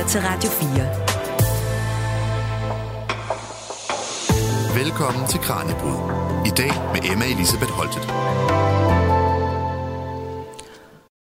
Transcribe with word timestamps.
lytter 0.00 0.12
til 0.12 0.20
Radio 0.24 0.50
4. 0.50 0.66
Velkommen 4.82 5.28
til 5.28 5.40
Kranjebrud. 5.46 5.98
I 6.50 6.52
dag 6.62 6.72
med 6.92 7.00
Emma 7.10 7.24
Elisabeth 7.34 7.72
Holtet. 7.78 8.04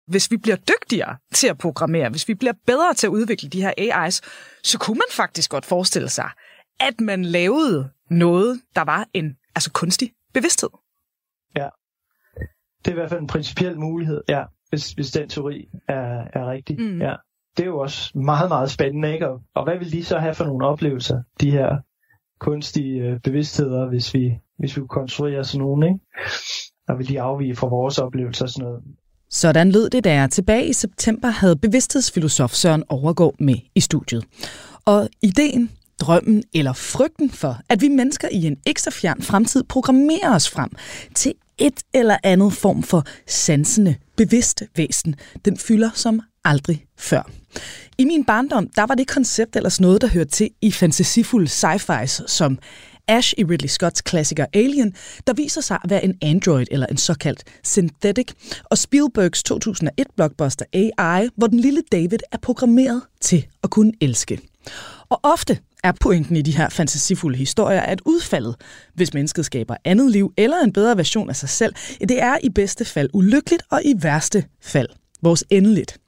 Hvis 0.07 0.31
vi 0.31 0.37
bliver 0.37 0.57
dygtigere 0.57 1.17
til 1.35 1.49
at 1.49 1.59
programmere, 1.59 2.11
hvis 2.11 2.29
vi 2.29 2.35
bliver 2.35 2.53
bedre 2.67 2.95
til 2.95 3.07
at 3.07 3.11
udvikle 3.11 3.49
de 3.49 3.63
her 3.63 3.73
AI's, 3.81 4.21
så 4.65 4.79
kunne 4.79 4.99
man 5.05 5.11
faktisk 5.11 5.51
godt 5.51 5.67
forestille 5.67 6.09
sig, 6.09 6.31
at 6.81 7.01
man 7.01 7.25
lavede 7.25 7.91
noget, 8.11 8.63
der 8.75 8.85
var 8.85 9.07
en 9.13 9.37
altså 9.55 9.73
kunstig 9.73 10.13
bevidsthed. 10.35 10.71
Ja. 11.57 11.69
Det 12.79 12.89
er 12.89 12.91
i 12.91 12.99
hvert 13.01 13.11
fald 13.11 13.21
en 13.21 13.27
principiel 13.27 13.79
mulighed, 13.79 14.23
ja, 14.29 14.45
hvis, 14.69 14.93
hvis 14.93 15.11
den 15.11 15.29
teori 15.29 15.69
er, 15.89 16.25
er 16.33 16.51
rigtig. 16.51 16.81
Mm. 16.81 17.01
Ja. 17.01 17.17
Det 17.57 17.63
er 17.63 17.67
jo 17.67 17.79
også 17.79 18.19
meget, 18.19 18.49
meget 18.49 18.71
spændende, 18.71 19.13
ikke? 19.13 19.29
Og, 19.29 19.41
og 19.55 19.65
hvad 19.65 19.79
vil 19.79 19.93
de 19.93 20.05
så 20.05 20.19
have 20.19 20.35
for 20.35 20.45
nogle 20.45 20.67
oplevelser, 20.67 21.23
de 21.41 21.51
her 21.51 21.77
kunstige 22.41 23.03
øh, 23.03 23.21
bevidstheder, 23.21 23.89
hvis 23.89 24.15
vi, 24.15 24.39
hvis 24.59 24.77
vi 24.77 24.83
konstruerer 24.89 25.43
sådan 25.43 25.61
nogen, 25.61 25.83
ikke? 25.83 25.99
Og 26.89 26.99
vil 26.99 27.09
de 27.09 27.21
afvige 27.21 27.57
fra 27.57 27.67
vores 27.69 27.99
oplevelser 27.99 28.45
og 28.45 28.51
sådan 28.51 28.65
noget. 28.69 28.83
Sådan 29.31 29.73
lød 29.73 29.91
det, 29.91 30.05
da 30.05 30.15
jeg 30.15 30.31
tilbage 30.31 30.67
i 30.67 30.73
september 30.73 31.29
havde 31.29 31.57
bevidsthedsfilosof 31.57 32.51
Søren 32.51 32.85
Overgaard 32.89 33.35
med 33.41 33.55
i 33.75 33.81
studiet. 33.81 34.25
Og 34.85 35.09
ideen 35.23 35.71
drømmen 36.01 36.43
eller 36.55 36.73
frygten 36.73 37.31
for, 37.31 37.57
at 37.69 37.81
vi 37.81 37.89
mennesker 37.89 38.29
i 38.33 38.47
en 38.47 38.57
ekstra 38.67 38.91
fjern 38.91 39.23
fremtid 39.23 39.63
programmerer 39.63 40.35
os 40.35 40.51
frem 40.51 40.71
til 41.15 41.35
et 41.59 41.83
eller 41.95 42.17
andet 42.23 42.53
form 42.53 42.83
for 42.83 43.05
sansende, 43.27 43.95
bevidst 44.17 44.63
væsen, 44.77 45.15
den 45.45 45.59
fylder 45.59 45.91
som 45.95 46.21
aldrig 46.45 46.85
før. 46.99 47.31
I 47.99 48.05
min 48.05 48.25
barndom, 48.25 48.69
der 48.77 48.87
var 48.87 48.95
det 48.95 49.09
koncept 49.09 49.57
ellers 49.57 49.81
noget, 49.81 50.01
der 50.01 50.09
hørte 50.09 50.31
til 50.31 50.51
i 50.63 50.73
fantasifulde 50.73 51.49
sci-fis 51.49 52.23
som 52.27 52.59
Ash 53.09 53.35
i 53.39 53.45
Ridley 53.45 53.69
Scotts 53.69 54.01
klassiker 54.01 54.47
Alien, 54.53 54.95
der 55.27 55.33
viser 55.33 55.61
sig 55.61 55.79
at 55.85 55.91
være 55.91 56.05
en 56.05 56.19
android 56.23 56.67
eller 56.71 56.87
en 56.87 56.97
såkaldt 56.97 57.45
synthetic, 57.65 58.33
og 58.65 58.79
Spielbergs 58.79 59.43
2001-blockbuster 59.53 60.65
AI, 60.73 61.29
hvor 61.37 61.47
den 61.47 61.61
lille 61.61 61.83
David 61.93 62.19
er 62.33 62.39
programmeret 62.43 63.03
til 63.21 63.47
at 63.63 63.71
kunne 63.71 63.93
elske. 64.01 64.41
Og 65.09 65.21
ofte 65.23 65.59
er 65.85 65.93
pointen 66.01 66.37
i 66.37 66.43
de 66.43 66.57
her 66.57 66.69
fantasifulde 66.69 67.39
historier, 67.39 67.81
at 67.81 68.01
udfaldet, 68.05 68.57
hvis 68.95 69.15
mennesket 69.15 69.45
skaber 69.45 69.77
andet 69.85 70.11
liv 70.11 70.33
eller 70.37 70.57
en 70.65 70.73
bedre 70.73 70.97
version 70.97 71.29
af 71.29 71.37
sig 71.37 71.49
selv, 71.49 71.75
det 72.01 72.23
er 72.23 72.37
i 72.43 72.49
bedste 72.49 72.85
fald 72.85 73.11
ulykkeligt 73.13 73.63
og 73.71 73.81
i 73.85 73.95
værste 74.03 74.45
fald 74.61 74.89
vores 75.23 75.45
endeligt. 75.51 75.99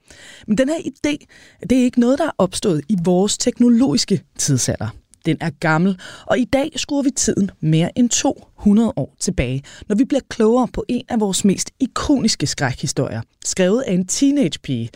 Men 0.47 0.59
den 0.59 0.69
her 0.69 0.79
idé, 0.79 1.27
det 1.71 1.79
er 1.79 1.83
ikke 1.83 2.01
noget, 2.01 2.19
der 2.19 2.27
er 2.27 2.35
opstået 2.39 2.83
i 2.89 2.97
vores 3.05 3.39
teknologiske 3.39 4.23
tidsalder. 4.39 4.89
Den 5.27 5.37
er 5.41 5.51
gammel, 5.51 6.01
og 6.27 6.39
i 6.39 6.45
dag 6.45 6.73
skruer 6.77 7.03
vi 7.03 7.11
tiden 7.11 7.51
mere 7.61 7.99
end 7.99 8.11
200 8.11 8.93
år 8.97 9.17
tilbage, 9.21 9.63
når 9.89 9.97
vi 9.97 10.05
bliver 10.05 10.21
klogere 10.29 10.69
på 10.69 10.85
en 10.89 11.05
af 11.09 11.21
vores 11.21 11.45
mest 11.45 11.71
ikoniske 11.81 12.47
skrækhistorier, 12.47 13.23
skrevet 13.45 13.83
af 13.83 13.93
en 13.93 14.07
teenagepige, 14.07 14.91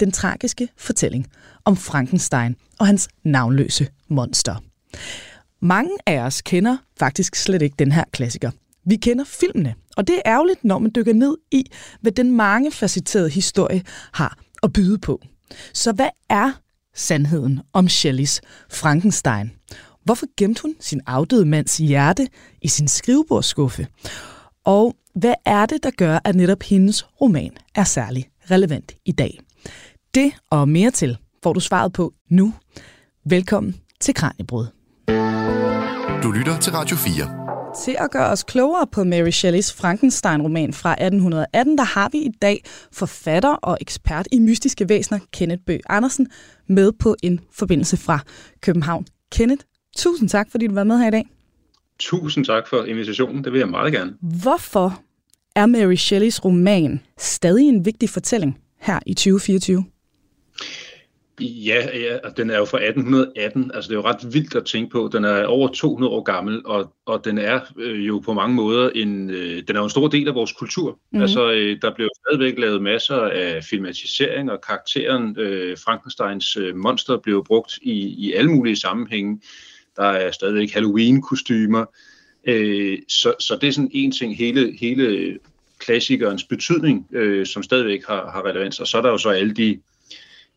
den 0.00 0.12
tragiske 0.12 0.68
fortælling 0.76 1.26
om 1.64 1.76
Frankenstein 1.76 2.56
og 2.78 2.86
hans 2.86 3.08
navnløse 3.24 3.88
monster. 4.08 4.56
Mange 5.60 5.90
af 6.06 6.18
os 6.18 6.42
kender 6.42 6.76
faktisk 6.98 7.36
slet 7.36 7.62
ikke 7.62 7.76
den 7.78 7.92
her 7.92 8.04
klassiker. 8.12 8.50
Vi 8.86 8.96
kender 8.96 9.24
filmene, 9.24 9.74
og 9.96 10.06
det 10.06 10.16
er 10.16 10.32
ærgerligt, 10.32 10.64
når 10.64 10.78
man 10.78 10.90
dykker 10.94 11.12
ned 11.12 11.36
i, 11.50 11.64
hvad 12.00 12.12
den 12.12 12.32
mange 12.32 12.72
facetterede 12.72 13.30
historie 13.30 13.82
har 14.12 14.38
at 14.62 14.72
byde 14.72 14.98
på. 14.98 15.20
Så 15.74 15.92
hvad 15.92 16.08
er 16.28 16.52
sandheden 16.94 17.60
om 17.72 17.88
Shelleys 17.88 18.40
Frankenstein? 18.70 19.50
Hvorfor 20.04 20.26
gemte 20.36 20.62
hun 20.62 20.74
sin 20.80 21.00
afdøde 21.06 21.46
mands 21.46 21.76
hjerte 21.76 22.28
i 22.62 22.68
sin 22.68 22.88
skrivebordsskuffe? 22.88 23.86
Og 24.64 24.96
hvad 25.14 25.34
er 25.44 25.66
det, 25.66 25.82
der 25.82 25.90
gør, 25.90 26.18
at 26.24 26.34
netop 26.34 26.62
hendes 26.62 27.06
roman 27.20 27.50
er 27.74 27.84
særlig 27.84 28.28
relevant 28.50 28.92
i 29.04 29.12
dag? 29.12 29.40
Det 30.14 30.32
og 30.50 30.68
mere 30.68 30.90
til 30.90 31.16
får 31.42 31.52
du 31.52 31.60
svaret 31.60 31.92
på 31.92 32.14
nu. 32.30 32.54
Velkommen 33.24 33.74
til 34.00 34.14
Kranjebrud. 34.14 34.66
Du 36.22 36.30
lytter 36.30 36.58
til 36.60 36.72
Radio 36.72 36.96
4. 36.96 37.47
Til 37.84 37.96
at 37.98 38.10
gøre 38.10 38.26
os 38.26 38.42
klogere 38.42 38.86
på 38.86 39.04
Mary 39.04 39.30
Shelleys 39.30 39.72
Frankenstein-roman 39.72 40.72
fra 40.72 40.92
1818, 40.92 41.78
der 41.78 41.84
har 41.84 42.08
vi 42.12 42.18
i 42.18 42.30
dag 42.42 42.64
forfatter 42.92 43.50
og 43.50 43.78
ekspert 43.80 44.28
i 44.32 44.38
mystiske 44.38 44.88
væsener, 44.88 45.18
Kenneth 45.32 45.62
Bø 45.66 45.78
Andersen, 45.88 46.28
med 46.66 46.92
på 46.92 47.16
en 47.22 47.40
forbindelse 47.52 47.96
fra 47.96 48.18
København. 48.60 49.06
Kenneth, 49.32 49.64
tusind 49.96 50.28
tak, 50.28 50.50
fordi 50.50 50.66
du 50.66 50.74
var 50.74 50.84
med 50.84 50.98
her 50.98 51.08
i 51.08 51.10
dag. 51.10 51.28
Tusind 51.98 52.44
tak 52.44 52.68
for 52.68 52.84
invitationen, 52.84 53.44
det 53.44 53.52
vil 53.52 53.58
jeg 53.58 53.68
meget 53.68 53.92
gerne. 53.92 54.12
Hvorfor 54.20 55.00
er 55.56 55.66
Mary 55.66 55.94
Shelleys 55.94 56.44
roman 56.44 57.00
stadig 57.18 57.68
en 57.68 57.84
vigtig 57.84 58.10
fortælling 58.10 58.58
her 58.80 58.98
i 59.06 59.14
2024? 59.14 59.84
Ja, 61.40 61.98
ja, 61.98 62.18
den 62.36 62.50
er 62.50 62.58
jo 62.58 62.64
fra 62.64 62.78
1818, 62.78 63.70
altså 63.74 63.88
det 63.88 63.94
er 63.94 63.98
jo 63.98 64.08
ret 64.08 64.34
vildt 64.34 64.54
at 64.54 64.64
tænke 64.64 64.90
på. 64.90 65.10
Den 65.12 65.24
er 65.24 65.44
over 65.44 65.68
200 65.68 66.12
år 66.12 66.22
gammel, 66.22 66.62
og, 66.64 66.92
og 67.06 67.24
den 67.24 67.38
er 67.38 67.60
øh, 67.78 68.06
jo 68.06 68.18
på 68.18 68.32
mange 68.32 68.54
måder 68.54 68.90
en, 68.90 69.30
øh, 69.30 69.62
den 69.68 69.76
er 69.76 69.80
jo 69.80 69.84
en 69.84 69.90
stor 69.90 70.08
del 70.08 70.28
af 70.28 70.34
vores 70.34 70.52
kultur. 70.52 70.98
Mm. 71.12 71.22
Altså 71.22 71.50
øh, 71.50 71.78
der 71.82 71.94
bliver 71.94 72.08
stadigvæk 72.26 72.58
lavet 72.58 72.82
masser 72.82 73.16
af 73.16 73.64
filmatisering, 73.64 74.50
og 74.50 74.60
karakteren 74.60 75.36
øh, 75.38 75.76
Frankensteins 75.84 76.56
øh, 76.56 76.76
monster 76.76 77.16
bliver 77.16 77.42
brugt 77.42 77.78
i, 77.82 77.92
i 78.18 78.32
alle 78.32 78.50
mulige 78.50 78.76
sammenhænge. 78.76 79.40
Der 79.96 80.04
er 80.04 80.30
stadigvæk 80.30 80.70
Halloween-kostymer, 80.70 81.84
øh, 82.44 82.98
så, 83.08 83.34
så 83.40 83.58
det 83.60 83.68
er 83.68 83.72
sådan 83.72 83.90
en 83.92 84.12
ting, 84.12 84.36
hele, 84.36 84.76
hele 84.80 85.38
klassikernes 85.78 86.44
betydning, 86.44 87.06
øh, 87.12 87.46
som 87.46 87.62
stadigvæk 87.62 88.00
har, 88.08 88.30
har 88.30 88.46
relevans. 88.46 88.80
Og 88.80 88.86
så 88.86 88.98
er 88.98 89.02
der 89.02 89.10
jo 89.10 89.18
så 89.18 89.28
alle 89.28 89.54
de 89.54 89.80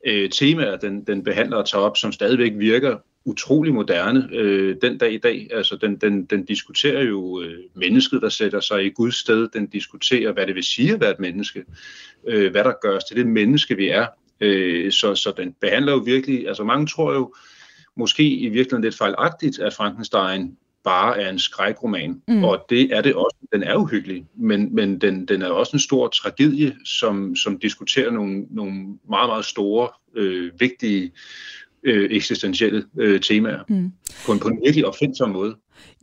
øh, 0.08 0.30
temaer, 0.30 0.78
den, 0.78 1.04
den 1.04 1.24
behandler 1.24 1.58
og 1.58 1.70
tager 1.70 1.84
op, 1.84 1.98
som 1.98 2.12
stadigvæk 2.12 2.52
virker 2.56 2.98
utrolig 3.26 3.74
moderne 3.74 4.30
øh, 4.34 4.76
den 4.82 4.98
dag 4.98 5.14
i 5.14 5.18
dag. 5.18 5.48
Altså, 5.52 5.76
den, 5.76 5.96
den, 5.96 6.26
den 6.26 6.46
diskuterer 6.46 7.04
jo 7.04 7.42
øh, 7.42 7.60
mennesket, 7.76 8.22
der 8.22 8.30
sætter 8.30 8.60
sig 8.60 8.86
i 8.86 8.90
Guds 8.90 9.16
sted. 9.16 9.50
Den 9.54 9.68
diskuterer, 9.68 10.32
hvad 10.32 10.48
det 10.48 10.56
vil 10.56 10.64
sige 10.64 10.94
at 10.94 11.02
være 11.02 11.12
et 11.12 11.20
menneske. 11.20 11.64
Øh, 12.28 12.52
hvad 12.52 12.64
der 12.64 12.74
gør 12.82 12.96
os 12.96 13.04
til 13.04 13.18
det 13.18 13.28
menneske, 13.28 13.76
vi 13.76 13.90
er. 13.90 14.08
Øh, 14.42 14.92
så, 14.92 15.16
så 15.16 15.34
den 15.38 15.56
behandler 15.62 15.92
jo 15.92 15.98
virkelig... 15.98 16.48
Altså, 16.48 16.64
mange 16.64 16.88
tror 16.88 17.14
jo 17.14 17.34
måske 17.96 18.24
i 18.24 18.50
virkeligheden 18.50 18.84
lidt 18.84 18.98
fejlagtigt, 18.98 19.60
at 19.60 19.74
Frankenstein 19.74 20.58
bare 20.84 21.22
er 21.22 21.30
en 21.30 21.40
skrækroman, 21.40 22.22
mm. 22.28 22.44
og 22.44 22.66
det 22.70 22.94
er 22.96 23.02
det 23.02 23.16
også. 23.16 23.38
Den 23.54 23.64
er 23.64 23.76
uhyggelig, 23.76 24.26
men, 24.36 24.76
men 24.76 25.02
den, 25.02 25.26
den 25.26 25.42
er 25.42 25.48
også 25.48 25.72
en 25.74 25.80
stor 25.80 26.08
tragedie, 26.08 26.76
som, 26.86 27.36
som 27.36 27.60
diskuterer 27.60 28.12
nogle, 28.12 28.46
nogle 28.50 28.74
meget, 29.10 29.30
meget 29.30 29.46
store, 29.46 29.90
øh, 30.16 30.52
vigtige 30.60 31.12
øh, 31.84 32.10
eksistentielle 32.12 32.84
øh, 33.00 33.22
temaer 33.22 33.60
mm. 33.70 33.92
på, 34.26 34.32
en, 34.32 34.40
på 34.40 34.48
en 34.48 34.60
virkelig 34.66 34.86
opfindsom 34.86 35.30
måde. 35.30 35.56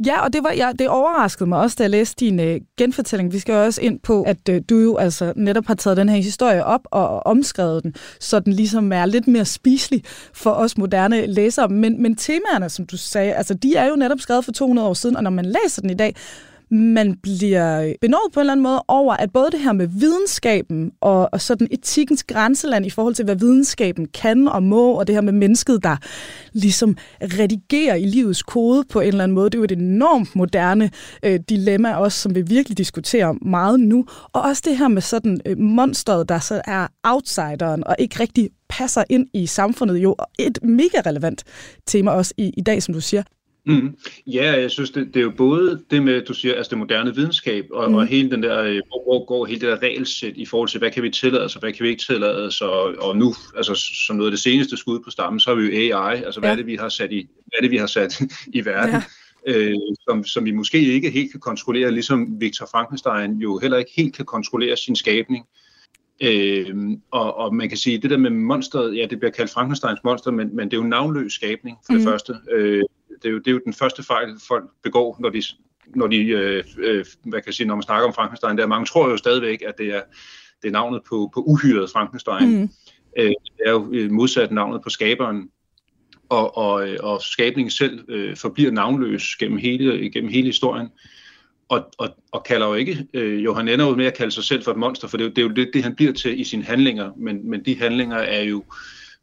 Ja, 0.07 0.21
og 0.21 0.33
det, 0.33 0.43
var, 0.43 0.53
ja, 0.53 0.73
det 0.79 0.89
overraskede 0.89 1.49
mig 1.49 1.59
også, 1.59 1.77
da 1.79 1.83
jeg 1.83 1.91
læste 1.91 2.25
din 2.25 2.41
øh, 2.41 2.61
genfortælling. 2.77 3.33
Vi 3.33 3.39
skal 3.39 3.55
også 3.55 3.81
ind 3.83 4.01
på, 4.01 4.23
at 4.23 4.49
øh, 4.51 4.63
du 4.71 4.79
jo 4.79 4.97
altså 4.97 5.33
netop 5.37 5.67
har 5.67 5.75
taget 5.75 5.97
den 5.97 6.09
her 6.09 6.17
historie 6.17 6.65
op 6.65 6.81
og, 6.85 7.09
og 7.09 7.27
omskrevet 7.27 7.83
den, 7.83 7.95
så 8.21 8.41
den 8.41 8.53
ligesom 8.53 8.93
er 8.93 9.07
lidt 9.07 9.29
mere 9.29 9.45
spiselig 9.45 10.03
for 10.35 10.51
os 10.51 10.79
moderne 10.79 11.27
læsere. 11.27 11.69
Men, 11.69 12.03
men 12.03 12.17
temaerne, 12.17 12.69
som 12.69 12.87
du 12.87 12.97
sagde, 12.97 13.33
altså 13.33 13.55
de 13.55 13.75
er 13.75 13.89
jo 13.89 13.97
netop 13.97 14.21
skrevet 14.21 14.45
for 14.45 14.53
200 14.53 14.89
år 14.89 14.95
siden, 14.95 15.17
og 15.17 15.23
når 15.23 15.31
man 15.31 15.45
læser 15.45 15.81
den 15.81 15.91
i 15.91 15.95
dag, 15.95 16.15
man 16.71 17.17
bliver 17.23 17.95
benådet 18.01 18.33
på 18.33 18.41
en 18.41 18.43
eller 18.43 18.53
anden 18.53 18.63
måde 18.63 18.85
over, 18.89 19.15
at 19.15 19.33
både 19.33 19.51
det 19.51 19.61
her 19.61 19.73
med 19.73 19.87
videnskaben 19.87 20.93
og, 21.01 21.29
og 21.33 21.41
sådan 21.41 21.69
etikkens 21.71 22.25
grænseland 22.25 22.87
i 22.87 22.91
forhold 22.91 23.15
til, 23.15 23.25
hvad 23.25 23.37
videnskaben 23.37 24.07
kan 24.07 24.49
og 24.49 24.63
må, 24.63 24.93
og 24.93 25.07
det 25.07 25.15
her 25.15 25.23
med 25.23 25.33
mennesket, 25.33 25.83
der 25.83 25.97
ligesom 26.53 26.97
redigerer 27.23 27.95
i 27.95 28.05
livets 28.05 28.43
kode 28.43 28.85
på 28.89 29.01
en 29.01 29.09
eller 29.09 29.25
anden 29.25 29.35
måde, 29.35 29.51
det 29.51 29.55
er 29.55 29.59
jo 29.59 29.65
et 29.65 29.73
enormt 29.73 30.37
moderne 30.37 30.91
øh, 31.23 31.41
dilemma 31.49 31.95
også, 31.95 32.19
som 32.19 32.35
vi 32.35 32.43
virkelig 32.43 32.79
diskuterer 32.79 33.33
meget 33.43 33.81
nu. 33.81 34.05
Og 34.33 34.43
også 34.43 34.63
det 34.65 34.79
her 34.79 34.89
med 34.89 35.03
sådan 35.03 35.41
øh, 35.47 35.59
monstret, 35.59 36.29
der 36.29 36.39
så 36.39 36.63
er 36.67 36.87
outsideren 37.05 37.87
og 37.87 37.97
ikke 37.99 38.21
rigtig 38.21 38.51
passer 38.69 39.05
ind 39.11 39.27
i 39.35 39.47
samfundet, 39.47 39.97
jo 39.97 40.17
et 40.39 40.59
mega 40.63 41.01
relevant 41.07 41.45
tema 41.87 42.11
også 42.11 42.35
i, 42.37 42.53
i 42.57 42.61
dag, 42.61 42.83
som 42.83 42.95
du 42.95 43.01
siger. 43.01 43.23
Mm. 43.69 43.97
Ja, 44.27 44.61
jeg 44.61 44.71
synes, 44.71 44.91
det, 44.91 45.07
det 45.07 45.17
er 45.17 45.25
jo 45.25 45.33
både 45.37 45.85
det 45.91 46.03
med, 46.03 46.23
du 46.23 46.35
siger, 46.35 46.55
altså 46.55 46.71
det 46.71 46.79
moderne 46.79 47.15
videnskab, 47.15 47.67
og, 47.71 47.91
mm. 47.91 47.95
og 47.95 48.07
hele 48.07 48.31
den 48.31 48.43
der, 48.43 48.63
øh, 48.63 48.81
hvor, 48.89 49.03
hvor 49.05 49.25
går 49.25 49.47
hele 49.47 49.61
det 49.61 49.69
der 49.69 49.83
regelsæt 49.83 50.37
i 50.37 50.47
forhold 50.47 50.69
til, 50.69 50.79
hvad 50.79 50.91
kan 50.91 51.03
vi 51.03 51.11
tillade 51.11 51.45
os, 51.45 51.57
og 51.57 51.61
hvad 51.61 51.73
kan 51.73 51.85
vi 51.85 51.89
ikke 51.89 52.03
tillade 52.03 52.47
os, 52.47 52.61
og, 52.61 52.95
og 53.01 53.17
nu, 53.17 53.35
altså 53.57 53.75
som 54.07 54.17
noget 54.17 54.31
af 54.31 54.33
det 54.33 54.41
seneste 54.41 54.77
skud 54.77 55.01
på 55.01 55.11
stammen, 55.11 55.41
så 55.41 55.51
har 55.51 55.55
vi 55.55 55.67
jo 55.67 55.97
AI, 55.97 56.23
altså 56.25 56.41
hvad 56.41 56.49
ja. 56.49 56.53
er 56.53 56.57
det, 56.57 56.67
vi 56.67 56.77
har 56.77 56.89
sat 56.89 57.13
i, 57.13 57.29
hvad 57.47 57.59
er 57.59 57.63
det, 57.63 57.71
vi 57.71 57.77
har 57.77 57.87
sat 57.87 58.21
i 58.59 58.65
verden, 58.65 59.03
ja. 59.47 59.59
øh, 59.59 59.75
som, 60.09 60.25
som 60.25 60.45
vi 60.45 60.51
måske 60.51 60.81
ikke 60.81 61.11
helt 61.11 61.31
kan 61.31 61.41
kontrollere, 61.41 61.91
ligesom 61.91 62.41
Victor 62.41 62.69
Frankenstein 62.73 63.33
jo 63.33 63.59
heller 63.59 63.79
ikke 63.79 63.93
helt 63.97 64.17
kan 64.17 64.25
kontrollere 64.25 64.77
sin 64.77 64.97
skabning. 64.97 65.45
Øh, 66.23 66.77
og, 67.11 67.37
og 67.37 67.55
man 67.55 67.69
kan 67.69 67.79
sige, 67.79 67.99
det 67.99 68.11
der 68.11 68.17
med 68.17 68.31
monsteret, 68.31 68.97
ja, 68.97 69.07
det 69.11 69.19
bliver 69.19 69.33
kaldt 69.33 69.51
Frankensteins 69.51 70.01
monster, 70.05 70.31
men, 70.31 70.57
men 70.57 70.71
det 70.71 70.77
er 70.77 70.81
jo 70.81 70.89
navnløs 70.89 71.33
skabning, 71.33 71.79
for 71.87 71.93
mm. 71.93 71.99
det 71.99 72.09
første. 72.09 72.35
Øh, 72.53 72.83
det, 73.23 73.29
er 73.29 73.33
jo, 73.33 73.39
det 73.39 73.47
er 73.49 73.53
jo 73.53 73.61
den 73.65 73.73
første 73.73 74.03
fejl, 74.03 74.29
folk 74.49 74.65
begår, 74.83 75.17
når 75.21 75.29
de, 75.29 75.43
når 75.97 76.07
de 76.07 76.17
øh, 76.17 76.65
øh, 76.79 77.05
hvad 77.23 77.41
kan 77.41 77.47
jeg 77.47 77.55
sige, 77.55 77.67
når 77.67 77.75
man 77.75 77.83
snakker 77.83 78.09
om 78.09 78.15
Frankenstein, 78.15 78.59
der. 78.59 78.67
Mange 78.67 78.87
tror 78.87 79.11
jo 79.11 79.17
stadigvæk, 79.17 79.63
at 79.67 79.79
det 79.79 79.95
er, 79.95 80.03
det 80.63 80.69
er 80.69 80.73
navnet 80.73 81.03
på, 81.09 81.31
på 81.35 81.41
uhyret 81.41 81.91
Frankenstein. 81.91 82.61
Mm. 82.61 82.69
Øh, 83.19 83.27
det 83.27 83.67
er 83.67 83.71
jo 83.71 83.91
øh, 83.93 84.11
modsat 84.11 84.51
navnet 84.51 84.83
på 84.83 84.91
skaberen, 84.91 85.49
og, 86.29 86.57
og, 86.57 86.89
og 87.01 87.23
skabningen 87.23 87.71
selv 87.71 88.05
øh, 88.09 88.37
forbliver 88.37 88.71
navnløs 88.71 89.37
gennem 89.37 89.59
hele, 89.59 90.11
gennem 90.11 90.31
hele 90.31 90.47
historien. 90.47 90.89
Og, 91.69 91.91
og, 91.99 92.09
og 92.33 92.45
kalder 92.45 92.67
jo 92.67 92.75
ikke, 92.75 93.07
øh, 93.15 93.45
jo 93.45 93.55
han 93.55 93.69
ender 93.69 93.87
jo 93.87 93.97
med 93.97 94.07
at 94.07 94.15
kalde 94.15 94.33
sig 94.33 94.45
selv 94.45 94.63
for 94.63 94.71
et 94.71 94.77
monster, 94.77 95.09
for 95.09 95.17
det, 95.17 95.37
det 95.37 95.43
er 95.43 95.47
jo 95.47 95.53
det, 95.53 95.71
det, 95.75 95.83
han 95.83 95.95
bliver 95.95 96.13
til 96.13 96.41
i 96.41 96.45
sine 96.45 96.65
handlinger, 96.65 97.13
men, 97.17 97.51
men 97.51 97.65
de 97.65 97.79
handlinger 97.79 98.17
er 98.17 98.43
jo 98.43 98.65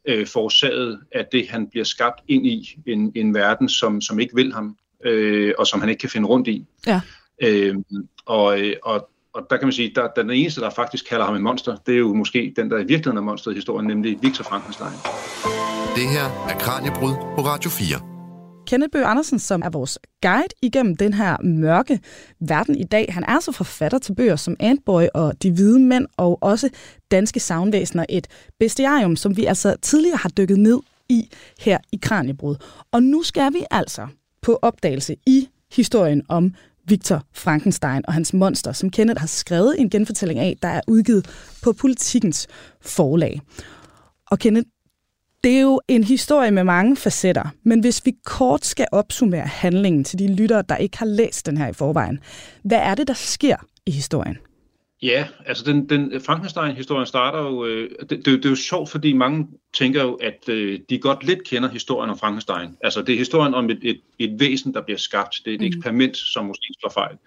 øh, 0.07 0.28
forårsaget 0.28 1.00
af 1.12 1.25
det, 1.31 1.50
han 1.50 1.68
bliver 1.68 1.86
skabt 1.86 2.22
ind 2.28 2.48
i, 2.48 2.80
en, 2.88 3.12
en 3.16 3.34
verden, 3.34 3.69
som, 3.69 4.02
som 4.02 4.19
ikke 4.19 4.36
vil 4.36 4.54
ham, 4.54 4.78
øh, 5.06 5.54
og 5.57 5.68
som 5.68 5.80
han 5.80 5.90
ikke 5.90 6.00
kan 6.00 6.10
finde 6.10 6.28
rundt 6.28 6.48
i. 6.48 6.66
Ja. 6.88 7.02
Øh, 7.44 7.75
og, 8.25 8.57
og, 8.84 9.10
og 9.34 9.48
der 9.50 9.57
kan 9.57 9.66
man 9.66 9.74
sige, 9.74 10.02
at 10.02 10.12
den 10.16 10.30
eneste, 10.30 10.62
der 10.62 10.69
faktisk 10.69 11.10
kalder 11.10 11.25
ham 11.25 11.36
en 11.36 11.44
monster, 11.44 11.75
det 11.86 11.94
er 11.94 12.00
jo 12.00 12.13
måske 12.13 12.54
den, 12.56 12.72
der 12.72 12.78
i 12.78 12.80
virkeligheden 12.80 13.18
er 13.18 13.22
monsteret 13.22 13.54
i 13.54 13.57
historien, 13.57 13.88
nemlig 13.88 14.19
Victor 14.22 14.44
Frankenstein. 14.44 14.94
Det 15.96 16.10
her 16.10 16.25
er 16.50 16.60
Kranjebrud 16.60 17.13
på 17.36 17.42
Radio 17.42 17.69
4. 17.69 18.14
Kenneth 18.67 18.91
Bøge 18.91 19.06
Andersen, 19.06 19.39
som 19.39 19.62
er 19.65 19.69
vores 19.69 20.00
guide 20.21 20.47
igennem 20.62 20.95
den 20.95 21.13
her 21.13 21.38
mørke 21.44 22.00
verden 22.39 22.75
i 22.75 22.83
dag. 22.83 23.06
Han 23.09 23.23
er 23.27 23.39
så 23.39 23.51
forfatter 23.51 23.97
til 23.97 24.15
bøger 24.15 24.35
som 24.35 24.56
Antboy 24.59 25.03
og 25.13 25.44
De 25.44 25.51
Hvide 25.51 25.79
Mænd, 25.79 26.07
og 26.17 26.44
også 26.44 26.69
Danske 27.12 27.39
Savnvæsener, 27.39 28.06
et 28.09 28.27
bestiarium, 28.59 29.15
som 29.15 29.38
vi 29.38 29.45
altså 29.45 29.75
tidligere 29.81 30.17
har 30.17 30.29
dykket 30.29 30.59
ned 30.59 30.79
i 31.09 31.29
her 31.59 31.77
i 31.91 32.00
Kranjebrud. 32.01 32.56
Og 32.91 33.03
nu 33.03 33.23
skal 33.23 33.53
vi 33.53 33.65
altså 33.71 34.07
på 34.41 34.59
opdagelse 34.62 35.15
i 35.25 35.50
historien 35.71 36.21
om 36.29 36.53
Victor 36.88 37.23
Frankenstein 37.33 38.03
og 38.07 38.13
hans 38.13 38.33
monster, 38.33 38.71
som 38.71 38.89
Kenneth 38.89 39.19
har 39.19 39.27
skrevet 39.27 39.75
en 39.79 39.89
genfortælling 39.89 40.39
af, 40.39 40.57
der 40.62 40.67
er 40.67 40.81
udgivet 40.88 41.29
på 41.63 41.73
Politikens 41.73 42.47
forlag. 42.81 43.41
Og 44.31 44.39
Kenneth, 44.39 44.67
det 45.45 45.57
er 45.57 45.62
jo 45.62 45.81
en 45.88 46.03
historie 46.03 46.51
med 46.51 46.63
mange 46.63 46.95
facetter, 46.95 47.53
men 47.63 47.80
hvis 47.80 48.06
vi 48.06 48.13
kort 48.24 48.65
skal 48.65 48.88
opsummere 48.92 49.47
handlingen 49.47 50.03
til 50.03 50.19
de 50.19 50.36
lyttere, 50.36 50.63
der 50.69 50.77
ikke 50.77 50.97
har 50.97 51.06
læst 51.06 51.45
den 51.45 51.57
her 51.57 51.68
i 51.68 51.74
forvejen, 51.74 52.19
hvad 52.63 52.77
er 52.77 52.95
det, 52.95 53.07
der 53.07 53.13
sker 53.13 53.56
i 53.86 53.92
historien? 53.92 54.38
Ja, 55.06 55.28
altså 55.46 55.63
den, 55.63 55.90
den 55.90 56.22
Frankenstein-historien 56.22 57.06
starter 57.06 57.40
jo, 57.40 57.66
øh, 57.66 57.90
det, 58.00 58.10
det, 58.10 58.25
det 58.25 58.46
er 58.46 58.50
jo 58.50 58.56
sjovt, 58.56 58.90
fordi 58.90 59.13
mange 59.13 59.48
tænker 59.74 60.04
jo, 60.04 60.13
at 60.13 60.50
øh, 60.50 60.80
de 60.90 61.00
godt 61.00 61.24
lidt 61.24 61.44
kender 61.44 61.69
historien 61.69 62.10
om 62.10 62.18
Frankenstein. 62.18 62.78
Altså 62.84 63.02
det 63.02 63.13
er 63.13 63.18
historien 63.18 63.54
om 63.54 63.69
et, 63.69 63.80
et, 63.81 64.02
et 64.19 64.40
væsen, 64.40 64.74
der 64.74 64.81
bliver 64.81 64.98
skabt. 64.98 65.36
Det 65.46 65.52
er 65.52 65.56
et 65.56 65.62
mm. 65.62 65.68
eksperiment, 65.68 66.18
som 66.18 66.46
måske 66.46 66.74
slår 66.80 66.90
fejl. 66.90 67.18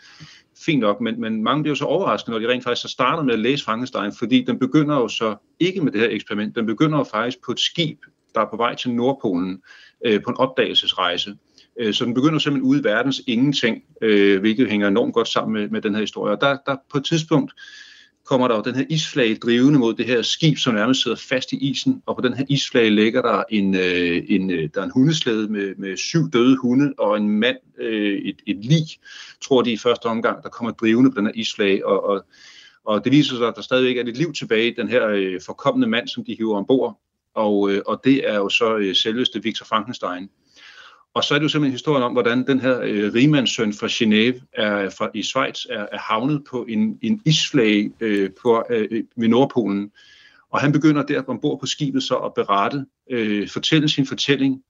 Fint 0.65 0.81
nok, 0.81 1.01
men, 1.01 1.21
men 1.21 1.43
mange 1.43 1.63
bliver 1.63 1.73
jo 1.73 1.79
så 1.79 1.85
overrasket, 1.85 2.33
når 2.33 2.39
de 2.39 2.49
rent 2.49 2.65
faktisk 2.65 2.85
har 2.85 2.89
startet 2.89 3.27
med 3.27 3.35
at 3.35 3.41
læse 3.41 3.65
Frankenstein, 3.65 4.13
fordi 4.19 4.43
den 4.43 4.59
begynder 4.59 4.97
jo 4.97 5.09
så 5.09 5.37
ikke 5.61 5.81
med 5.81 5.93
det 5.93 6.01
her 6.01 6.09
eksperiment, 6.11 6.57
den 6.57 6.67
begynder 6.67 6.99
jo 6.99 7.05
faktisk 7.05 7.39
på 7.47 7.53
et 7.53 7.61
skib, 7.61 7.99
der 8.35 8.41
er 8.41 8.51
på 8.51 8.57
vej 8.57 8.75
til 8.75 8.91
Nordpolen 8.91 9.63
øh, 10.05 10.23
på 10.23 10.31
en 10.31 10.37
opdagelsesrejse. 10.37 11.37
Øh, 11.81 11.95
så 11.95 12.05
den 12.05 12.15
begynder 12.15 12.39
simpelthen 12.39 12.71
ude 12.71 12.81
i 12.81 12.85
verdens 12.85 13.23
ingenting, 13.27 13.83
øh, 14.03 14.41
hvilket 14.41 14.71
hænger 14.71 14.89
enormt 14.89 15.15
godt 15.15 15.29
sammen 15.29 15.61
med, 15.61 15.69
med 15.69 15.83
den 15.83 15.95
her 15.95 16.01
historie. 16.01 16.33
Og 16.33 16.41
der, 16.41 16.57
der 16.67 16.77
på 16.93 16.99
et 16.99 17.05
tidspunkt 17.05 17.53
kommer 18.25 18.49
der 18.49 18.57
jo 18.57 18.63
den 18.63 18.75
her 18.75 18.85
isflage 18.89 19.35
drivende 19.35 19.79
mod 19.79 19.95
det 19.95 20.07
her 20.07 20.23
skib, 20.23 20.59
som 20.59 20.75
nærmest 20.75 21.03
sidder 21.03 21.17
fast 21.17 21.53
i 21.53 21.57
isen, 21.57 22.03
og 22.07 22.17
på 22.17 22.23
den 22.23 22.35
her 22.35 22.45
isflage 22.49 22.91
ligger 22.91 23.23
der 23.23 23.43
en, 23.51 23.75
øh, 23.75 24.23
en, 24.29 24.51
øh, 24.51 24.69
der 24.75 24.81
er 24.81 24.85
en 24.85 24.91
hundeslæde 24.91 25.49
med, 25.49 25.75
med 25.79 25.97
syv 25.97 26.31
døde 26.31 26.57
hunde 26.57 26.95
og 26.99 27.17
en 27.17 27.29
mand, 27.29 27.57
et, 27.81 28.37
et 28.47 28.65
lig, 28.65 28.87
tror 29.41 29.63
de 29.63 29.73
i 29.73 29.77
første 29.77 30.07
omgang, 30.07 30.43
der 30.43 30.49
kommer 30.49 30.73
drivende 30.73 31.11
på 31.11 31.19
den 31.19 31.27
her 31.27 31.33
isflage, 31.35 31.87
og, 31.87 32.05
og, 32.05 32.25
og 32.85 33.05
det 33.05 33.13
viser 33.13 33.37
sig, 33.37 33.49
at 33.49 33.57
der 33.57 33.63
stadigvæk 33.63 33.97
er 33.97 34.03
lidt 34.03 34.19
liv 34.19 34.33
tilbage 34.33 34.71
i 34.71 34.75
den 34.75 34.89
her 34.89 35.09
øh, 35.09 35.41
forkommende 35.47 35.89
mand, 35.89 36.09
som 36.09 36.25
de 36.25 36.37
hiver 36.39 36.57
ombord, 36.57 37.01
og, 37.35 37.71
øh, 37.71 37.83
og 37.87 38.01
det 38.05 38.31
er 38.31 38.35
jo 38.35 38.49
så 38.49 38.77
øh, 38.77 38.95
selveste 38.95 39.43
Victor 39.43 39.67
Frankenstein. 39.67 40.29
Og 41.15 41.25
så 41.25 41.35
er 41.35 41.39
det 41.39 41.43
jo 41.43 41.49
simpelthen 41.49 41.73
historien 41.73 42.03
om, 42.03 42.13
hvordan 42.13 42.47
den 42.47 42.61
her 42.61 42.81
øh, 42.81 43.15
rigmandssøn 43.15 43.73
fra 43.73 43.87
Genève 43.87 44.45
er, 44.53 44.91
fra, 44.91 45.11
i 45.15 45.23
Schweiz 45.23 45.65
er, 45.71 45.87
er 45.93 45.99
havnet 45.99 46.45
på 46.51 46.65
en, 46.69 46.99
en 47.03 47.23
isflage 47.27 47.93
øh, 48.01 48.31
på, 48.43 48.65
øh, 48.71 49.05
ved 49.17 49.29
Nordpolen. 49.29 49.91
Og 50.51 50.61
han 50.61 50.73
begynder 50.73 51.03
der 51.03 51.23
ombord 51.27 51.61
på 51.61 51.67
skibet 51.67 52.03
så 52.03 52.17
at 52.17 52.35
berette, 52.35 52.87
øh, 53.11 53.49
fortælle 53.49 53.89
sin 53.89 54.07
fortælling, 54.07 54.63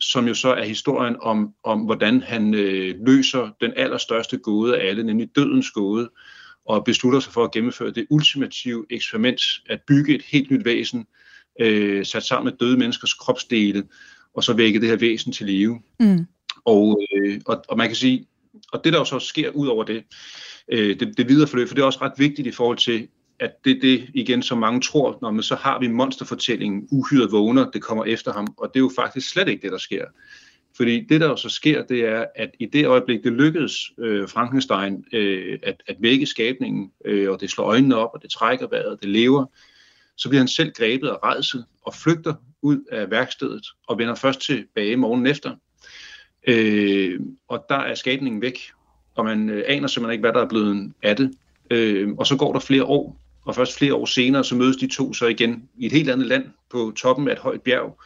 som 0.00 0.28
jo 0.28 0.34
så 0.34 0.54
er 0.54 0.64
historien 0.64 1.16
om, 1.20 1.54
om 1.64 1.80
hvordan 1.80 2.22
han 2.22 2.54
øh, 2.54 2.94
løser 3.06 3.50
den 3.60 3.72
allerstørste 3.76 4.36
gåde 4.38 4.80
af 4.80 4.88
alle, 4.88 5.04
nemlig 5.04 5.28
dødens 5.36 5.70
gåde, 5.70 6.10
og 6.64 6.84
beslutter 6.84 7.20
sig 7.20 7.32
for 7.32 7.44
at 7.44 7.52
gennemføre 7.52 7.90
det 7.90 8.06
ultimative 8.10 8.86
eksperiment, 8.90 9.42
at 9.68 9.80
bygge 9.86 10.14
et 10.14 10.22
helt 10.22 10.50
nyt 10.50 10.64
væsen, 10.64 11.06
øh, 11.60 12.06
sat 12.06 12.22
sammen 12.22 12.44
med 12.44 12.58
døde 12.58 12.78
menneskers 12.78 13.14
kropsdele, 13.14 13.84
og 14.34 14.44
så 14.44 14.52
vække 14.52 14.80
det 14.80 14.88
her 14.88 14.96
væsen 14.96 15.32
til 15.32 15.46
live. 15.46 15.80
Mm. 16.00 16.26
Og, 16.64 17.02
øh, 17.12 17.40
og, 17.46 17.64
og 17.68 17.76
man 17.76 17.86
kan 17.86 17.96
sige, 17.96 18.26
og 18.72 18.84
det 18.84 18.92
der 18.92 18.98
jo 18.98 19.04
så 19.04 19.18
sker 19.18 19.50
ud 19.50 19.66
over 19.66 19.84
det, 19.84 20.04
øh, 20.72 21.00
det, 21.00 21.16
det 21.16 21.28
videre 21.28 21.48
forløb, 21.48 21.68
for 21.68 21.74
det 21.74 21.82
er 21.82 21.86
også 21.86 22.02
ret 22.02 22.12
vigtigt 22.18 22.48
i 22.48 22.52
forhold 22.52 22.78
til, 22.78 23.08
at 23.40 23.64
det 23.64 23.78
det 23.82 24.10
igen, 24.14 24.42
som 24.42 24.58
mange 24.58 24.80
tror, 24.80 25.18
når 25.22 25.30
man 25.30 25.42
så 25.42 25.54
har 25.54 25.80
vi 25.80 25.88
monsterfortællingen, 25.88 26.88
uhyret 26.90 27.32
vågner, 27.32 27.70
det 27.70 27.82
kommer 27.82 28.04
efter 28.04 28.32
ham, 28.32 28.46
og 28.56 28.68
det 28.68 28.76
er 28.76 28.84
jo 28.84 28.90
faktisk 28.96 29.28
slet 29.28 29.48
ikke 29.48 29.62
det, 29.62 29.72
der 29.72 29.78
sker. 29.78 30.04
Fordi 30.76 31.00
det, 31.00 31.20
der 31.20 31.28
jo 31.28 31.36
så 31.36 31.48
sker, 31.48 31.82
det 31.82 32.00
er, 32.00 32.24
at 32.34 32.50
i 32.58 32.66
det 32.66 32.86
øjeblik, 32.86 33.24
det 33.24 33.32
lykkedes 33.32 33.92
øh, 33.98 34.28
Frankenstein 34.28 35.04
øh, 35.12 35.58
at, 35.62 35.82
at 35.86 35.96
vække 36.00 36.26
skabningen, 36.26 36.90
øh, 37.04 37.30
og 37.30 37.40
det 37.40 37.50
slår 37.50 37.64
øjnene 37.64 37.96
op, 37.96 38.10
og 38.14 38.22
det 38.22 38.30
trækker 38.30 38.66
vejret, 38.68 39.00
det 39.00 39.08
lever, 39.08 39.46
så 40.22 40.28
bliver 40.28 40.40
han 40.40 40.48
selv 40.48 40.72
grebet 40.72 41.08
af 41.08 41.16
redsel 41.24 41.64
og 41.82 41.94
flygter 41.94 42.34
ud 42.62 42.78
af 42.92 43.10
værkstedet 43.10 43.66
og 43.88 43.98
vender 43.98 44.14
først 44.14 44.40
tilbage 44.40 44.96
morgen 44.96 45.26
efter. 45.26 45.56
Øh, 46.48 47.20
og 47.48 47.64
der 47.68 47.76
er 47.76 47.94
skabningen 47.94 48.42
væk, 48.42 48.58
og 49.14 49.24
man 49.24 49.50
øh, 49.50 49.64
aner 49.66 49.88
simpelthen 49.88 50.12
ikke, 50.12 50.20
hvad 50.20 50.32
der 50.32 50.40
er 50.40 50.48
blevet 50.48 50.92
af 51.02 51.16
det. 51.16 51.34
Øh, 51.70 52.08
og 52.18 52.26
så 52.26 52.36
går 52.36 52.52
der 52.52 52.60
flere 52.60 52.84
år, 52.84 53.20
og 53.44 53.54
først 53.54 53.78
flere 53.78 53.94
år 53.94 54.06
senere, 54.06 54.44
så 54.44 54.54
mødes 54.54 54.76
de 54.76 54.86
to 54.86 55.12
så 55.12 55.26
igen 55.26 55.68
i 55.78 55.86
et 55.86 55.92
helt 55.92 56.10
andet 56.10 56.26
land 56.26 56.44
på 56.70 56.92
toppen 56.96 57.28
af 57.28 57.32
et 57.32 57.38
højt 57.38 57.62
bjerg. 57.62 58.00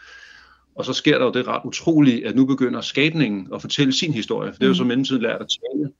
Og 0.74 0.84
så 0.84 0.92
sker 0.92 1.18
der 1.18 1.24
jo 1.24 1.32
det 1.32 1.46
ret 1.46 1.62
utroligt, 1.64 2.26
at 2.26 2.36
nu 2.36 2.46
begynder 2.46 2.80
skabningen 2.80 3.48
at 3.54 3.60
fortælle 3.60 3.92
sin 3.92 4.12
historie. 4.12 4.52
For 4.52 4.58
det 4.58 4.64
er 4.64 4.68
jo 4.68 4.74
så 4.74 4.82
mm. 4.82 4.88
mellemtiden 4.88 5.22
lært 5.22 5.40
at 5.40 5.48
tale 5.48 5.92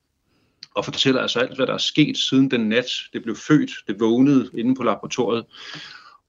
og 0.76 0.84
fortæller 0.84 1.20
altså 1.20 1.40
alt, 1.40 1.56
hvad 1.56 1.66
der 1.66 1.74
er 1.74 1.78
sket 1.78 2.18
siden 2.18 2.50
den 2.50 2.68
nat, 2.68 2.86
det 3.12 3.22
blev 3.22 3.36
født, 3.36 3.70
det 3.86 4.00
vågnede 4.00 4.50
inde 4.54 4.74
på 4.74 4.82
laboratoriet. 4.82 5.44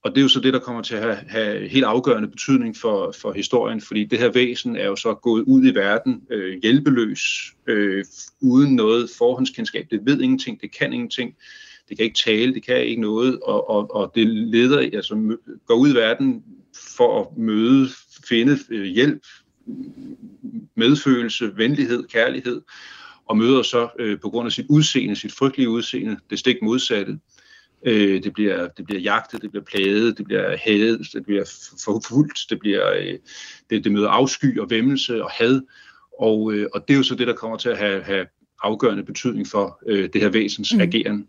Og 0.07 0.15
det 0.15 0.21
er 0.21 0.23
jo 0.23 0.29
så 0.29 0.39
det, 0.39 0.53
der 0.53 0.59
kommer 0.59 0.81
til 0.81 0.95
at 0.95 1.01
have, 1.01 1.17
have 1.27 1.67
helt 1.67 1.85
afgørende 1.85 2.27
betydning 2.27 2.77
for, 2.77 3.13
for 3.21 3.33
historien, 3.33 3.81
fordi 3.81 4.05
det 4.05 4.19
her 4.19 4.31
væsen 4.31 4.75
er 4.75 4.85
jo 4.85 4.95
så 4.95 5.13
gået 5.13 5.43
ud 5.43 5.65
i 5.65 5.75
verden 5.75 6.21
øh, 6.31 6.61
hjælpeløs, 6.61 7.21
øh, 7.67 8.05
uden 8.41 8.75
noget 8.75 9.09
forhåndskendskab. 9.17 9.87
Det 9.91 9.99
ved 10.03 10.21
ingenting, 10.21 10.61
det 10.61 10.71
kan 10.77 10.93
ingenting, 10.93 11.35
det 11.89 11.97
kan 11.97 12.03
ikke 12.03 12.19
tale, 12.25 12.53
det 12.53 12.65
kan 12.65 12.85
ikke 12.85 13.01
noget, 13.01 13.39
og, 13.39 13.69
og, 13.69 13.95
og 13.95 14.11
det 14.15 14.27
leder, 14.27 14.79
altså 14.79 15.37
går 15.65 15.75
ud 15.75 15.89
i 15.91 15.95
verden 15.95 16.43
for 16.97 17.21
at 17.21 17.37
møde, 17.37 17.89
finde 18.29 18.57
øh, 18.69 18.85
hjælp, 18.85 19.21
medfølelse, 20.75 21.57
venlighed, 21.57 22.03
kærlighed, 22.03 22.61
og 23.25 23.37
møder 23.37 23.61
så 23.61 23.89
øh, 23.99 24.19
på 24.19 24.29
grund 24.29 24.45
af 24.45 24.51
sit 24.51 24.65
udseende, 24.69 25.15
sit 25.15 25.33
frygtelige 25.33 25.69
udseende, 25.69 26.17
det 26.29 26.39
stik 26.39 26.55
modsatte. 26.61 27.19
Øh, 27.85 28.23
det, 28.23 28.33
bliver, 28.33 28.67
det 28.67 28.85
bliver 28.85 29.01
jagtet, 29.01 29.41
det 29.41 29.51
bliver 29.51 29.63
plaget, 29.63 30.17
det 30.17 30.25
bliver 30.25 30.57
hadet, 30.57 31.07
det 31.13 31.25
bliver 31.25 31.43
forfulgt, 31.85 32.39
det, 32.49 32.59
bliver, 32.59 32.91
øh, 32.93 33.15
det, 33.69 33.83
det 33.83 33.91
møder 33.91 34.09
afsky 34.09 34.59
og 34.59 34.69
væmmelse 34.69 35.23
og 35.23 35.31
had. 35.31 35.61
Og, 36.19 36.53
øh, 36.53 36.67
og 36.73 36.87
det 36.87 36.93
er 36.93 36.97
jo 36.97 37.03
så 37.03 37.15
det, 37.15 37.27
der 37.27 37.33
kommer 37.33 37.57
til 37.57 37.69
at 37.69 37.77
have, 37.77 38.03
have 38.03 38.25
afgørende 38.63 39.03
betydning 39.03 39.47
for 39.47 39.79
øh, 39.87 40.09
det 40.13 40.21
her 40.21 40.29
væsens 40.29 40.73
mm. 40.73 40.81
ageren. 40.81 41.27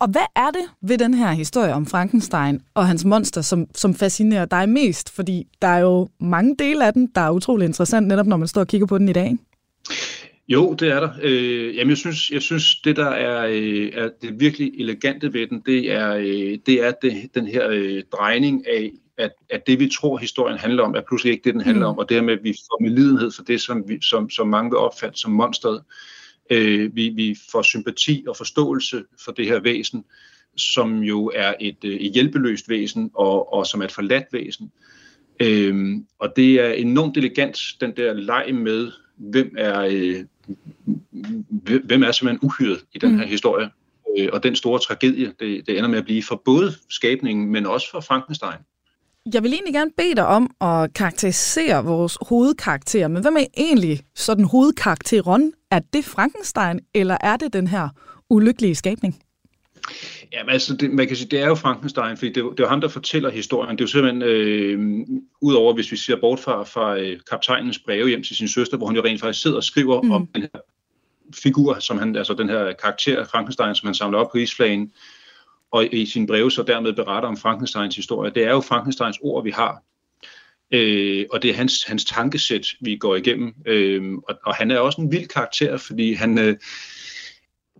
Og 0.00 0.08
hvad 0.08 0.26
er 0.36 0.50
det 0.50 0.70
ved 0.82 0.98
den 0.98 1.14
her 1.14 1.32
historie 1.32 1.74
om 1.74 1.86
Frankenstein 1.86 2.60
og 2.74 2.86
hans 2.86 3.04
monster, 3.04 3.40
som, 3.40 3.66
som 3.74 3.94
fascinerer 3.94 4.44
dig 4.44 4.68
mest? 4.68 5.10
Fordi 5.14 5.46
der 5.62 5.68
er 5.68 5.78
jo 5.78 6.08
mange 6.20 6.56
dele 6.58 6.86
af 6.86 6.92
den, 6.92 7.06
der 7.14 7.20
er 7.20 7.30
utrolig 7.30 7.66
interessant, 7.66 8.06
netop 8.06 8.26
når 8.26 8.36
man 8.36 8.48
står 8.48 8.60
og 8.60 8.66
kigger 8.66 8.86
på 8.86 8.98
den 8.98 9.08
i 9.08 9.12
dag. 9.12 9.36
Jo, 10.48 10.74
det 10.74 10.88
er 10.88 11.00
der. 11.00 11.10
Øh, 11.22 11.76
jamen, 11.76 11.90
jeg 11.90 11.96
synes, 11.96 12.30
jeg 12.30 12.42
synes, 12.42 12.76
det 12.76 12.96
der 12.96 13.08
er, 13.08 13.46
øh, 13.46 13.90
er 13.92 14.08
det 14.22 14.40
virkelig 14.40 14.72
elegante 14.80 15.32
ved 15.32 15.46
den, 15.46 15.62
det 15.66 15.92
er, 15.92 16.14
øh, 16.14 16.58
det 16.66 16.84
er 16.84 16.92
det, 17.02 17.34
den 17.34 17.46
her 17.46 17.68
øh, 17.70 18.02
drejning 18.12 18.68
af, 18.68 18.92
at, 19.18 19.32
at 19.50 19.66
det 19.66 19.80
vi 19.80 19.88
tror 19.88 20.16
historien 20.16 20.58
handler 20.58 20.82
om, 20.82 20.94
er 20.94 21.00
pludselig 21.08 21.32
ikke 21.32 21.44
det, 21.44 21.54
den 21.54 21.60
handler 21.60 21.86
mm. 21.86 21.90
om, 21.90 21.98
og 21.98 22.08
det 22.08 22.24
med, 22.24 22.32
at 22.32 22.44
vi 22.44 22.52
får 22.52 22.82
medlidenhed 22.82 23.30
for 23.30 23.42
det, 23.42 23.60
som, 23.60 23.88
vi, 23.88 23.98
som, 24.02 24.30
som 24.30 24.48
mange 24.48 24.70
vil 24.70 24.78
opfatte 24.78 25.18
som 25.18 25.32
monstret. 25.32 25.82
Øh, 26.50 26.96
vi, 26.96 27.08
vi 27.08 27.36
får 27.50 27.62
sympati 27.62 28.24
og 28.28 28.36
forståelse 28.36 29.04
for 29.24 29.32
det 29.32 29.46
her 29.46 29.60
væsen, 29.60 30.04
som 30.56 31.02
jo 31.02 31.32
er 31.34 31.54
et, 31.60 31.84
øh, 31.84 31.94
et 31.94 32.12
hjælpeløst 32.12 32.68
væsen, 32.68 33.10
og, 33.14 33.52
og 33.52 33.66
som 33.66 33.80
er 33.80 33.84
et 33.84 33.92
forladt 33.92 34.24
væsen. 34.32 34.72
Øhm, 35.42 36.06
og 36.18 36.32
det 36.36 36.54
er 36.54 36.72
enormt 36.72 37.16
elegant, 37.16 37.58
den 37.80 37.92
der 37.96 38.12
leg 38.12 38.54
med, 38.54 38.92
hvem 39.16 39.54
er, 39.58 39.80
øh, 39.80 40.24
hvem 41.84 42.02
er 42.02 42.12
simpelthen 42.12 42.38
uhyret 42.42 42.84
i 42.92 42.98
den 42.98 43.18
her 43.18 43.24
mm. 43.24 43.30
historie. 43.30 43.70
Øh, 44.18 44.28
og 44.32 44.42
den 44.42 44.56
store 44.56 44.78
tragedie, 44.78 45.32
det, 45.40 45.66
det 45.66 45.78
ender 45.78 45.88
med 45.88 45.98
at 45.98 46.04
blive 46.04 46.22
for 46.22 46.42
både 46.44 46.74
skabningen, 46.88 47.52
men 47.52 47.66
også 47.66 47.90
for 47.90 48.00
Frankenstein. 48.00 48.58
Jeg 49.32 49.42
vil 49.42 49.52
egentlig 49.52 49.74
gerne 49.74 49.90
bede 49.96 50.14
dig 50.14 50.26
om 50.26 50.50
at 50.60 50.94
karakterisere 50.94 51.84
vores 51.84 52.18
hovedkarakter, 52.28 53.08
men 53.08 53.22
hvem 53.22 53.36
er 53.36 53.46
egentlig 53.56 54.00
sådan 54.14 54.44
hovedkarakteren? 54.44 55.52
Er 55.70 55.80
det 55.92 56.04
Frankenstein, 56.04 56.80
eller 56.94 57.16
er 57.20 57.36
det 57.36 57.52
den 57.52 57.66
her 57.66 57.88
ulykkelige 58.30 58.74
skabning? 58.74 59.22
Jamen 60.32 60.52
altså, 60.52 60.76
det, 60.76 60.90
man 60.90 61.06
kan 61.06 61.16
sige, 61.16 61.28
det 61.28 61.40
er 61.40 61.46
jo 61.46 61.54
Frankenstein, 61.54 62.16
fordi 62.16 62.28
det, 62.28 62.34
det 62.36 62.60
er 62.60 62.64
jo 62.64 62.68
ham, 62.68 62.80
der 62.80 62.88
fortæller 62.88 63.30
historien. 63.30 63.78
Det 63.78 63.80
er 63.80 63.84
jo 63.84 63.88
simpelthen, 63.88 64.22
øh, 64.22 65.06
udover 65.40 65.74
hvis 65.74 65.92
vi 65.92 65.96
ser 65.96 66.16
bort 66.20 66.40
fra, 66.40 66.62
fra 66.62 66.98
øh, 66.98 67.20
kaptajnens 67.30 67.78
breve 67.78 68.08
hjem 68.08 68.22
til 68.22 68.36
sin 68.36 68.48
søster, 68.48 68.76
hvor 68.76 68.86
han 68.86 68.96
jo 68.96 69.04
rent 69.04 69.20
faktisk 69.20 69.42
sidder 69.42 69.56
og 69.56 69.64
skriver 69.64 70.02
mm. 70.02 70.10
om 70.10 70.26
den 70.26 70.42
her 70.42 70.60
figur, 71.34 71.78
som 71.78 71.98
han, 71.98 72.16
altså 72.16 72.34
den 72.34 72.48
her 72.48 72.72
karakter 72.72 73.24
Frankenstein, 73.24 73.74
som 73.74 73.86
han 73.86 73.94
samler 73.94 74.18
op 74.18 74.32
på 74.32 74.38
isflagen, 74.38 74.92
og 75.70 75.94
i 75.94 76.06
sin 76.06 76.26
breve 76.26 76.50
så 76.50 76.62
dermed 76.62 76.92
beretter 76.92 77.28
om 77.28 77.36
Frankensteins 77.36 77.96
historie. 77.96 78.30
Det 78.30 78.44
er 78.44 78.50
jo 78.50 78.60
Frankensteins 78.60 79.18
ord, 79.22 79.44
vi 79.44 79.50
har. 79.50 79.82
Øh, 80.70 81.24
og 81.32 81.42
det 81.42 81.50
er 81.50 81.54
hans, 81.54 81.84
hans 81.84 82.04
tankesæt, 82.04 82.66
vi 82.80 82.96
går 82.96 83.16
igennem. 83.16 83.54
Øh, 83.66 84.14
og, 84.28 84.38
og 84.46 84.54
han 84.54 84.70
er 84.70 84.78
også 84.78 85.00
en 85.00 85.12
vild 85.12 85.28
karakter, 85.28 85.76
fordi 85.76 86.12
han, 86.12 86.38
øh, 86.38 86.56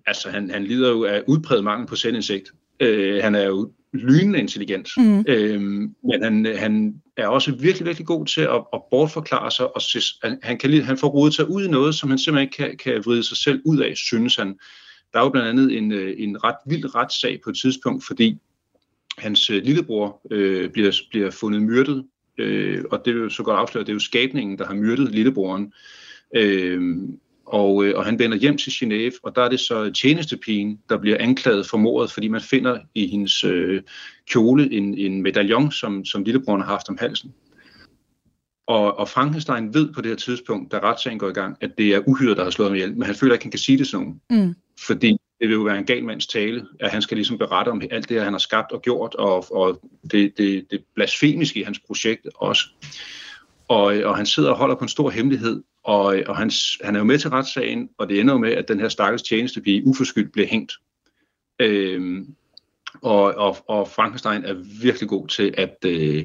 altså, 0.06 0.30
han, 0.30 0.50
han 0.50 0.64
lider 0.64 0.90
jo 0.90 1.04
af 1.04 1.22
udpræget 1.26 1.64
mangel 1.64 1.86
på 1.86 1.96
selvindsigt. 1.96 2.52
Øh, 2.80 3.22
han 3.22 3.34
er 3.34 3.44
jo 3.46 3.72
lynende 3.92 4.38
intelligent, 4.38 4.88
mm. 4.96 5.24
øh, 5.28 5.60
men 6.02 6.22
han, 6.22 6.46
han 6.56 7.02
er 7.16 7.26
også 7.26 7.54
virkelig, 7.54 7.86
virkelig 7.86 8.06
god 8.06 8.26
til 8.26 8.40
at, 8.40 8.64
at 8.72 8.82
bortforklare 8.90 9.50
sig, 9.50 9.76
og 9.76 9.82
han, 10.22 10.38
han, 10.42 10.58
kan, 10.58 10.82
han 10.82 10.98
får 10.98 11.08
rodet 11.08 11.34
sig 11.34 11.50
ud 11.50 11.64
i 11.64 11.70
noget, 11.70 11.94
som 11.94 12.10
han 12.10 12.18
simpelthen 12.18 12.46
ikke 12.46 12.56
kan, 12.56 12.92
kan 12.92 13.02
vride 13.06 13.22
sig 13.22 13.36
selv 13.36 13.62
ud 13.64 13.78
af, 13.78 13.96
synes 13.96 14.36
han. 14.36 14.58
Der 15.12 15.18
er 15.18 15.24
jo 15.24 15.30
blandt 15.30 15.48
andet 15.48 15.78
en, 15.78 15.92
øh, 15.92 16.14
en 16.18 16.44
ret 16.44 16.56
vild 16.66 16.94
retssag 16.94 17.40
på 17.44 17.50
et 17.50 17.56
tidspunkt, 17.62 18.04
fordi 18.06 18.38
hans 19.18 19.50
øh, 19.50 19.62
lillebror 19.62 20.20
øh, 20.30 20.70
bliver, 20.70 21.00
bliver 21.10 21.30
fundet 21.30 21.62
myrdet, 21.62 22.04
øh, 22.38 22.84
og 22.90 23.02
det 23.04 23.10
er 23.10 23.20
jo 23.20 23.30
så 23.30 23.42
godt 23.42 23.58
afsløret, 23.58 23.86
det 23.86 23.92
er 23.92 23.96
jo 23.96 24.00
skabningen, 24.00 24.58
der 24.58 24.66
har 24.66 24.74
myrdet 24.74 25.10
lillebroren. 25.10 25.72
Øh, 26.36 26.98
og, 27.46 27.84
øh, 27.84 27.98
og 27.98 28.04
han 28.04 28.18
vender 28.18 28.36
hjem 28.36 28.56
til 28.56 28.70
Genève, 28.70 29.18
og 29.22 29.36
der 29.36 29.42
er 29.42 29.48
det 29.48 29.60
så 29.60 29.90
tjenestepigen, 29.90 30.80
der 30.88 30.98
bliver 30.98 31.16
anklaget 31.20 31.66
for 31.66 31.76
mordet, 31.76 32.10
fordi 32.10 32.28
man 32.28 32.40
finder 32.40 32.78
i 32.94 33.06
hendes 33.06 33.44
øh, 33.44 33.82
kjole 34.30 34.72
en, 34.72 34.98
en 34.98 35.22
medaljon, 35.22 35.72
som, 35.72 36.04
som 36.04 36.22
lillebroren 36.22 36.60
har 36.60 36.68
haft 36.68 36.88
om 36.88 36.98
halsen. 37.00 37.34
Og, 38.66 38.98
og 38.98 39.08
Frankenstein 39.08 39.74
ved 39.74 39.92
på 39.92 40.00
det 40.00 40.10
her 40.10 40.16
tidspunkt, 40.16 40.72
da 40.72 40.78
retssagen 40.78 41.18
går 41.18 41.28
i 41.28 41.32
gang, 41.32 41.56
at 41.60 41.70
det 41.78 41.94
er 41.94 42.02
uhyret, 42.06 42.36
der 42.36 42.44
har 42.44 42.50
slået 42.50 42.70
ham 42.70 42.74
ihjel, 42.74 42.92
men 42.96 43.02
han 43.02 43.14
føler 43.14 43.34
ikke, 43.34 43.42
at 43.42 43.44
han 43.44 43.50
kan 43.50 43.58
sige 43.58 43.78
det 43.78 43.88
til 43.88 43.98
nogen. 43.98 44.20
Mm. 44.30 44.54
Fordi 44.86 45.16
det 45.40 45.48
vil 45.48 45.54
jo 45.54 45.62
være 45.62 45.78
en 45.78 45.84
gal 45.84 46.04
mands 46.04 46.26
tale, 46.26 46.66
at 46.80 46.90
han 46.90 47.02
skal 47.02 47.16
ligesom 47.16 47.38
berette 47.38 47.68
om 47.68 47.82
alt 47.90 48.08
det, 48.08 48.22
han 48.22 48.32
har 48.32 48.38
skabt 48.38 48.72
og 48.72 48.82
gjort, 48.82 49.14
og, 49.14 49.52
og 49.52 49.80
det, 50.10 50.38
det, 50.38 50.70
det 50.70 50.84
blasfemiske 50.94 51.60
i 51.60 51.62
hans 51.62 51.78
projekt 51.78 52.26
også. 52.34 52.68
Og, 53.68 53.84
og 53.84 54.16
han 54.16 54.26
sidder 54.26 54.50
og 54.50 54.56
holder 54.56 54.74
på 54.74 54.84
en 54.84 54.88
stor 54.88 55.10
hemmelighed, 55.10 55.62
og, 55.86 56.22
og 56.26 56.36
han, 56.36 56.50
han 56.84 56.94
er 56.94 56.98
jo 56.98 57.04
med 57.04 57.18
til 57.18 57.30
retssagen, 57.30 57.88
og 57.98 58.08
det 58.08 58.20
ender 58.20 58.34
jo 58.34 58.38
med, 58.38 58.52
at 58.52 58.68
den 58.68 58.80
her 58.80 58.88
stakkels 58.88 59.22
tjenestepige 59.22 59.86
uforskyldt 59.86 60.32
bliver 60.32 60.48
hængt. 60.48 60.72
Øhm, 61.58 62.34
og, 63.02 63.22
og, 63.22 63.56
og 63.68 63.88
Frankenstein 63.88 64.44
er 64.44 64.54
virkelig 64.82 65.08
god 65.08 65.28
til 65.28 65.54
at, 65.56 65.76
øh, 65.86 66.24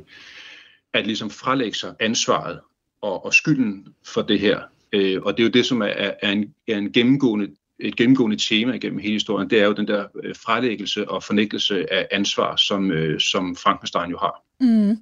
at 0.94 1.06
ligesom 1.06 1.30
frelægge 1.30 1.78
sig 1.78 1.96
ansvaret 2.00 2.60
og, 3.02 3.26
og 3.26 3.34
skylden 3.34 3.88
for 4.06 4.22
det 4.22 4.40
her. 4.40 4.60
Øh, 4.94 5.22
og 5.22 5.38
det 5.38 5.44
er 5.44 5.48
jo 5.48 5.52
det, 5.52 5.66
som 5.66 5.82
er, 5.82 6.12
er, 6.22 6.32
en, 6.32 6.54
er 6.68 6.78
en 6.78 6.92
gennemgående, 6.92 7.48
et 7.80 7.96
gennemgående 7.96 8.38
tema 8.38 8.74
igennem 8.74 9.00
hele 9.00 9.14
historien. 9.14 9.50
Det 9.50 9.60
er 9.60 9.66
jo 9.66 9.74
den 9.74 9.88
der 9.88 10.06
øh, 10.24 10.36
frelæggelse 10.36 11.10
og 11.10 11.24
fornægtelse 11.24 11.94
af 11.94 12.08
ansvar, 12.12 12.56
som, 12.56 12.92
øh, 12.92 13.20
som 13.20 13.56
Frankenstein 13.56 14.12
jo 14.12 14.18
har. 14.18 14.44
Mm. 14.60 14.98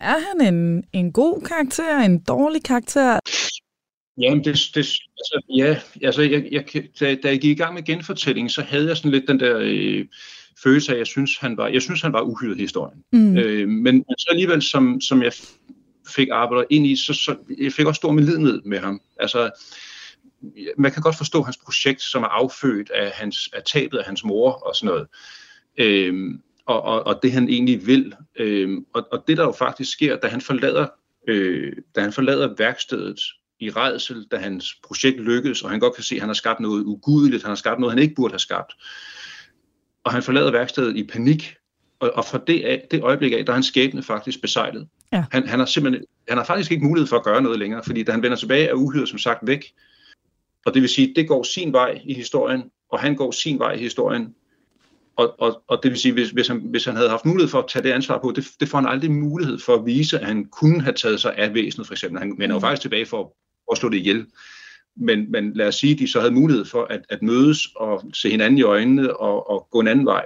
Er 0.00 0.16
han 0.28 0.54
en, 0.54 0.84
en 0.92 1.12
god 1.12 1.40
karakter, 1.40 1.98
en 1.98 2.18
dårlig 2.18 2.64
karakter? 2.64 3.18
Jamen, 4.20 4.44
det, 4.44 4.70
det, 4.74 4.78
altså, 5.18 5.40
ja, 5.56 5.80
altså, 6.02 6.22
jeg, 6.22 6.48
jeg, 6.52 6.64
da, 7.00 7.14
da 7.14 7.28
jeg 7.28 7.40
gik 7.40 7.50
i 7.50 7.62
gang 7.62 7.74
med 7.74 7.84
genfortællingen, 7.84 8.50
så 8.50 8.62
havde 8.62 8.88
jeg 8.88 8.96
sådan 8.96 9.10
lidt 9.10 9.28
den 9.28 9.40
der 9.40 9.58
øh, 9.60 10.06
følelse 10.62 10.92
af, 10.92 10.94
at 10.94 10.98
jeg 10.98 11.06
synes, 11.06 11.38
han 11.38 11.56
var, 11.56 11.68
jeg 11.68 11.82
synes, 11.82 12.02
han 12.02 12.12
var 12.12 12.20
uhyret 12.20 12.56
i 12.56 12.60
historien. 12.60 13.04
Mm. 13.12 13.36
Øh, 13.36 13.68
men, 13.68 13.94
men 13.94 14.18
så 14.18 14.26
alligevel, 14.30 14.62
som, 14.62 15.00
som 15.00 15.22
jeg 15.22 15.32
fik 16.08 16.28
arbejdet 16.32 16.66
ind 16.70 16.86
i, 16.86 16.96
så, 16.96 17.14
så 17.14 17.36
jeg 17.58 17.72
fik 17.72 17.86
også 17.86 17.98
stor 17.98 18.12
medlidenhed 18.12 18.62
med 18.62 18.78
ham. 18.78 19.00
Altså, 19.20 19.50
man 20.76 20.92
kan 20.92 21.02
godt 21.02 21.16
forstå 21.16 21.42
hans 21.42 21.56
projekt, 21.64 22.02
som 22.02 22.22
er 22.22 22.26
affødt 22.26 22.90
af, 22.90 23.10
hans, 23.10 23.50
af 23.52 23.62
tabet 23.62 23.98
af 23.98 24.04
hans 24.04 24.24
mor 24.24 24.52
og 24.52 24.76
sådan 24.76 24.86
noget. 24.86 25.06
Øh, 25.78 26.34
og, 26.66 26.82
og, 26.82 27.06
og 27.06 27.20
det 27.22 27.32
han 27.32 27.48
egentlig 27.48 27.86
vil. 27.86 28.14
Øh, 28.36 28.78
og, 28.94 29.08
og 29.12 29.24
det 29.28 29.36
der 29.36 29.44
jo 29.44 29.52
faktisk 29.52 29.92
sker, 29.92 30.16
da 30.16 30.28
han 30.28 30.40
forlader, 30.40 30.86
øh, 31.28 31.72
da 31.94 32.00
han 32.00 32.12
forlader 32.12 32.54
værkstedet 32.58 33.20
i 33.60 33.70
redsel, 33.70 34.26
da 34.30 34.36
hans 34.36 34.74
projekt 34.84 35.20
lykkedes, 35.20 35.62
og 35.62 35.70
han 35.70 35.80
godt 35.80 35.94
kan 35.94 36.04
se, 36.04 36.14
at 36.14 36.20
han 36.20 36.28
har 36.28 36.34
skabt 36.34 36.60
noget 36.60 36.84
ugudeligt, 36.84 37.42
han 37.42 37.50
har 37.50 37.56
skabt 37.56 37.80
noget, 37.80 37.92
han 37.92 38.02
ikke 38.02 38.14
burde 38.14 38.32
have 38.32 38.38
skabt. 38.38 38.72
Og 40.04 40.12
han 40.12 40.22
forlader 40.22 40.50
værkstedet 40.50 40.96
i 40.96 41.04
panik, 41.04 41.54
og, 42.00 42.10
og 42.14 42.24
fra 42.24 42.40
det, 42.46 42.64
af, 42.64 42.86
det 42.90 43.02
øjeblik 43.02 43.32
af, 43.32 43.46
der 43.46 43.52
er 43.52 43.54
hans 43.54 43.66
skæbne 43.66 44.02
faktisk 44.02 44.40
besejlet. 44.40 44.88
Ja. 45.12 45.24
Han, 45.30 45.48
han, 45.48 45.58
har 45.58 45.66
simpelthen, 45.66 46.04
han 46.28 46.38
har 46.38 46.44
faktisk 46.44 46.72
ikke 46.72 46.84
mulighed 46.84 47.06
for 47.06 47.16
at 47.16 47.24
gøre 47.24 47.42
noget 47.42 47.58
længere, 47.58 47.82
fordi 47.84 48.02
da 48.02 48.12
han 48.12 48.22
vender 48.22 48.36
tilbage, 48.36 48.68
er 48.68 48.74
uhyret 48.74 49.08
som 49.08 49.18
sagt 49.18 49.46
væk. 49.46 49.72
Og 50.66 50.74
det 50.74 50.82
vil 50.82 50.88
sige, 50.88 51.12
det 51.16 51.28
går 51.28 51.42
sin 51.42 51.72
vej 51.72 52.00
i 52.04 52.14
historien, 52.14 52.62
og 52.92 53.00
han 53.00 53.16
går 53.16 53.30
sin 53.30 53.58
vej 53.58 53.72
i 53.72 53.78
historien, 53.78 54.34
og, 55.18 55.34
og, 55.40 55.62
og 55.68 55.80
det 55.82 55.90
vil 55.90 55.98
sige, 55.98 56.12
hvis, 56.12 56.30
hvis, 56.30 56.48
han, 56.48 56.58
hvis 56.58 56.84
han 56.84 56.96
havde 56.96 57.08
haft 57.08 57.24
mulighed 57.24 57.48
for 57.48 57.58
at 57.58 57.68
tage 57.68 57.82
det 57.82 57.90
ansvar 57.90 58.18
på, 58.18 58.32
det, 58.36 58.44
det 58.60 58.68
får 58.68 58.78
han 58.78 58.88
aldrig 58.88 59.12
mulighed 59.12 59.58
for 59.58 59.74
at 59.74 59.86
vise, 59.86 60.18
at 60.18 60.26
han 60.26 60.44
kunne 60.44 60.82
have 60.82 60.92
taget 60.92 61.20
sig 61.20 61.36
af 61.36 61.54
væsenet, 61.54 61.86
for 61.86 61.94
eksempel. 61.94 62.18
Han 62.18 62.30
vender 62.30 62.54
jo 62.54 62.58
mm. 62.58 62.60
faktisk 62.60 62.82
tilbage 62.82 63.06
for 63.06 63.20
at 63.20 63.26
slå 63.76 63.88
det 63.88 63.96
ihjel. 63.96 64.26
Men, 64.96 65.30
men 65.30 65.52
lad 65.54 65.68
os 65.68 65.74
sige, 65.74 65.92
at 65.92 65.98
de 65.98 66.08
så 66.08 66.20
havde 66.20 66.34
mulighed 66.34 66.64
for 66.64 66.84
at, 66.84 67.00
at 67.08 67.22
mødes 67.22 67.68
og 67.76 68.10
se 68.12 68.30
hinanden 68.30 68.58
i 68.58 68.62
øjnene 68.62 69.16
og, 69.16 69.50
og 69.50 69.68
gå 69.70 69.80
en 69.80 69.88
anden 69.88 70.06
vej. 70.06 70.24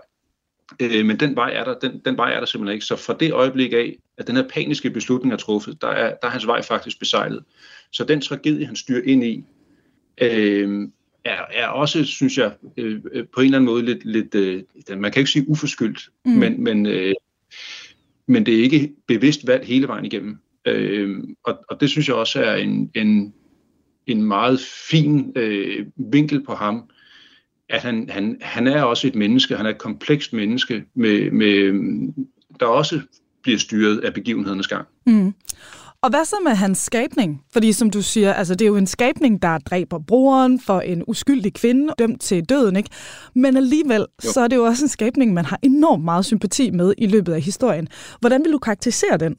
Øh, 0.81 1.07
men 1.07 1.21
den 1.21 1.37
vej, 1.37 1.53
er 1.55 1.65
der, 1.65 1.79
den, 1.79 2.01
den 2.05 2.17
vej 2.17 2.33
er 2.33 2.39
der 2.39 2.47
simpelthen 2.47 2.75
ikke. 2.75 2.87
Så 2.87 2.97
fra 2.97 3.17
det 3.21 3.33
øjeblik 3.33 3.73
af, 3.73 3.97
at 4.19 4.27
den 4.27 4.37
her 4.37 4.49
paniske 4.49 4.91
beslutning 4.91 5.33
er 5.33 5.37
truffet, 5.37 5.83
der 5.83 5.89
er, 5.89 6.15
der 6.23 6.27
er 6.27 6.31
hans 6.31 6.47
vej 6.47 6.63
faktisk 6.63 6.99
besejlet. 6.99 7.45
Så 7.93 8.05
den 8.05 8.21
tragedie, 8.21 8.67
han 8.67 8.77
styrer 8.77 9.03
ind 9.05 9.25
i, 9.25 9.45
øh, 10.23 10.89
er, 11.25 11.41
er 11.51 11.67
også, 11.67 12.05
synes 12.05 12.39
jeg, 12.39 12.53
øh, 12.77 13.01
øh, 13.13 13.25
på 13.35 13.41
en 13.41 13.45
eller 13.45 13.59
anden 13.59 13.71
måde 13.71 13.85
lidt, 13.85 14.05
lidt 14.05 14.35
øh, 14.35 14.63
man 14.99 15.13
kan 15.13 15.21
ikke 15.21 15.31
sige 15.31 15.49
uforskyldt, 15.49 16.11
mm. 16.25 16.33
men, 16.33 16.65
men, 16.65 16.87
øh, 16.87 17.15
men 18.27 18.47
det 18.47 18.59
er 18.59 18.63
ikke 18.63 18.93
bevidst 19.07 19.47
valgt 19.47 19.67
hele 19.67 19.89
vejen 19.89 20.05
igennem. 20.05 20.39
Øh, 20.67 21.19
og, 21.45 21.59
og 21.69 21.81
det 21.81 21.91
synes 21.91 22.09
jeg 22.09 22.17
også 22.17 22.43
er 22.43 22.55
en, 22.55 22.91
en, 22.95 23.35
en 24.07 24.23
meget 24.23 24.61
fin 24.91 25.33
øh, 25.37 25.87
vinkel 25.97 26.45
på 26.45 26.55
ham, 26.55 26.91
at 27.69 27.81
han, 27.81 28.09
han, 28.11 28.39
han 28.41 28.67
er 28.67 28.83
også 28.83 29.07
et 29.07 29.15
menneske, 29.15 29.57
han 29.57 29.67
er 29.67 29.71
et 29.71 29.79
komplekst 29.79 30.33
menneske, 30.33 30.85
med, 30.95 31.31
med, 31.31 31.73
der 32.61 32.67
også 32.67 33.01
bliver 33.43 33.59
styret 33.59 33.99
af 33.99 34.15
begivenhedernes 34.15 34.69
gang. 34.69 34.87
Mm. 35.07 35.35
Og 36.03 36.11
hvad 36.11 36.25
så 36.25 36.37
med 36.45 36.53
hans 36.53 36.79
skabning? 36.79 37.43
Fordi 37.53 37.73
som 37.73 37.91
du 37.91 38.03
siger, 38.03 38.33
altså 38.33 38.55
det 38.55 38.65
er 38.65 38.69
jo 38.69 38.77
en 38.77 38.87
skabning, 38.87 39.43
der 39.43 39.59
dræber 39.59 39.99
broren 39.99 40.61
for 40.61 40.81
en 40.81 41.05
uskyldig 41.07 41.55
kvinde, 41.55 41.95
dømt 41.99 42.21
til 42.21 42.45
døden, 42.45 42.77
ikke? 42.77 42.91
Men 43.35 43.57
alligevel, 43.57 44.07
jo. 44.25 44.33
så 44.33 44.41
er 44.41 44.49
det 44.49 44.57
jo 44.57 44.65
også 44.65 44.85
en 44.85 44.89
skabning, 44.89 45.35
man 45.35 45.45
har 45.45 45.59
enormt 45.63 46.05
meget 46.05 46.25
sympati 46.25 46.71
med 46.71 46.95
i 46.99 47.07
løbet 47.07 47.33
af 47.33 47.41
historien. 47.41 47.89
Hvordan 48.21 48.45
vil 48.45 48.53
du 48.53 48.59
karakterisere 48.59 49.17
den? 49.17 49.37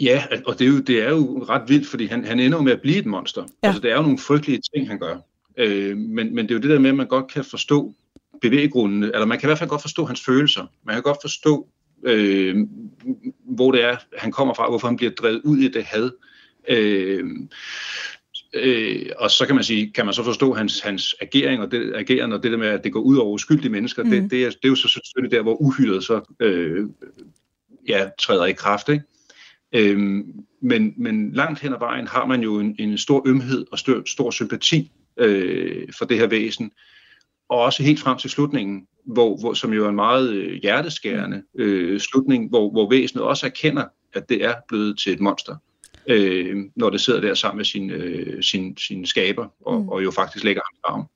Ja, 0.00 0.24
og 0.46 0.58
det 0.58 0.64
er 0.64 0.68
jo, 0.68 0.78
det 0.78 1.02
er 1.02 1.10
jo 1.10 1.44
ret 1.48 1.62
vildt, 1.68 1.86
fordi 1.86 2.06
han, 2.06 2.24
han 2.24 2.40
ender 2.40 2.62
med 2.62 2.72
at 2.72 2.80
blive 2.80 2.96
et 2.96 3.06
monster. 3.06 3.42
Ja. 3.62 3.68
Altså, 3.68 3.82
det 3.82 3.90
er 3.90 3.96
jo 3.96 4.02
nogle 4.02 4.18
frygtelige 4.18 4.60
ting, 4.74 4.88
han 4.88 4.98
gør. 4.98 5.16
Øh, 5.56 5.96
men, 5.96 6.34
men 6.34 6.44
det 6.44 6.50
er 6.50 6.54
jo 6.54 6.60
det 6.60 6.70
der 6.70 6.78
med, 6.78 6.90
at 6.90 6.96
man 6.96 7.06
godt 7.06 7.32
kan 7.32 7.44
forstå 7.44 7.94
bevæggrundene, 8.40 9.06
eller 9.06 9.26
man 9.26 9.38
kan 9.38 9.46
i 9.46 9.48
hvert 9.48 9.58
fald 9.58 9.70
godt 9.70 9.82
forstå 9.82 10.04
hans 10.04 10.24
følelser. 10.24 10.66
Man 10.84 10.94
kan 10.94 11.02
godt 11.02 11.18
forstå, 11.22 11.68
øh, 12.02 12.56
hvor 13.44 13.72
det 13.72 13.84
er, 13.84 13.96
han 14.16 14.32
kommer 14.32 14.54
fra, 14.54 14.68
hvorfor 14.68 14.86
han 14.86 14.96
bliver 14.96 15.12
drevet 15.12 15.40
ud 15.44 15.58
i 15.58 15.68
det 15.68 15.84
had. 15.84 16.10
Øh, 16.68 17.24
øh, 18.54 19.06
og 19.18 19.30
så 19.30 19.46
kan 19.46 19.54
man 19.54 19.64
sige, 19.64 19.92
kan 19.92 20.04
man 20.04 20.14
så 20.14 20.24
forstå 20.24 20.54
hans, 20.54 20.80
hans 20.80 21.14
agering 21.20 21.62
og 21.62 21.70
det, 21.70 21.92
ageren, 21.94 22.32
og 22.32 22.42
det 22.42 22.52
der 22.52 22.58
med, 22.58 22.68
at 22.68 22.84
det 22.84 22.92
går 22.92 23.00
ud 23.00 23.16
over 23.16 23.32
uskyldige 23.32 23.72
mennesker, 23.72 24.02
mm. 24.04 24.10
det, 24.10 24.30
det, 24.30 24.44
er, 24.44 24.50
det 24.50 24.64
er 24.64 24.68
jo 24.68 24.74
så 24.74 24.88
selvfølgelig 24.88 25.36
der, 25.36 25.42
hvor 25.42 25.62
uhyret 25.62 26.04
så 26.04 26.34
øh, 26.40 26.86
ja, 27.88 28.08
træder 28.18 28.44
i 28.44 28.52
kraft. 28.52 28.88
Ikke? 28.88 29.04
Øhm, 29.72 30.44
men, 30.62 30.94
men 30.96 31.32
langt 31.32 31.60
hen 31.60 31.72
ad 31.72 31.78
vejen 31.78 32.06
har 32.06 32.26
man 32.26 32.42
jo 32.42 32.58
en, 32.58 32.76
en 32.78 32.98
stor 32.98 33.22
ømhed 33.26 33.66
og 33.72 33.78
stor, 33.78 34.02
stor 34.06 34.30
sympati 34.30 34.92
øh, 35.16 35.88
for 35.98 36.04
det 36.04 36.18
her 36.18 36.26
væsen. 36.26 36.70
og 37.48 37.58
også 37.58 37.82
helt 37.82 38.00
frem 38.00 38.18
til 38.18 38.30
slutningen, 38.30 38.86
hvor, 39.04 39.36
hvor, 39.36 39.54
som 39.54 39.72
jo 39.72 39.84
er 39.84 39.88
en 39.88 39.94
meget 39.94 40.32
øh, 40.32 40.62
hjerteskærende 40.62 41.42
øh, 41.58 42.00
slutning, 42.00 42.48
hvor, 42.48 42.70
hvor 42.70 42.90
væsenet 42.90 43.24
også 43.24 43.46
erkender, 43.46 43.84
at 44.14 44.28
det 44.28 44.44
er 44.44 44.54
blevet 44.68 44.98
til 44.98 45.12
et 45.12 45.20
monster, 45.20 45.56
øh, 46.08 46.56
når 46.76 46.90
det 46.90 47.00
sidder 47.00 47.20
der 47.20 47.34
sammen 47.34 47.56
med 47.56 47.64
sin, 47.64 47.90
øh, 47.90 48.42
sin, 48.42 48.76
sin 48.76 49.06
skaber, 49.06 49.48
og, 49.60 49.80
mm. 49.80 49.88
og 49.88 50.04
jo 50.04 50.10
faktisk 50.10 50.44
lægger 50.44 50.62
ham 50.64 50.94
arm. 50.94 51.08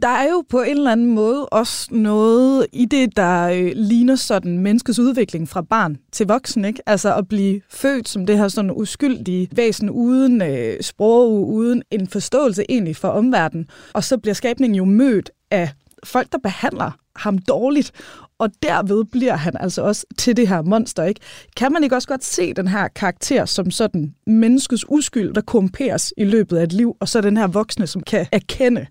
Der 0.00 0.08
er 0.08 0.30
jo 0.30 0.44
på 0.48 0.60
en 0.62 0.76
eller 0.76 0.92
anden 0.92 1.14
måde 1.14 1.46
også 1.46 1.88
noget 1.90 2.66
i 2.72 2.84
det, 2.84 3.16
der 3.16 3.48
øh, 3.48 3.72
ligner 3.74 4.16
sådan 4.16 4.58
menneskets 4.58 4.98
udvikling 4.98 5.48
fra 5.48 5.62
barn 5.62 5.96
til 6.12 6.26
voksen, 6.26 6.64
ikke? 6.64 6.82
Altså 6.86 7.14
at 7.14 7.28
blive 7.28 7.60
født 7.70 8.08
som 8.08 8.26
det 8.26 8.38
her 8.38 8.48
sådan 8.48 8.70
uskyldige 8.70 9.48
væsen 9.52 9.90
uden 9.90 10.42
øh, 10.42 10.80
sprog, 10.80 11.48
uden 11.48 11.82
en 11.90 12.08
forståelse 12.08 12.64
egentlig 12.68 12.96
for 12.96 13.08
omverdenen. 13.08 13.66
Og 13.92 14.04
så 14.04 14.18
bliver 14.18 14.34
skabningen 14.34 14.76
jo 14.76 14.84
mødt 14.84 15.30
af 15.50 15.70
folk, 16.04 16.32
der 16.32 16.38
behandler 16.38 16.90
ham 17.16 17.38
dårligt, 17.38 17.92
og 18.38 18.50
derved 18.62 19.04
bliver 19.04 19.36
han 19.36 19.56
altså 19.60 19.82
også 19.82 20.06
til 20.18 20.36
det 20.36 20.48
her 20.48 20.62
monster, 20.62 21.04
ikke? 21.04 21.20
Kan 21.56 21.72
man 21.72 21.82
ikke 21.84 21.96
også 21.96 22.08
godt 22.08 22.24
se 22.24 22.54
den 22.54 22.68
her 22.68 22.88
karakter 22.88 23.44
som 23.44 23.70
sådan 23.70 24.14
menneskets 24.26 24.84
uskyld, 24.88 25.34
der 25.34 25.40
korrumperes 25.40 26.12
i 26.16 26.24
løbet 26.24 26.56
af 26.56 26.62
et 26.62 26.72
liv, 26.72 26.96
og 27.00 27.08
så 27.08 27.20
den 27.20 27.36
her 27.36 27.46
voksne, 27.46 27.86
som 27.86 28.02
kan 28.02 28.26
erkende, 28.32 28.86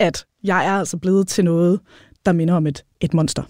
at 0.00 0.26
jeg 0.44 0.66
er 0.66 0.72
altså 0.72 0.96
blevet 0.96 1.28
til 1.28 1.44
noget, 1.44 1.80
der 2.26 2.32
minder 2.32 2.54
om 2.54 2.66
et, 2.66 2.84
et 3.00 3.14
monster. 3.14 3.42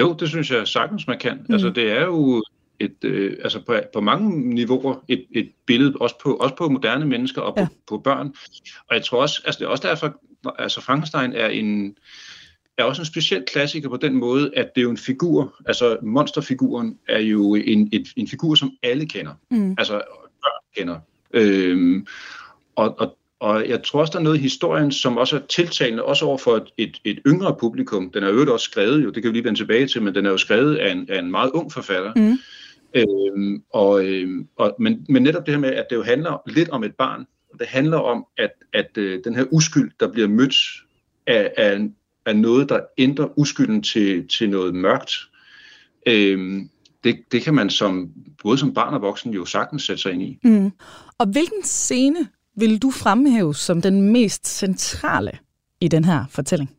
Jo, 0.00 0.12
det 0.12 0.28
synes 0.28 0.50
jeg 0.50 0.68
sagtens, 0.68 1.06
man 1.06 1.18
kan. 1.18 1.36
Mm. 1.48 1.54
Altså, 1.54 1.70
det 1.70 1.90
er 1.92 2.04
jo 2.04 2.42
et, 2.80 3.04
øh, 3.04 3.36
altså 3.42 3.60
på, 3.66 3.76
på 3.92 4.00
mange 4.00 4.54
niveauer 4.54 5.04
et, 5.08 5.24
et 5.30 5.50
billede, 5.66 5.94
også 6.00 6.14
på, 6.22 6.34
også 6.34 6.54
på 6.56 6.68
moderne 6.68 7.04
mennesker 7.04 7.42
og 7.42 7.54
på, 7.54 7.60
ja. 7.60 7.68
på 7.88 7.98
børn. 7.98 8.34
Og 8.90 8.96
jeg 8.96 9.04
tror 9.04 9.20
også, 9.20 9.42
altså 9.44 9.58
det 9.58 9.64
er 9.64 9.68
også 9.68 9.88
derfor, 9.88 10.20
altså 10.58 10.80
Frankenstein 10.80 11.32
er 11.32 11.48
en, 11.48 11.96
er 12.78 12.84
også 12.84 13.02
en 13.02 13.06
speciel 13.06 13.44
klassiker 13.52 13.88
på 13.88 13.96
den 13.96 14.14
måde, 14.14 14.50
at 14.56 14.70
det 14.74 14.80
er 14.80 14.82
jo 14.82 14.90
en 14.90 14.96
figur, 14.96 15.54
altså 15.66 15.96
monsterfiguren 16.02 16.98
er 17.08 17.20
jo 17.20 17.54
en, 17.54 17.88
et, 17.92 18.08
en 18.16 18.28
figur, 18.28 18.54
som 18.54 18.72
alle 18.82 19.06
kender. 19.06 19.32
Mm. 19.50 19.70
Altså 19.78 20.02
børn 20.42 20.62
kender. 20.76 20.98
Øhm, 21.32 22.06
og, 22.76 22.98
og 22.98 23.16
og 23.44 23.68
jeg 23.68 23.82
tror 23.82 24.00
også, 24.00 24.10
der 24.10 24.18
er 24.18 24.22
noget 24.22 24.36
i 24.36 24.40
historien, 24.40 24.92
som 24.92 25.16
også 25.16 25.36
er 25.36 25.40
tiltalende, 25.48 26.04
også 26.04 26.24
over 26.24 26.38
for 26.38 26.56
et, 26.56 26.72
et, 26.78 27.00
et 27.04 27.18
yngre 27.26 27.56
publikum. 27.60 28.10
Den 28.10 28.22
er 28.22 28.28
jo 28.28 28.52
også 28.52 28.64
skrevet, 28.64 29.04
jo, 29.04 29.10
det 29.10 29.22
kan 29.22 29.32
vi 29.32 29.36
lige 29.36 29.44
vende 29.44 29.60
tilbage 29.60 29.86
til, 29.86 30.02
men 30.02 30.14
den 30.14 30.26
er 30.26 30.30
jo 30.30 30.36
skrevet 30.36 30.76
af 30.76 30.92
en, 30.92 31.06
af 31.08 31.18
en 31.18 31.30
meget 31.30 31.50
ung 31.50 31.72
forfatter. 31.72 32.12
Mm. 32.16 32.38
Øhm, 32.94 33.62
og, 33.72 34.04
øhm, 34.04 34.48
og, 34.56 34.76
men, 34.78 35.06
men 35.08 35.22
netop 35.22 35.46
det 35.46 35.54
her 35.54 35.60
med, 35.60 35.70
at 35.70 35.86
det 35.90 35.96
jo 35.96 36.02
handler 36.02 36.42
lidt 36.46 36.68
om 36.68 36.84
et 36.84 36.94
barn. 36.94 37.26
Det 37.58 37.66
handler 37.66 37.98
om, 37.98 38.26
at, 38.38 38.50
at 38.72 38.90
øh, 38.96 39.20
den 39.24 39.34
her 39.34 39.44
uskyld, 39.50 39.90
der 40.00 40.12
bliver 40.12 40.28
mødt 40.28 40.56
af, 41.26 41.52
af, 41.56 41.88
af 42.26 42.36
noget, 42.36 42.68
der 42.68 42.80
ændrer 42.98 43.38
uskylden 43.38 43.82
til, 43.82 44.28
til 44.28 44.50
noget 44.50 44.74
mørkt, 44.74 45.12
øhm, 46.06 46.70
det, 47.04 47.16
det 47.32 47.42
kan 47.42 47.54
man 47.54 47.70
som 47.70 48.10
både 48.42 48.58
som 48.58 48.74
barn 48.74 48.94
og 48.94 49.02
voksen 49.02 49.32
jo 49.32 49.44
sagtens 49.44 49.82
sætte 49.82 50.02
sig 50.02 50.12
ind 50.12 50.22
i. 50.22 50.38
Mm. 50.44 50.70
Og 51.18 51.26
hvilken 51.26 51.62
scene 51.62 52.28
vil 52.56 52.82
du 52.82 52.90
fremhæve 52.90 53.54
som 53.54 53.82
den 53.82 54.12
mest 54.12 54.46
centrale 54.46 55.30
i 55.80 55.88
den 55.88 56.04
her 56.04 56.24
fortælling? 56.30 56.70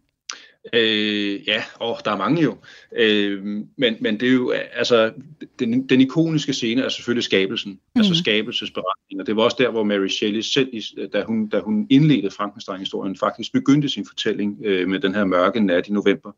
Øh, 0.73 1.47
ja, 1.47 1.63
åh, 1.81 1.97
der 2.05 2.11
er 2.11 2.17
mange 2.17 2.41
jo. 2.41 2.57
Øh, 2.97 3.43
men, 3.77 3.95
men 4.01 4.19
det 4.19 4.29
er 4.29 4.33
jo, 4.33 4.51
altså, 4.51 5.11
den, 5.59 5.89
den 5.89 6.01
ikoniske 6.01 6.53
scene 6.53 6.81
er 6.81 6.89
selvfølgelig 6.89 7.23
skabelsen, 7.23 7.71
mm. 7.71 8.01
altså 8.01 8.15
skabelsesberetningen. 8.15 9.21
Og 9.21 9.27
det 9.27 9.35
var 9.35 9.43
også 9.43 9.57
der, 9.59 9.71
hvor 9.71 9.83
Mary 9.83 10.07
Shelley 10.07 10.41
selv, 10.41 10.69
da 11.13 11.23
hun, 11.23 11.47
da 11.47 11.59
hun 11.59 11.87
indledte 11.89 12.31
Frankenstein-historien, 12.31 13.15
faktisk 13.15 13.53
begyndte 13.53 13.89
sin 13.89 14.05
fortælling 14.05 14.57
øh, 14.65 14.87
med 14.87 14.99
den 14.99 15.15
her 15.15 15.25
mørke 15.25 15.59
nat 15.59 15.87
i 15.87 15.91
november. 15.91 16.31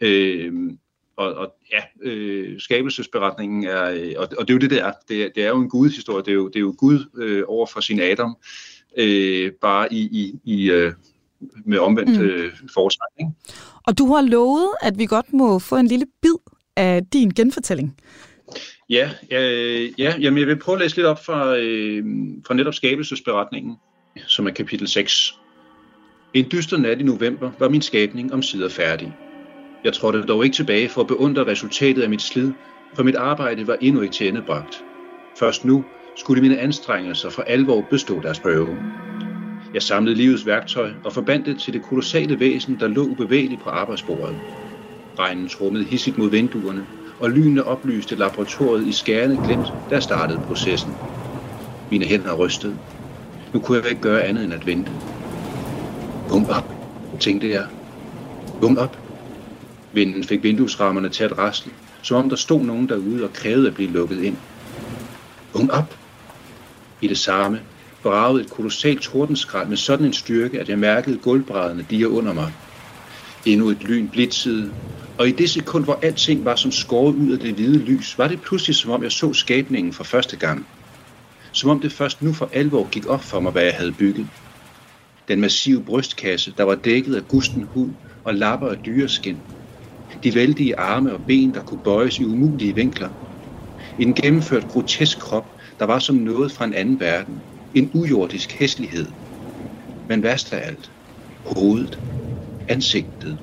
Øh, 0.00 0.52
og, 1.16 1.34
og 1.34 1.54
ja, 1.72 2.10
øh, 2.10 2.60
skabelsesberetningen 2.60 3.64
er, 3.64 3.90
øh, 3.90 4.12
og, 4.16 4.28
og 4.38 4.48
det 4.48 4.50
er 4.50 4.54
jo 4.54 4.58
det, 4.58 4.70
det 4.70 4.80
er. 4.80 4.92
Det, 5.08 5.32
det 5.34 5.44
er 5.44 5.48
jo 5.48 5.60
en 5.60 5.68
gudhistorie. 5.68 6.24
Det 6.24 6.30
er 6.30 6.34
jo, 6.34 6.48
det 6.48 6.56
er 6.56 6.60
jo 6.60 6.74
Gud 6.78 7.04
øh, 7.16 7.42
over 7.46 7.66
for 7.66 7.80
sin 7.80 8.00
Adam, 8.00 8.36
øh, 8.96 9.52
bare 9.52 9.92
i, 9.92 10.00
i, 10.00 10.34
i 10.44 10.70
øh, 10.70 10.92
med 11.64 11.78
omvendt 11.78 12.20
mm. 12.20 12.24
øh. 12.24 12.52
Ikke? 13.20 13.30
Og 13.86 13.98
du 13.98 14.14
har 14.14 14.22
lovet, 14.22 14.68
at 14.82 14.98
vi 14.98 15.06
godt 15.06 15.32
må 15.32 15.58
få 15.58 15.76
en 15.76 15.86
lille 15.86 16.06
bid 16.22 16.36
af 16.76 17.06
din 17.12 17.30
genfortælling. 17.30 17.96
Ja, 18.90 19.10
øh, 19.30 20.00
ja 20.00 20.14
jamen 20.20 20.38
jeg 20.38 20.46
vil 20.46 20.58
prøve 20.58 20.76
at 20.76 20.82
læse 20.82 20.96
lidt 20.96 21.06
op 21.06 21.24
fra, 21.24 21.56
øh, 21.56 22.04
fra 22.46 22.54
netop 22.54 22.74
skabelsesberetningen, 22.74 23.76
som 24.26 24.46
er 24.46 24.50
kapitel 24.50 24.88
6. 24.88 25.34
En 26.34 26.46
dyster 26.52 26.76
nat 26.76 27.00
i 27.00 27.02
november 27.02 27.50
var 27.58 27.68
min 27.68 27.82
skabning 27.82 28.32
om 28.32 28.42
sider 28.42 28.68
færdig. 28.68 29.16
Jeg 29.84 29.92
trådte 29.92 30.22
dog 30.22 30.44
ikke 30.44 30.56
tilbage 30.56 30.88
for 30.88 31.00
at 31.00 31.06
beundre 31.06 31.46
resultatet 31.46 32.02
af 32.02 32.10
mit 32.10 32.22
slid, 32.22 32.52
for 32.94 33.02
mit 33.02 33.14
arbejde 33.14 33.66
var 33.66 33.76
endnu 33.80 34.00
ikke 34.00 34.14
til 34.14 34.28
endebragt. 34.28 34.84
Først 35.38 35.64
nu 35.64 35.84
skulle 36.16 36.42
mine 36.42 36.58
anstrengelser 36.58 37.30
for 37.30 37.42
alvor 37.42 37.86
bestå 37.90 38.20
deres 38.20 38.40
prøve. 38.40 38.76
Jeg 39.74 39.82
samlede 39.82 40.16
livets 40.16 40.46
værktøj 40.46 40.90
og 41.04 41.12
forbandt 41.12 41.46
det 41.46 41.58
til 41.58 41.72
det 41.72 41.82
kolossale 41.82 42.40
væsen, 42.40 42.76
der 42.80 42.88
lå 42.88 43.02
ubevægeligt 43.02 43.62
på 43.62 43.70
arbejdsbordet. 43.70 44.36
Regnen 45.18 45.48
trummede 45.48 45.84
hissigt 45.84 46.18
mod 46.18 46.30
vinduerne, 46.30 46.86
og 47.20 47.30
lynene 47.30 47.64
oplyste 47.64 48.16
laboratoriet 48.16 48.86
i 48.86 48.92
skærende 48.92 49.40
glemt, 49.44 49.72
der 49.90 50.00
startede 50.00 50.40
processen. 50.46 50.92
Mine 51.90 52.04
hænder 52.04 52.34
rystede. 52.34 52.76
Nu 53.54 53.60
kunne 53.60 53.78
jeg 53.78 53.90
ikke 53.90 54.02
gøre 54.02 54.22
andet 54.22 54.44
end 54.44 54.52
at 54.52 54.66
vente. 54.66 54.92
Vågn 56.28 56.46
op, 56.50 56.72
tænkte 57.20 57.50
jeg. 57.50 57.66
Vågn 58.60 58.78
op. 58.78 59.09
Vinden 59.92 60.24
fik 60.24 60.42
vinduesrammerne 60.42 61.08
til 61.08 61.24
at 61.24 61.38
rasle, 61.38 61.72
som 62.02 62.16
om 62.16 62.28
der 62.28 62.36
stod 62.36 62.64
nogen 62.64 62.88
derude 62.88 63.24
og 63.24 63.32
krævede 63.32 63.68
at 63.68 63.74
blive 63.74 63.90
lukket 63.90 64.22
ind. 64.22 64.36
Vågn 65.54 65.70
op! 65.70 65.94
I 67.02 67.08
det 67.08 67.18
samme 67.18 67.60
bragede 68.02 68.40
et 68.40 68.50
kolossalt 68.50 69.02
tordenskrald 69.02 69.68
med 69.68 69.76
sådan 69.76 70.06
en 70.06 70.12
styrke, 70.12 70.60
at 70.60 70.68
jeg 70.68 70.78
mærkede 70.78 71.18
gulvbrædderne 71.18 71.86
dige 71.90 72.08
under 72.08 72.32
mig. 72.32 72.52
Endnu 73.46 73.68
et 73.68 73.82
lyn 73.82 74.08
blitzede, 74.08 74.72
og 75.18 75.28
i 75.28 75.32
det 75.32 75.50
sekund, 75.50 75.84
hvor 75.84 75.98
alting 76.02 76.44
var 76.44 76.56
som 76.56 76.72
skåret 76.72 77.14
ud 77.14 77.32
af 77.32 77.38
det 77.38 77.54
hvide 77.54 77.78
lys, 77.78 78.18
var 78.18 78.28
det 78.28 78.42
pludselig 78.42 78.76
som 78.76 78.90
om 78.90 79.02
jeg 79.02 79.12
så 79.12 79.32
skabningen 79.32 79.92
for 79.92 80.04
første 80.04 80.36
gang. 80.36 80.66
Som 81.52 81.70
om 81.70 81.80
det 81.80 81.92
først 81.92 82.22
nu 82.22 82.32
for 82.32 82.50
alvor 82.52 82.88
gik 82.88 83.06
op 83.06 83.24
for 83.24 83.40
mig, 83.40 83.52
hvad 83.52 83.62
jeg 83.62 83.74
havde 83.74 83.92
bygget. 83.92 84.26
Den 85.28 85.40
massive 85.40 85.84
brystkasse, 85.84 86.54
der 86.58 86.64
var 86.64 86.74
dækket 86.74 87.14
af 87.14 87.28
gusten 87.28 87.62
hud 87.62 87.90
og 88.24 88.34
lapper 88.34 88.68
af 88.68 88.76
dyreskin, 88.78 89.42
de 90.22 90.34
vældige 90.34 90.78
arme 90.78 91.12
og 91.12 91.24
ben, 91.26 91.54
der 91.54 91.62
kunne 91.62 91.82
bøjes 91.82 92.18
i 92.18 92.24
umulige 92.24 92.74
vinkler. 92.74 93.10
En 93.98 94.14
gennemført 94.14 94.68
grotesk 94.68 95.20
krop, 95.20 95.52
der 95.78 95.84
var 95.84 95.98
som 95.98 96.16
noget 96.16 96.52
fra 96.52 96.64
en 96.64 96.74
anden 96.74 97.00
verden. 97.00 97.44
En 97.74 97.90
ujordisk 97.94 98.58
hæslighed. 98.58 99.12
Men 100.08 100.22
værst 100.22 100.52
af 100.52 100.66
alt, 100.66 100.92
hovedet, 101.46 102.00
ansigtet. 102.68 103.40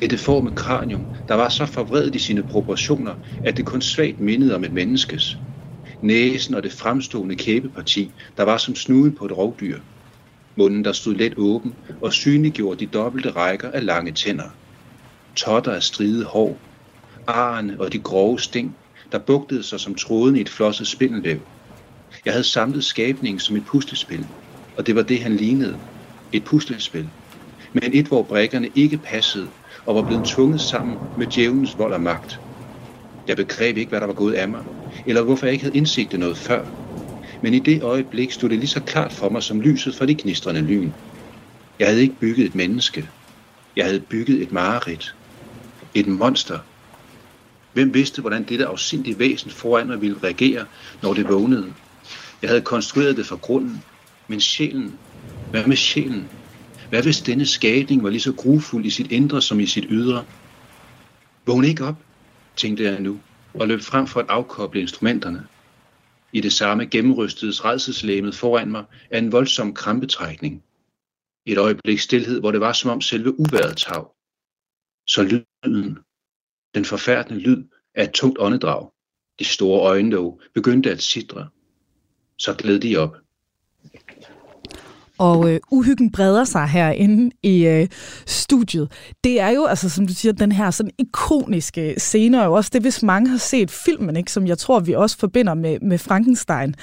Det 0.00 0.10
deforme 0.10 0.52
kranium, 0.52 1.10
der 1.28 1.34
var 1.34 1.48
så 1.48 1.66
forvredet 1.66 2.14
i 2.14 2.18
sine 2.18 2.42
proportioner, 2.42 3.14
at 3.42 3.56
det 3.56 3.64
kun 3.66 3.82
svagt 3.82 4.20
mindede 4.20 4.54
om 4.54 4.64
et 4.64 4.72
menneskes. 4.72 5.36
Næsen 6.02 6.54
og 6.54 6.62
det 6.62 6.72
fremstående 6.72 7.36
kæbeparti, 7.36 8.14
der 8.36 8.42
var 8.42 8.56
som 8.58 8.74
snuden 8.74 9.14
på 9.14 9.24
et 9.24 9.32
rovdyr. 9.36 9.80
Munden, 10.56 10.84
der 10.84 10.92
stod 10.92 11.14
let 11.14 11.34
åben 11.36 11.78
og 12.00 12.12
synliggjorde 12.12 12.86
de 12.86 12.90
dobbelte 12.90 13.30
rækker 13.30 13.70
af 13.70 13.84
lange 13.84 14.12
tænder 14.12 14.50
totter 15.36 15.72
af 15.72 15.82
stride 15.82 16.24
hår, 16.24 16.60
arerne 17.26 17.80
og 17.80 17.92
de 17.92 17.98
grove 17.98 18.40
sting, 18.40 18.76
der 19.12 19.18
bugtede 19.18 19.62
sig 19.62 19.80
som 19.80 19.94
tråden 19.94 20.36
i 20.36 20.40
et 20.40 20.48
flosset 20.48 20.86
spindelvæv. 20.86 21.40
Jeg 22.24 22.32
havde 22.32 22.44
samlet 22.44 22.84
skabningen 22.84 23.40
som 23.40 23.56
et 23.56 23.64
puslespil, 23.66 24.28
og 24.76 24.86
det 24.86 24.94
var 24.94 25.02
det, 25.02 25.22
han 25.22 25.36
lignede. 25.36 25.80
Et 26.32 26.44
puslespil. 26.44 27.10
Men 27.72 27.90
et, 27.92 28.06
hvor 28.06 28.22
brækkerne 28.22 28.68
ikke 28.68 28.98
passede 28.98 29.50
og 29.86 29.94
var 29.94 30.02
blevet 30.02 30.24
tvunget 30.24 30.60
sammen 30.60 30.98
med 31.16 31.26
djævelens 31.26 31.78
vold 31.78 31.92
og 31.92 32.00
magt. 32.00 32.40
Jeg 33.28 33.36
begreb 33.36 33.76
ikke, 33.76 33.88
hvad 33.90 34.00
der 34.00 34.06
var 34.06 34.14
gået 34.14 34.34
af 34.34 34.48
mig, 34.48 34.64
eller 35.06 35.22
hvorfor 35.22 35.46
jeg 35.46 35.52
ikke 35.52 35.64
havde 35.64 35.76
indsigt 35.76 36.12
det 36.12 36.20
noget 36.20 36.38
før. 36.38 36.66
Men 37.42 37.54
i 37.54 37.58
det 37.58 37.82
øjeblik 37.82 38.32
stod 38.32 38.48
det 38.48 38.58
lige 38.58 38.68
så 38.68 38.84
klart 38.84 39.12
for 39.12 39.28
mig 39.28 39.42
som 39.42 39.60
lyset 39.60 39.94
fra 39.94 40.06
de 40.06 40.14
knistrende 40.14 40.60
lyn. 40.60 40.92
Jeg 41.78 41.88
havde 41.88 42.02
ikke 42.02 42.18
bygget 42.20 42.46
et 42.46 42.54
menneske. 42.54 43.08
Jeg 43.76 43.84
havde 43.84 44.06
bygget 44.10 44.42
et 44.42 44.52
mareridt. 44.52 45.16
Et 45.94 46.06
monster. 46.06 46.58
Hvem 47.72 47.94
vidste, 47.94 48.20
hvordan 48.20 48.44
dette 48.44 48.66
afsindige 48.66 49.18
væsen 49.18 49.50
foran 49.50 49.86
mig 49.86 50.00
ville 50.00 50.18
reagere, 50.22 50.66
når 51.02 51.14
det 51.14 51.28
vågnede? 51.28 51.74
Jeg 52.42 52.50
havde 52.50 52.62
konstrueret 52.62 53.16
det 53.16 53.26
fra 53.26 53.36
grunden, 53.36 53.82
men 54.28 54.40
sjælen, 54.40 54.98
hvad 55.50 55.66
med 55.66 55.76
sjælen? 55.76 56.28
Hvad 56.88 57.02
hvis 57.02 57.20
denne 57.20 57.46
skabning 57.46 58.02
var 58.02 58.10
lige 58.10 58.20
så 58.20 58.32
grufuld 58.32 58.84
i 58.84 58.90
sit 58.90 59.12
indre 59.12 59.42
som 59.42 59.60
i 59.60 59.66
sit 59.66 59.86
ydre? 59.88 60.24
Vågn 61.46 61.64
ikke 61.64 61.84
op, 61.84 61.96
tænkte 62.56 62.84
jeg 62.84 63.00
nu, 63.00 63.20
og 63.54 63.68
løb 63.68 63.80
frem 63.80 64.06
for 64.06 64.20
at 64.20 64.26
afkoble 64.28 64.80
instrumenterne. 64.80 65.46
I 66.32 66.40
det 66.40 66.52
samme 66.52 66.86
gennemrystedes 66.86 67.64
redselslæmet 67.64 68.34
foran 68.34 68.70
mig 68.70 68.84
af 69.10 69.18
en 69.18 69.32
voldsom 69.32 69.74
krampetrækning. 69.74 70.62
Et 71.46 71.58
øjeblik 71.58 72.00
stillhed, 72.00 72.40
hvor 72.40 72.50
det 72.50 72.60
var 72.60 72.72
som 72.72 72.90
om 72.90 73.00
selve 73.00 73.40
uværet 73.40 73.76
tav. 73.76 74.13
Så 75.06 75.22
lyden, 75.22 75.98
den 76.74 76.84
forfærdende 76.84 77.40
lyd 77.40 77.64
af 77.94 78.04
et 78.04 78.10
tungt 78.10 78.38
åndedrag, 78.40 78.88
de 79.38 79.44
store 79.44 79.80
øjne 79.80 80.16
dog, 80.16 80.40
begyndte 80.54 80.90
at 80.90 81.02
sidre. 81.02 81.48
Så 82.38 82.54
gled 82.54 82.80
de 82.80 82.96
op. 82.96 83.16
Og 85.18 85.50
øh, 85.50 85.60
uhyggen 85.70 86.12
breder 86.12 86.44
sig 86.44 86.68
herinde 86.68 87.36
i 87.42 87.66
øh, 87.66 87.88
studiet. 88.26 88.92
Det 89.24 89.40
er 89.40 89.48
jo, 89.48 89.64
altså 89.64 89.90
som 89.90 90.06
du 90.06 90.14
siger, 90.14 90.32
den 90.32 90.52
her 90.52 90.70
sådan 90.70 90.92
ikoniske 90.98 91.94
scene, 91.98 92.42
og 92.42 92.52
også 92.52 92.70
det, 92.72 92.82
hvis 92.82 93.02
mange 93.02 93.30
har 93.30 93.38
set 93.38 93.70
filmen, 93.70 94.16
ikke, 94.16 94.32
som 94.32 94.46
jeg 94.46 94.58
tror, 94.58 94.80
vi 94.80 94.92
også 94.92 95.18
forbinder 95.18 95.54
med, 95.54 95.80
med 95.80 95.98
Frankenstein. 95.98 96.74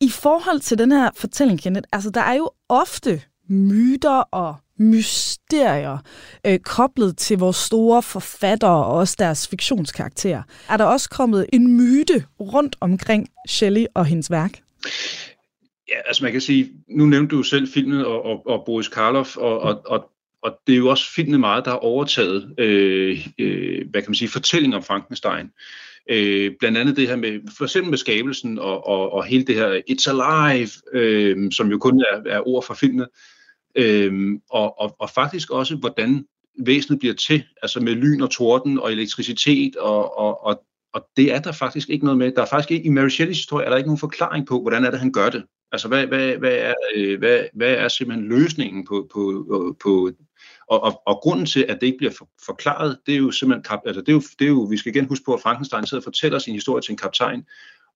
I 0.00 0.08
forhold 0.08 0.60
til 0.60 0.78
den 0.78 0.92
her 0.92 1.10
fortælling, 1.16 1.60
Kenneth, 1.60 1.88
altså 1.92 2.10
der 2.10 2.20
er 2.20 2.34
jo 2.34 2.50
ofte 2.68 3.22
myter 3.48 4.20
og 4.20 4.56
mysterier 4.78 5.98
øh, 6.46 6.58
koblet 6.58 7.16
til 7.16 7.38
vores 7.38 7.56
store 7.56 8.02
forfattere 8.02 8.84
og 8.84 8.94
også 8.94 9.16
deres 9.18 9.48
fiktionskarakterer. 9.48 10.42
Er 10.68 10.76
der 10.76 10.84
også 10.84 11.10
kommet 11.10 11.46
en 11.52 11.76
myte 11.76 12.24
rundt 12.40 12.76
omkring 12.80 13.28
Shelley 13.48 13.86
og 13.94 14.06
hendes 14.06 14.30
værk? 14.30 14.60
Ja, 15.88 15.96
altså 16.06 16.24
man 16.24 16.32
kan 16.32 16.40
sige, 16.40 16.72
nu 16.88 17.06
nævnte 17.06 17.36
du 17.36 17.42
selv 17.42 17.68
filmen 17.68 18.00
og, 18.00 18.24
og, 18.24 18.46
og 18.46 18.62
Boris 18.66 18.88
Karloff, 18.88 19.36
og, 19.36 19.60
og, 19.60 19.82
og, 19.86 20.10
og 20.42 20.58
det 20.66 20.72
er 20.72 20.76
jo 20.76 20.88
også 20.88 21.14
filmen 21.14 21.40
meget, 21.40 21.64
der 21.64 21.70
har 21.70 21.78
overtaget, 21.78 22.54
øh, 22.58 23.26
øh, 23.38 23.90
hvad 23.90 24.02
kan 24.02 24.10
man 24.10 24.14
sige, 24.14 24.28
fortællingen 24.28 24.76
om 24.76 24.82
Frankenstein. 24.82 25.50
Øh, 26.10 26.52
blandt 26.58 26.78
andet 26.78 26.96
det 26.96 27.08
her 27.08 27.16
med, 27.16 27.40
for 27.56 27.64
eksempel 27.64 27.90
med 27.90 27.98
skabelsen 27.98 28.58
og, 28.58 28.86
og, 28.86 29.12
og 29.12 29.24
hele 29.24 29.44
det 29.44 29.54
her 29.54 29.80
It's 29.90 30.10
Alive, 30.10 30.70
øh, 30.92 31.52
som 31.52 31.70
jo 31.70 31.78
kun 31.78 32.00
er, 32.12 32.30
er 32.30 32.48
ord 32.48 32.64
for 32.64 32.74
filmen, 32.74 33.06
Øhm, 33.76 34.40
og, 34.50 34.80
og, 34.80 34.96
og 34.98 35.10
faktisk 35.10 35.50
også, 35.50 35.76
hvordan 35.76 36.26
væsenet 36.58 36.98
bliver 36.98 37.14
til, 37.14 37.44
altså 37.62 37.80
med 37.80 37.92
lyn 37.92 38.20
og 38.20 38.30
torden 38.30 38.78
og 38.78 38.92
elektricitet 38.92 39.76
og, 39.76 40.18
og, 40.18 40.44
og 40.44 40.62
og 40.96 41.08
det 41.16 41.34
er 41.34 41.40
der 41.40 41.52
faktisk 41.52 41.90
ikke 41.90 42.04
noget 42.04 42.18
med. 42.18 42.32
Der 42.32 42.42
er 42.42 42.46
faktisk 42.46 42.70
ikke, 42.70 42.86
i 42.86 42.88
Mary 42.88 43.08
Shelleys 43.08 43.36
historie 43.36 43.66
er 43.66 43.70
der 43.70 43.76
ikke 43.76 43.88
nogen 43.88 43.98
forklaring 43.98 44.46
på, 44.46 44.60
hvordan 44.60 44.84
er 44.84 44.90
det, 44.90 45.00
han 45.00 45.12
gør 45.12 45.30
det. 45.30 45.44
Altså, 45.72 45.88
hvad, 45.88 46.06
hvad, 46.06 46.36
hvad, 46.36 46.52
er, 46.52 46.74
øh, 46.94 47.18
hvad, 47.18 47.44
hvad 47.54 47.74
er 47.74 47.88
simpelthen 47.88 48.28
løsningen 48.28 48.86
på, 48.86 49.08
på, 49.12 49.76
på 49.82 50.10
og, 50.68 50.82
og, 50.82 51.02
og 51.06 51.16
grunden 51.22 51.46
til, 51.46 51.66
at 51.68 51.80
det 51.80 51.86
ikke 51.86 51.98
bliver 51.98 52.12
for, 52.12 52.28
forklaret, 52.46 52.98
det 53.06 53.14
er 53.14 53.18
jo 53.18 53.30
simpelthen, 53.30 53.62
kap, 53.62 53.80
altså 53.86 54.00
det 54.00 54.08
er 54.08 54.12
jo, 54.12 54.22
det 54.38 54.44
er 54.44 54.48
jo, 54.48 54.60
vi 54.60 54.76
skal 54.76 54.94
igen 54.94 55.08
huske 55.08 55.24
på, 55.24 55.34
at 55.34 55.40
Frankenstein 55.40 55.86
sidder 55.86 56.00
og 56.00 56.04
fortæller 56.04 56.38
sin 56.38 56.54
historie 56.54 56.82
til 56.82 56.92
en 56.92 56.96
kaptajn, 56.96 57.44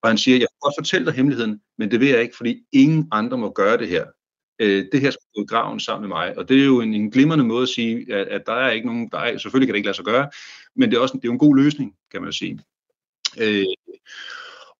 og 0.03 0.11
han 0.11 0.19
siger, 0.19 0.35
jeg 0.35 0.49
kan 0.49 0.59
godt 0.61 0.75
fortælle 0.79 1.07
dig 1.07 1.15
hemmeligheden, 1.15 1.61
men 1.79 1.91
det 1.91 2.01
vil 2.01 2.09
jeg 2.09 2.23
ikke, 2.23 2.37
fordi 2.37 2.63
ingen 2.73 3.09
andre 3.13 3.39
må 3.39 3.53
gøre 3.53 3.79
det 3.79 3.89
her. 3.89 4.05
Øh, 4.61 4.85
det 4.93 5.01
her 5.01 5.11
skal 5.11 5.27
gå 5.35 5.43
i 5.43 5.47
graven 5.47 5.81
sammen 5.81 6.09
med 6.09 6.17
mig, 6.17 6.39
og 6.39 6.49
det 6.49 6.61
er 6.61 6.65
jo 6.65 6.81
en, 6.81 6.95
en 6.95 7.11
glimrende 7.11 7.45
måde 7.45 7.63
at 7.63 7.69
sige, 7.69 8.15
at, 8.15 8.29
at 8.29 8.43
der 8.47 8.53
er 8.53 8.71
ikke 8.71 8.87
nogen, 8.87 9.09
der 9.09 9.19
er, 9.19 9.39
selvfølgelig 9.39 9.69
kan 9.69 9.75
det 9.75 9.79
ikke 9.79 9.87
lade 9.87 9.97
sig 9.97 10.05
gøre, 10.05 10.31
men 10.77 10.91
det 10.91 10.97
er 10.97 11.01
også 11.01 11.13
det 11.13 11.25
er 11.25 11.29
jo 11.29 11.33
en 11.33 11.39
god 11.39 11.57
løsning, 11.57 11.95
kan 12.11 12.21
man 12.21 12.29
jo 12.29 12.33
sige. 12.33 12.61
Øh, 13.41 13.65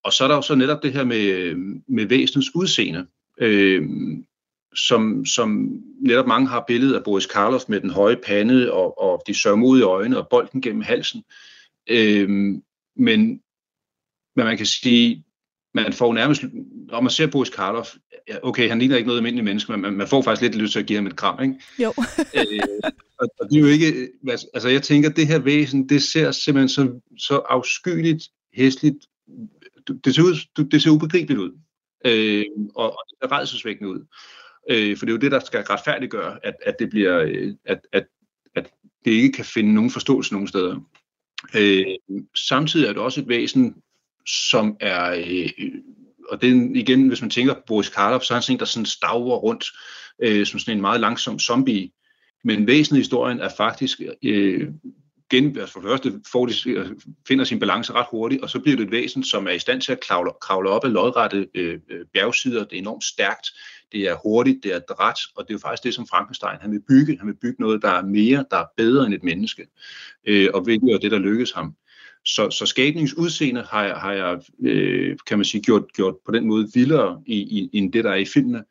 og 0.03 0.13
så 0.13 0.25
er 0.25 0.29
der 0.29 0.35
jo 0.35 0.43
så 0.43 0.55
netop 0.55 0.83
det 0.83 0.93
her 0.93 1.05
med, 1.05 1.55
med 1.89 2.07
væsenets 2.07 2.55
udseende, 2.55 3.07
øh, 3.39 3.83
som, 4.75 5.27
som 5.27 5.81
netop 6.01 6.27
mange 6.27 6.49
har 6.49 6.65
billedet 6.67 6.95
af 6.95 7.05
Boris 7.05 7.27
Karloff 7.27 7.65
med 7.69 7.81
den 7.81 7.91
høje 7.91 8.17
pande 8.17 8.73
og, 8.73 9.03
og 9.03 9.23
de 9.27 9.35
sørmodige 9.35 9.85
øjne 9.85 10.19
og 10.19 10.29
bolden 10.29 10.63
gennem 10.63 10.83
halsen. 10.83 11.25
Øh, 11.87 12.29
men, 12.29 12.63
men 14.37 14.45
man 14.47 14.57
kan 14.57 14.67
sige, 14.67 15.25
man 15.75 15.93
får 15.93 16.15
nærmest, 16.15 16.43
når 16.89 17.01
man 17.01 17.11
ser 17.11 17.27
Boris 17.27 17.51
Karloff, 17.51 17.95
okay, 18.43 18.69
han 18.69 18.79
ligner 18.79 18.97
ikke 18.97 19.07
noget 19.07 19.19
almindeligt 19.19 19.45
menneske, 19.45 19.73
men 19.73 19.81
man, 19.81 19.93
man 19.93 20.09
får 20.09 20.23
faktisk 20.23 20.43
lidt 20.43 20.63
lyst 20.63 20.73
til 20.73 20.81
at 20.81 20.87
give 20.87 20.97
ham 20.97 21.07
et 21.07 21.17
kram, 21.17 21.43
ikke? 21.43 21.55
Jo. 21.79 21.89
øh, 22.37 22.61
og, 23.19 23.29
og 23.41 23.51
det 23.51 23.57
er 23.57 23.61
jo 23.61 23.67
ikke, 23.67 24.09
altså 24.55 24.69
jeg 24.69 24.83
tænker, 24.83 25.11
det 25.11 25.27
her 25.27 25.39
væsen, 25.39 25.89
det 25.89 26.03
ser 26.03 26.31
simpelthen 26.31 26.69
så, 26.69 27.01
så 27.19 27.37
afskyeligt, 27.37 28.29
hæsligt 28.55 28.97
det 30.05 30.15
ser, 30.15 30.23
ud, 30.23 30.65
det 30.65 30.83
ser 30.83 30.91
ubegribeligt 30.91 31.41
ud, 31.41 31.59
øh, 32.05 32.45
og, 32.75 32.91
og 32.91 33.05
det 33.11 33.17
ser 33.23 33.33
redselsvækkende 33.33 33.91
ud. 33.91 34.07
Øh, 34.71 34.97
for 34.97 35.07
det 35.07 35.13
er 35.13 35.17
jo 35.17 35.21
det, 35.21 35.33
der 35.33 35.41
skal 35.41 35.61
retfærdiggøre, 35.61 36.47
at, 36.47 36.55
at 36.63 36.77
det 36.79 36.91
bliver, 36.91 37.19
øh, 37.19 37.55
at, 37.65 37.81
at, 37.93 38.07
at 38.55 38.71
det 39.05 39.11
ikke 39.11 39.33
kan 39.33 39.45
finde 39.45 39.75
nogen 39.75 39.91
forståelse 39.91 40.33
nogen 40.33 40.49
steder. 40.49 40.81
Øh, 41.57 41.87
samtidig 42.37 42.89
er 42.89 42.93
det 42.93 43.03
også 43.03 43.21
et 43.21 43.29
væsen, 43.29 43.75
som 44.27 44.77
er, 44.81 45.11
øh, 45.11 45.51
og 46.31 46.43
det 46.43 46.71
igen, 46.75 47.09
hvis 47.09 47.21
man 47.21 47.31
tænker 47.31 47.55
på 47.55 47.63
Boris 47.67 47.89
Karloff, 47.89 48.25
så 48.25 48.35
er 48.35 48.37
han 48.37 48.43
sådan 48.43 48.55
en, 48.55 48.61
der 48.61 48.65
sådan 48.65 48.87
stavrer 48.87 49.37
rundt, 49.37 49.65
øh, 50.23 50.47
som 50.47 50.59
sådan 50.59 50.77
en 50.77 50.81
meget 50.81 51.01
langsom 51.01 51.39
zombie. 51.39 51.91
Men 52.45 52.67
væsenet 52.67 52.99
i 52.99 53.01
historien 53.01 53.41
er 53.41 53.49
faktisk 53.57 54.01
øh, 54.25 54.69
gen, 55.31 55.59
altså 55.59 55.73
for 55.73 55.81
det 55.81 55.91
første 55.91 56.21
får 56.33 56.47
de, 56.47 56.71
øh, 56.71 56.87
finder 57.29 57.45
sin 57.45 57.61
balance 57.61 57.93
ret 57.93 58.07
hurtigt, 58.11 58.43
og 58.43 58.51
så 58.51 58.61
bliver 58.61 58.77
det 58.77 58.85
et 58.85 58.91
væsen, 58.91 59.25
som 59.25 59.47
er 59.47 59.51
i 59.51 59.59
stand 59.59 59.81
til 59.81 59.93
at 59.93 60.01
kravle, 60.01 60.31
kravle 60.41 60.71
op 60.71 60.85
ad 60.85 60.91
lodrette 60.91 61.49
øh, 61.55 61.79
øh, 61.91 62.07
bjergsider. 62.15 62.65
Det 62.65 62.73
er 62.73 62.79
enormt 62.79 63.05
stærkt, 63.05 63.49
det 63.93 64.01
er 64.01 64.17
hurtigt, 64.23 64.63
det 64.63 64.75
er 64.75 64.79
dræt, 64.79 65.19
og 65.37 65.45
det 65.45 65.51
er 65.51 65.55
jo 65.55 65.59
faktisk 65.59 65.85
det, 65.85 65.95
som 65.95 66.07
Frankenstein 66.07 66.59
han 66.61 66.73
vil 66.73 66.83
bygge. 66.89 67.19
Han 67.19 67.27
vil 67.27 67.37
bygge 67.43 67.63
noget, 67.63 67.83
der 67.83 67.91
er 67.91 68.03
mere, 68.03 68.45
der 68.51 68.57
er 68.57 68.67
bedre 68.77 69.07
end 69.07 69.15
et 69.15 69.23
menneske, 69.23 69.67
øh, 70.27 70.49
og 70.55 70.61
hvilket 70.61 70.95
er 70.95 70.99
det, 70.99 71.11
der 71.11 71.19
lykkes 71.19 71.53
ham. 71.53 71.75
Så, 72.25 72.51
så 72.51 72.67
skabningsudseende 72.67 73.65
har 73.71 73.85
jeg, 73.85 73.95
har 73.95 74.13
jeg 74.13 74.41
øh, 74.63 75.17
kan 75.27 75.39
man 75.39 75.45
sige, 75.45 75.63
gjort, 75.63 75.85
gjort 75.95 76.15
på 76.27 76.33
den 76.33 76.47
måde 76.47 76.69
vildere 76.75 77.23
i, 77.27 77.35
i, 77.35 77.71
end 77.73 77.93
det, 77.93 78.05
der 78.05 78.11
er 78.11 78.17
i 78.17 78.25
filmene. 78.25 78.65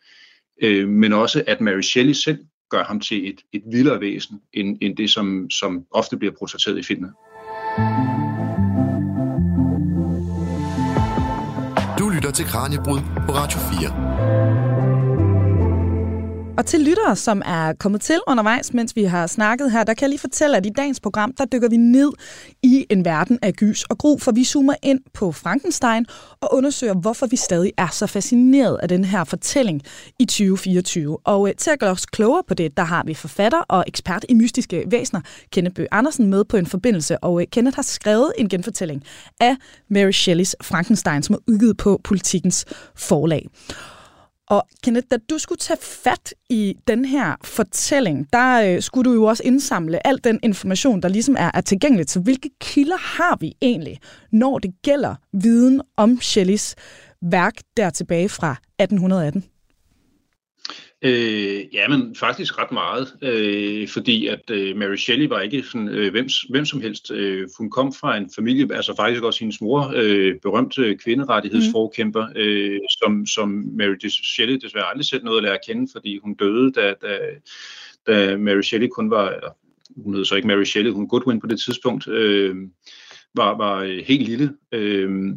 Øh, 0.61 0.89
men 0.89 1.13
også, 1.13 1.43
at 1.47 1.61
Mary 1.61 1.81
Shelley 1.81 2.13
selv 2.13 2.37
gør 2.69 2.83
ham 2.83 2.99
til 2.99 3.29
et, 3.29 3.41
et 3.53 3.63
vildere 3.71 4.01
væsen, 4.01 4.41
end, 4.53 4.77
end 4.81 4.97
det, 4.97 5.09
som, 5.09 5.49
som 5.49 5.85
ofte 5.91 6.17
bliver 6.17 6.33
portrætteret 6.39 6.77
i 6.77 6.83
filmen. 6.83 7.09
Du 11.99 12.09
lytter 12.09 12.31
til 12.31 12.45
Kranjebrud 12.45 12.99
på 13.25 13.31
Radio 13.31 13.59
4. 13.59 14.88
Og 16.59 16.65
til 16.65 16.79
lyttere, 16.79 17.15
som 17.15 17.41
er 17.45 17.73
kommet 17.73 18.01
til 18.01 18.19
undervejs, 18.27 18.73
mens 18.73 18.95
vi 18.95 19.03
har 19.03 19.27
snakket 19.27 19.71
her, 19.71 19.83
der 19.83 19.93
kan 19.93 20.01
jeg 20.01 20.09
lige 20.09 20.19
fortælle, 20.19 20.57
at 20.57 20.65
i 20.65 20.69
dagens 20.69 20.99
program, 20.99 21.33
der 21.37 21.45
dykker 21.45 21.69
vi 21.69 21.77
ned 21.77 22.11
i 22.63 22.85
en 22.89 23.05
verden 23.05 23.39
af 23.41 23.53
gys 23.53 23.83
og 23.83 23.97
gru, 23.97 24.17
for 24.17 24.31
vi 24.31 24.43
zoomer 24.43 24.73
ind 24.83 24.99
på 25.13 25.31
Frankenstein 25.31 26.05
og 26.41 26.53
undersøger, 26.53 26.93
hvorfor 26.93 27.27
vi 27.27 27.35
stadig 27.35 27.73
er 27.77 27.87
så 27.87 28.07
fascineret 28.07 28.77
af 28.81 28.87
den 28.87 29.05
her 29.05 29.23
fortælling 29.23 29.81
i 30.19 30.25
2024. 30.25 31.17
Og 31.23 31.49
øh, 31.49 31.55
til 31.55 31.69
at 31.69 31.79
gøre 31.79 31.91
os 31.91 32.05
klogere 32.05 32.43
på 32.47 32.53
det, 32.53 32.77
der 32.77 32.83
har 32.83 33.03
vi 33.05 33.13
forfatter 33.13 33.59
og 33.59 33.83
ekspert 33.87 34.25
i 34.29 34.33
mystiske 34.33 34.83
væsener, 34.87 35.21
Kenneth 35.51 35.73
Bøh 35.73 35.85
Andersen, 35.91 36.27
med 36.27 36.43
på 36.45 36.57
en 36.57 36.65
forbindelse. 36.65 37.17
Og 37.17 37.41
øh, 37.41 37.47
Kenneth 37.51 37.75
har 37.75 37.83
skrevet 37.83 38.33
en 38.37 38.49
genfortælling 38.49 39.03
af 39.39 39.55
Mary 39.89 40.11
Shelleys 40.11 40.55
Frankenstein, 40.61 41.23
som 41.23 41.35
er 41.35 41.39
udgivet 41.47 41.77
på 41.77 42.01
Politikens 42.03 42.65
forlag. 42.95 43.47
Og 44.49 44.67
Kenneth, 44.83 45.07
da 45.11 45.17
du 45.29 45.37
skulle 45.37 45.59
tage 45.59 45.79
fat 45.81 46.33
i 46.49 46.75
den 46.87 47.05
her 47.05 47.35
fortælling, 47.43 48.27
der 48.33 48.61
øh, 48.61 48.81
skulle 48.81 49.09
du 49.09 49.15
jo 49.15 49.23
også 49.23 49.43
indsamle 49.43 50.07
al 50.07 50.19
den 50.23 50.39
information, 50.43 51.01
der 51.01 51.07
ligesom 51.07 51.35
er, 51.39 51.51
er 51.53 51.61
tilgængelig. 51.61 52.09
Så 52.09 52.19
hvilke 52.19 52.49
kilder 52.59 52.97
har 52.97 53.37
vi 53.39 53.53
egentlig, 53.61 53.99
når 54.31 54.59
det 54.59 54.73
gælder 54.83 55.15
viden 55.33 55.81
om 55.97 56.21
Shelleys 56.21 56.75
værk 57.21 57.53
der 57.77 57.89
tilbage 57.89 58.29
fra 58.29 58.51
1818? 58.51 59.43
Øh, 61.01 61.73
ja, 61.73 61.87
men 61.87 62.15
faktisk 62.15 62.59
ret 62.59 62.71
meget, 62.71 63.15
øh, 63.21 63.87
fordi 63.87 64.27
at 64.27 64.49
øh, 64.51 64.77
Mary 64.77 64.95
Shelley 64.95 65.27
var 65.27 65.39
ikke 65.39 65.63
sådan, 65.63 65.87
øh, 65.89 66.11
hvem, 66.11 66.27
hvem 66.49 66.65
som 66.65 66.81
helst. 66.81 67.11
Øh, 67.11 67.49
hun 67.57 67.69
kom 67.69 67.93
fra 67.93 68.17
en 68.17 68.29
familie, 68.35 68.75
altså 68.75 68.95
faktisk 68.95 69.23
også 69.23 69.39
hendes 69.39 69.61
mor, 69.61 69.93
øh, 69.95 70.35
berømte 70.41 70.95
kvinderettighedsforkæmper, 70.95 72.27
mm. 72.27 72.33
øh, 72.35 72.79
som, 73.01 73.25
som 73.25 73.49
Mary 73.49 74.07
Shelley 74.09 74.55
desværre 74.55 74.89
aldrig 74.89 75.05
set 75.05 75.23
noget 75.23 75.37
at 75.37 75.43
lære 75.43 75.53
at 75.53 75.65
kende, 75.67 75.91
fordi 75.91 76.19
hun 76.23 76.33
døde, 76.33 76.71
da, 76.71 76.93
da, 77.01 77.17
da 78.07 78.37
Mary 78.37 78.61
Shelley 78.61 78.87
kun 78.87 79.09
var, 79.09 79.29
eller, 79.29 79.49
hun 79.97 80.13
hed 80.13 80.25
så 80.25 80.35
ikke 80.35 80.47
Mary 80.47 80.63
Shelley, 80.63 80.91
hun 80.91 81.07
Goodwin 81.07 81.39
på 81.39 81.47
det 81.47 81.59
tidspunkt, 81.59 82.07
øh, 82.07 82.55
var, 83.35 83.57
var 83.57 84.03
helt 84.03 84.23
lille. 84.23 84.53
Øh, 84.71 85.33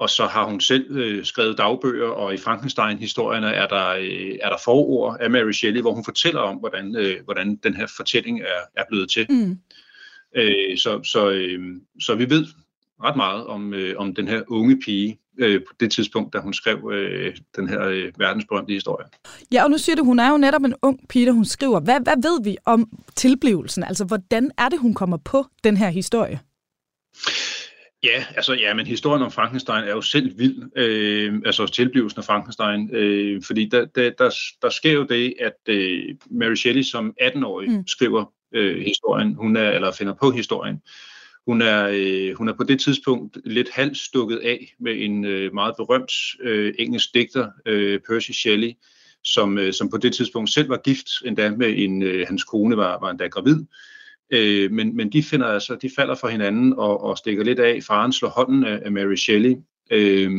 og 0.00 0.10
så 0.10 0.26
har 0.26 0.44
hun 0.44 0.60
selv 0.60 0.96
øh, 0.96 1.24
skrevet 1.24 1.58
dagbøger, 1.58 2.08
og 2.08 2.34
i 2.34 2.36
Frankenstein-historierne 2.36 3.46
er 3.46 3.66
der, 3.66 3.88
øh, 3.88 4.38
er 4.42 4.48
der 4.48 4.56
forord 4.64 5.16
af 5.20 5.30
Mary 5.30 5.52
Shelley, 5.52 5.80
hvor 5.80 5.92
hun 5.92 6.04
fortæller 6.04 6.40
om, 6.40 6.56
hvordan, 6.56 6.96
øh, 6.96 7.24
hvordan 7.24 7.56
den 7.56 7.74
her 7.74 7.86
fortælling 7.96 8.40
er, 8.40 8.80
er 8.80 8.84
blevet 8.88 9.10
til. 9.10 9.26
Mm. 9.30 9.58
Øh, 10.36 10.78
så, 10.78 11.00
så, 11.04 11.30
øh, 11.30 11.76
så 12.00 12.14
vi 12.14 12.30
ved 12.30 12.46
ret 13.04 13.16
meget 13.16 13.46
om, 13.46 13.74
øh, 13.74 13.94
om 13.98 14.14
den 14.14 14.28
her 14.28 14.42
unge 14.48 14.80
pige 14.80 15.18
øh, 15.38 15.60
på 15.60 15.74
det 15.80 15.92
tidspunkt, 15.92 16.32
da 16.32 16.38
hun 16.38 16.54
skrev 16.54 16.90
øh, 16.92 17.36
den 17.56 17.68
her 17.68 17.82
øh, 17.82 18.12
verdensberømte 18.18 18.72
historie. 18.72 19.06
Ja, 19.52 19.64
og 19.64 19.70
nu 19.70 19.78
siger 19.78 19.96
du, 19.96 20.04
hun 20.04 20.18
er 20.18 20.30
jo 20.30 20.36
netop 20.36 20.62
en 20.62 20.74
ung 20.82 21.08
pige, 21.08 21.26
der 21.26 21.32
hun 21.32 21.44
skriver. 21.44 21.80
Hvad, 21.80 22.00
hvad 22.00 22.16
ved 22.22 22.44
vi 22.44 22.56
om 22.64 22.88
tilblivelsen? 23.16 23.84
Altså, 23.84 24.04
hvordan 24.04 24.50
er 24.58 24.68
det, 24.68 24.78
hun 24.78 24.94
kommer 24.94 25.16
på 25.16 25.46
den 25.64 25.76
her 25.76 25.88
historie? 25.88 26.40
Ja, 28.04 28.24
altså 28.36 28.54
ja, 28.54 28.74
men 28.74 28.86
historien 28.86 29.22
om 29.22 29.30
Frankenstein 29.30 29.84
er 29.84 29.90
jo 29.90 30.00
selv 30.00 30.38
vild, 30.38 30.70
øh, 30.76 31.42
altså 31.46 31.66
tilblivelsen 31.66 32.18
af 32.18 32.24
Frankenstein, 32.24 32.94
øh, 32.94 33.42
fordi 33.42 33.68
der, 33.68 33.84
der, 33.84 34.10
der, 34.10 34.30
der 34.62 34.70
sker 34.70 34.92
jo 34.92 35.04
det, 35.04 35.34
at 35.40 35.74
øh, 35.74 36.14
Mary 36.30 36.54
Shelley 36.54 36.82
som 36.82 37.14
18-årig 37.22 37.70
mm. 37.70 37.86
skriver 37.86 38.24
øh, 38.54 38.80
historien, 38.80 39.34
hun 39.34 39.56
er, 39.56 39.70
eller 39.70 39.92
finder 39.92 40.14
på 40.14 40.30
historien. 40.30 40.82
Hun 41.46 41.62
er, 41.62 41.88
øh, 41.92 42.34
hun 42.36 42.48
er 42.48 42.52
på 42.52 42.64
det 42.64 42.80
tidspunkt 42.80 43.38
lidt 43.44 43.70
halvt 43.72 43.98
stukket 43.98 44.38
af 44.38 44.74
med 44.80 45.04
en 45.04 45.24
øh, 45.24 45.54
meget 45.54 45.74
berømt 45.76 46.12
øh, 46.40 46.74
engelsk 46.78 47.14
digter, 47.14 47.50
øh, 47.66 48.00
Percy 48.08 48.30
Shelley, 48.30 48.72
som, 49.24 49.58
øh, 49.58 49.72
som 49.72 49.90
på 49.90 49.96
det 49.96 50.14
tidspunkt 50.14 50.50
selv 50.50 50.68
var 50.68 50.80
gift 50.84 51.08
endda 51.26 51.50
med 51.50 51.74
en, 51.76 52.02
øh, 52.02 52.26
hans 52.26 52.44
kone 52.44 52.76
var, 52.76 53.00
var 53.00 53.10
endda 53.10 53.26
gravid. 53.26 53.64
Øh, 54.30 54.70
men, 54.72 54.96
men 54.96 55.12
de 55.12 55.22
finder 55.22 55.46
altså, 55.46 55.74
de 55.82 55.90
falder 55.96 56.14
for 56.14 56.28
hinanden 56.28 56.72
og, 56.72 57.02
og 57.04 57.18
stikker 57.18 57.44
lidt 57.44 57.58
af. 57.58 57.82
Faren 57.82 58.12
slår 58.12 58.28
hånden 58.28 58.64
af, 58.64 58.80
af 58.84 58.92
Mary 58.92 59.14
Shelley. 59.14 59.56
Øh, 59.90 60.30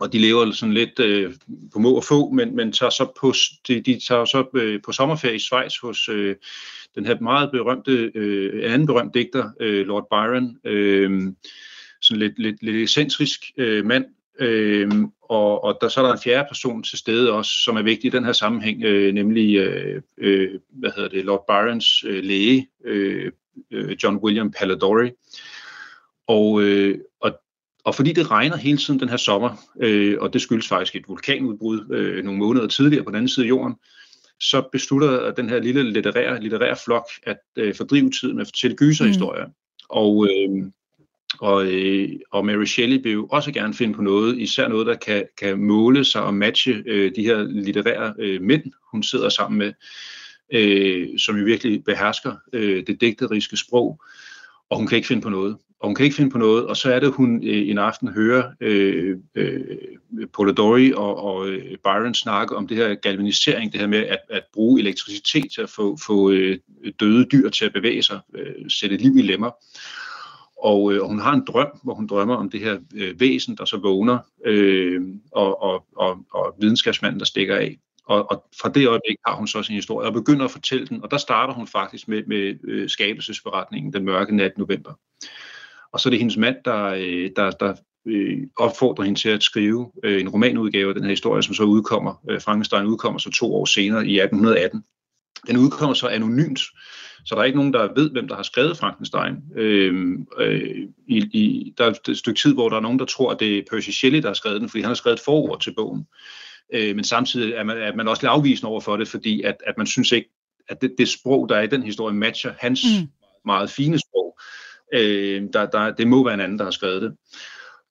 og 0.00 0.12
de 0.12 0.18
lever 0.18 0.50
sådan 0.50 0.74
lidt 0.74 1.00
øh, 1.00 1.34
på 1.72 1.78
må 1.78 1.96
og 1.96 2.04
få, 2.04 2.30
men, 2.30 2.56
men 2.56 2.72
tager 2.72 2.90
så 2.90 3.12
på, 3.20 3.32
de, 3.68 3.80
de 3.80 4.00
tager 4.08 4.24
så 4.24 4.44
øh, 4.54 4.80
på 4.84 4.92
sommerferie 4.92 5.34
i 5.34 5.38
Schweiz 5.38 5.78
hos 5.82 6.08
øh, 6.08 6.36
den 6.94 7.06
her 7.06 7.20
meget 7.20 7.50
berømte, 7.50 8.10
øh, 8.14 8.72
anden 8.72 8.86
berømt 8.86 9.14
digter, 9.14 9.50
øh, 9.60 9.86
Lord 9.86 10.06
Byron, 10.10 10.56
øh, 10.64 11.32
sådan 12.00 12.20
lidt, 12.20 12.38
lidt, 12.38 12.62
lidt 12.62 12.76
eccentrisk 12.76 13.40
øh, 13.56 13.86
mand, 13.86 14.04
øh, 14.40 14.90
og, 15.22 15.64
og 15.64 15.78
der, 15.80 15.88
så 15.88 16.00
er 16.00 16.06
der 16.06 16.12
en 16.12 16.22
fjerde 16.24 16.48
person 16.48 16.82
til 16.82 16.98
stede 16.98 17.32
også, 17.32 17.50
som 17.64 17.76
er 17.76 17.82
vigtig 17.82 18.08
i 18.08 18.16
den 18.16 18.24
her 18.24 18.32
sammenhæng, 18.32 18.84
øh, 18.84 19.14
nemlig 19.14 19.56
øh, 19.56 20.02
øh, 20.18 20.50
hvad 20.68 20.90
hedder 20.96 21.08
det, 21.08 21.24
Lord 21.24 21.44
Byrons 21.48 22.04
øh, 22.04 22.24
læge, 22.24 22.68
øh, 22.84 23.32
øh, 23.70 23.96
John 24.02 24.16
William 24.16 24.50
Palladori. 24.50 25.10
Og, 26.26 26.62
øh, 26.62 26.98
og, 27.20 27.32
og 27.84 27.94
fordi 27.94 28.12
det 28.12 28.30
regner 28.30 28.56
hele 28.56 28.78
tiden 28.78 29.00
den 29.00 29.08
her 29.08 29.16
sommer, 29.16 29.56
øh, 29.80 30.16
og 30.20 30.32
det 30.32 30.42
skyldes 30.42 30.68
faktisk 30.68 30.96
et 30.96 31.08
vulkanudbrud 31.08 31.92
øh, 31.92 32.24
nogle 32.24 32.38
måneder 32.38 32.66
tidligere 32.66 33.04
på 33.04 33.10
den 33.10 33.16
anden 33.16 33.28
side 33.28 33.46
af 33.46 33.48
jorden, 33.48 33.74
så 34.40 34.68
beslutter 34.72 35.34
den 35.34 35.48
her 35.48 35.58
lille 35.58 35.92
litterære, 35.92 36.40
litterære 36.40 36.76
flok 36.84 37.06
at 37.22 37.38
øh, 37.56 37.74
fordrive 37.74 38.10
tiden 38.10 38.34
med 38.34 38.40
at 38.40 38.46
fortælle 38.46 38.76
gyserhistorier. 38.76 39.46
Mm. 39.46 39.52
Og, 39.88 40.26
øh, 40.26 40.70
og, 41.40 41.66
øh, 41.66 42.08
og 42.30 42.46
Mary 42.46 42.64
Shelley 42.64 43.02
vil 43.02 43.12
jo 43.12 43.26
også 43.26 43.52
gerne 43.52 43.74
finde 43.74 43.94
på 43.94 44.02
noget, 44.02 44.38
især 44.38 44.68
noget, 44.68 44.86
der 44.86 44.94
kan, 44.94 45.24
kan 45.38 45.58
måle 45.58 46.04
sig 46.04 46.22
og 46.22 46.34
matche 46.34 46.82
øh, 46.86 47.12
de 47.16 47.22
her 47.22 47.42
litterære 47.42 48.14
øh, 48.18 48.42
mænd, 48.42 48.62
hun 48.92 49.02
sidder 49.02 49.28
sammen 49.28 49.58
med, 49.58 49.72
øh, 50.52 51.18
som 51.18 51.36
jo 51.36 51.44
virkelig 51.44 51.84
behersker 51.84 52.32
øh, 52.52 52.86
det 52.86 53.00
digteriske 53.00 53.56
sprog, 53.56 54.00
og 54.70 54.76
hun 54.76 54.86
kan 54.86 54.96
ikke 54.96 55.08
finde 55.08 55.22
på 55.22 55.30
noget. 55.30 55.56
Og 55.80 55.88
hun 55.88 55.94
kan 55.94 56.04
ikke 56.04 56.16
finde 56.16 56.30
på 56.30 56.38
noget, 56.38 56.66
og 56.66 56.76
så 56.76 56.92
er 56.92 57.00
det, 57.00 57.12
hun 57.12 57.44
øh, 57.44 57.68
en 57.68 57.78
aften 57.78 58.08
hører 58.08 58.50
øh, 58.60 59.16
øh, 59.34 59.60
Polidori 60.32 60.92
og, 60.92 61.24
og 61.24 61.48
øh, 61.48 61.76
Byron 61.84 62.14
snakke 62.14 62.56
om 62.56 62.66
det 62.66 62.76
her 62.76 62.94
galvanisering, 62.94 63.72
det 63.72 63.80
her 63.80 63.86
med 63.86 63.98
at, 63.98 64.18
at 64.30 64.42
bruge 64.52 64.80
elektricitet 64.80 65.52
til 65.54 65.60
at 65.60 65.70
få, 65.70 65.98
få 66.06 66.30
øh, 66.30 66.58
døde 67.00 67.24
dyr 67.24 67.48
til 67.48 67.64
at 67.64 67.72
bevæge 67.72 68.02
sig, 68.02 68.20
øh, 68.34 68.70
sætte 68.70 68.96
liv 68.96 69.16
i 69.16 69.22
lemmer. 69.22 69.50
Og, 70.64 70.92
øh, 70.92 71.02
og 71.02 71.08
hun 71.08 71.18
har 71.18 71.32
en 71.32 71.44
drøm, 71.46 71.78
hvor 71.82 71.94
hun 71.94 72.06
drømmer 72.06 72.36
om 72.36 72.50
det 72.50 72.60
her 72.60 72.78
øh, 72.94 73.20
væsen, 73.20 73.56
der 73.56 73.64
så 73.64 73.76
vågner, 73.76 74.18
øh, 74.44 75.02
og, 75.32 75.62
og, 75.62 75.86
og, 75.96 76.18
og 76.34 76.54
videnskabsmanden, 76.60 77.18
der 77.18 77.26
stikker 77.26 77.56
af. 77.56 77.76
Og, 78.06 78.30
og 78.30 78.44
fra 78.60 78.68
det 78.68 78.88
øjeblik 78.88 79.16
har 79.26 79.36
hun 79.36 79.46
så 79.46 79.62
sin 79.62 79.74
historie, 79.74 80.08
og 80.08 80.12
begynder 80.12 80.44
at 80.44 80.50
fortælle 80.50 80.86
den, 80.86 81.02
og 81.02 81.10
der 81.10 81.16
starter 81.16 81.54
hun 81.54 81.66
faktisk 81.66 82.08
med, 82.08 82.22
med 82.26 82.54
øh, 82.64 82.88
skabelsesberetningen 82.88 83.92
den 83.92 84.04
mørke 84.04 84.36
nat 84.36 84.58
november. 84.58 84.92
Og 85.92 86.00
så 86.00 86.08
er 86.08 86.10
det 86.10 86.18
hendes 86.18 86.36
mand, 86.36 86.56
der, 86.64 86.84
øh, 86.84 87.30
der, 87.36 87.50
der 87.50 87.74
øh, 88.06 88.38
opfordrer 88.56 89.04
hende 89.04 89.20
til 89.20 89.28
at 89.28 89.42
skrive 89.42 89.90
øh, 90.04 90.20
en 90.20 90.28
romanudgave 90.28 90.88
af 90.88 90.94
den 90.94 91.04
her 91.04 91.10
historie, 91.10 91.42
som 91.42 91.54
så 91.54 91.62
udkommer, 91.62 92.22
øh, 92.30 92.40
Frankenstein 92.40 92.86
udkommer 92.86 93.18
så 93.18 93.30
to 93.30 93.54
år 93.54 93.64
senere 93.64 94.06
i 94.06 94.20
1818. 94.20 94.84
Den 95.46 95.56
udkommer 95.56 95.94
så 95.94 96.08
anonymt, 96.08 96.60
så 97.24 97.34
der 97.34 97.40
er 97.40 97.44
ikke 97.44 97.58
nogen, 97.58 97.72
der 97.72 97.94
ved, 97.94 98.10
hvem 98.10 98.28
der 98.28 98.36
har 98.36 98.42
skrevet 98.42 98.78
Frankenstein. 98.78 99.36
Øh, 99.56 100.18
øh, 100.38 100.88
i, 101.08 101.18
i, 101.18 101.74
der 101.78 101.84
er 101.84 101.92
et 102.08 102.16
stykke 102.16 102.40
tid, 102.40 102.54
hvor 102.54 102.68
der 102.68 102.76
er 102.76 102.80
nogen, 102.80 102.98
der 102.98 103.04
tror, 103.04 103.30
at 103.30 103.40
det 103.40 103.58
er 103.58 103.62
Percy 103.70 103.90
Shelley, 103.90 104.22
der 104.22 104.28
har 104.28 104.34
skrevet 104.34 104.60
den, 104.60 104.68
fordi 104.68 104.80
han 104.80 104.90
har 104.90 104.94
skrevet 104.94 105.16
et 105.16 105.24
forord 105.24 105.60
til 105.60 105.74
bogen. 105.74 106.06
Øh, 106.72 106.96
men 106.96 107.04
samtidig 107.04 107.52
er 107.52 107.64
man, 107.64 107.78
er 107.78 107.94
man 107.94 108.08
også 108.08 108.22
lidt 108.22 108.30
afvisende 108.30 108.70
over 108.70 108.80
for 108.80 108.96
det, 108.96 109.08
fordi 109.08 109.42
at, 109.42 109.56
at 109.66 109.78
man 109.78 109.86
synes 109.86 110.12
ikke, 110.12 110.30
at 110.68 110.82
det, 110.82 110.94
det 110.98 111.08
sprog, 111.08 111.48
der 111.48 111.56
er 111.56 111.62
i 111.62 111.66
den 111.66 111.82
historie, 111.82 112.14
matcher 112.14 112.52
hans 112.58 112.84
mm. 113.00 113.08
meget 113.44 113.70
fine 113.70 113.98
sprog. 113.98 114.38
Øh, 114.94 115.42
der, 115.52 115.66
der, 115.66 115.90
det 115.90 116.08
må 116.08 116.24
være 116.24 116.34
en 116.34 116.40
anden, 116.40 116.58
der 116.58 116.64
har 116.64 116.70
skrevet 116.70 117.02
det. 117.02 117.16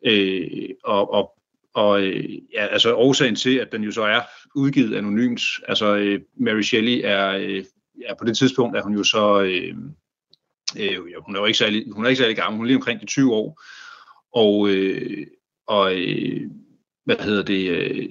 Øh, 0.05 0.69
og, 0.83 1.13
og, 1.13 1.31
og 1.73 2.01
øh, 2.01 2.39
ja, 2.53 2.65
altså 2.65 2.95
årsagen 2.95 3.35
til, 3.35 3.57
at 3.57 3.71
den 3.71 3.83
jo 3.83 3.91
så 3.91 4.03
er 4.03 4.21
udgivet 4.55 4.95
anonymt, 4.95 5.41
altså 5.67 5.95
øh, 5.95 6.21
Mary 6.37 6.61
Shelley 6.61 7.01
er 7.03 7.29
øh, 7.29 7.63
ja, 8.01 8.15
på 8.15 8.25
det 8.25 8.37
tidspunkt 8.37 8.77
er 8.77 8.83
hun 8.83 8.93
jo 8.93 9.03
så, 9.03 9.41
øh, 9.41 9.75
øh, 10.77 10.97
hun 11.25 11.35
er 11.35 11.39
jo 11.39 11.45
ikke 11.45 11.57
særlig, 11.57 11.85
hun 11.91 12.05
er 12.05 12.09
ikke 12.09 12.21
særlig 12.21 12.35
gammel, 12.35 12.57
hun 12.57 12.65
er 12.65 12.67
lige 12.67 12.77
omkring 12.77 13.01
de 13.01 13.05
20 13.05 13.33
år, 13.33 13.61
og, 14.33 14.69
øh, 14.69 15.27
og 15.67 15.95
øh, 15.95 16.41
hvad 17.05 17.15
hedder 17.15 17.43
det, 17.43 17.69
øh, 17.69 18.09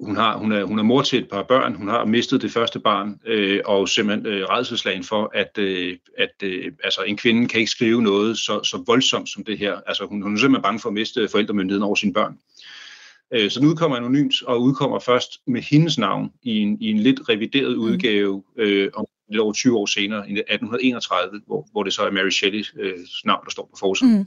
hun, 0.00 0.16
har, 0.16 0.36
hun, 0.36 0.52
er, 0.52 0.64
hun 0.64 0.78
er 0.78 0.82
mor 0.82 1.02
til 1.02 1.18
et 1.18 1.28
par 1.28 1.42
børn, 1.42 1.74
hun 1.74 1.88
har 1.88 2.04
mistet 2.04 2.42
det 2.42 2.50
første 2.50 2.80
barn, 2.80 3.20
øh, 3.26 3.60
og 3.64 3.88
simpelthen 3.88 4.26
øh, 4.26 4.44
redselslagen 4.44 5.04
for, 5.04 5.30
at, 5.34 5.58
øh, 5.58 5.96
at 6.18 6.42
øh, 6.42 6.72
altså, 6.84 7.02
en 7.02 7.16
kvinde 7.16 7.48
kan 7.48 7.60
ikke 7.60 7.70
skrive 7.70 8.02
noget 8.02 8.38
så, 8.38 8.62
så 8.64 8.82
voldsomt 8.86 9.28
som 9.28 9.44
det 9.44 9.58
her. 9.58 9.80
Altså, 9.86 10.06
hun, 10.06 10.22
hun 10.22 10.34
er 10.34 10.38
simpelthen 10.38 10.62
bange 10.62 10.80
for 10.80 10.88
at 10.88 10.92
miste 10.92 11.28
forældremyndigheden 11.28 11.82
over 11.82 11.94
sine 11.94 12.12
børn. 12.12 12.38
Øh, 13.34 13.50
så 13.50 13.60
den 13.60 13.68
udkommer 13.68 13.96
anonymt, 13.96 14.34
og 14.46 14.62
udkommer 14.62 14.98
først 14.98 15.30
med 15.46 15.62
hendes 15.62 15.98
navn 15.98 16.30
i 16.42 16.58
en, 16.58 16.78
i 16.80 16.90
en 16.90 16.98
lidt 16.98 17.28
revideret 17.28 17.78
mm. 17.78 17.84
udgave 17.84 18.42
øh, 18.58 18.90
om 18.94 19.06
lidt 19.30 19.40
over 19.40 19.52
20 19.52 19.78
år 19.78 19.86
senere, 19.86 20.18
i 20.18 20.32
1831, 20.32 21.40
hvor, 21.46 21.68
hvor 21.72 21.82
det 21.82 21.92
så 21.92 22.02
er 22.02 22.10
Mary 22.10 22.30
Shelleys 22.30 22.74
øh, 22.80 22.92
navn, 23.24 23.44
der 23.44 23.50
står 23.50 23.68
på 23.72 23.76
forsiden. 23.78 24.18
Mm. 24.18 24.26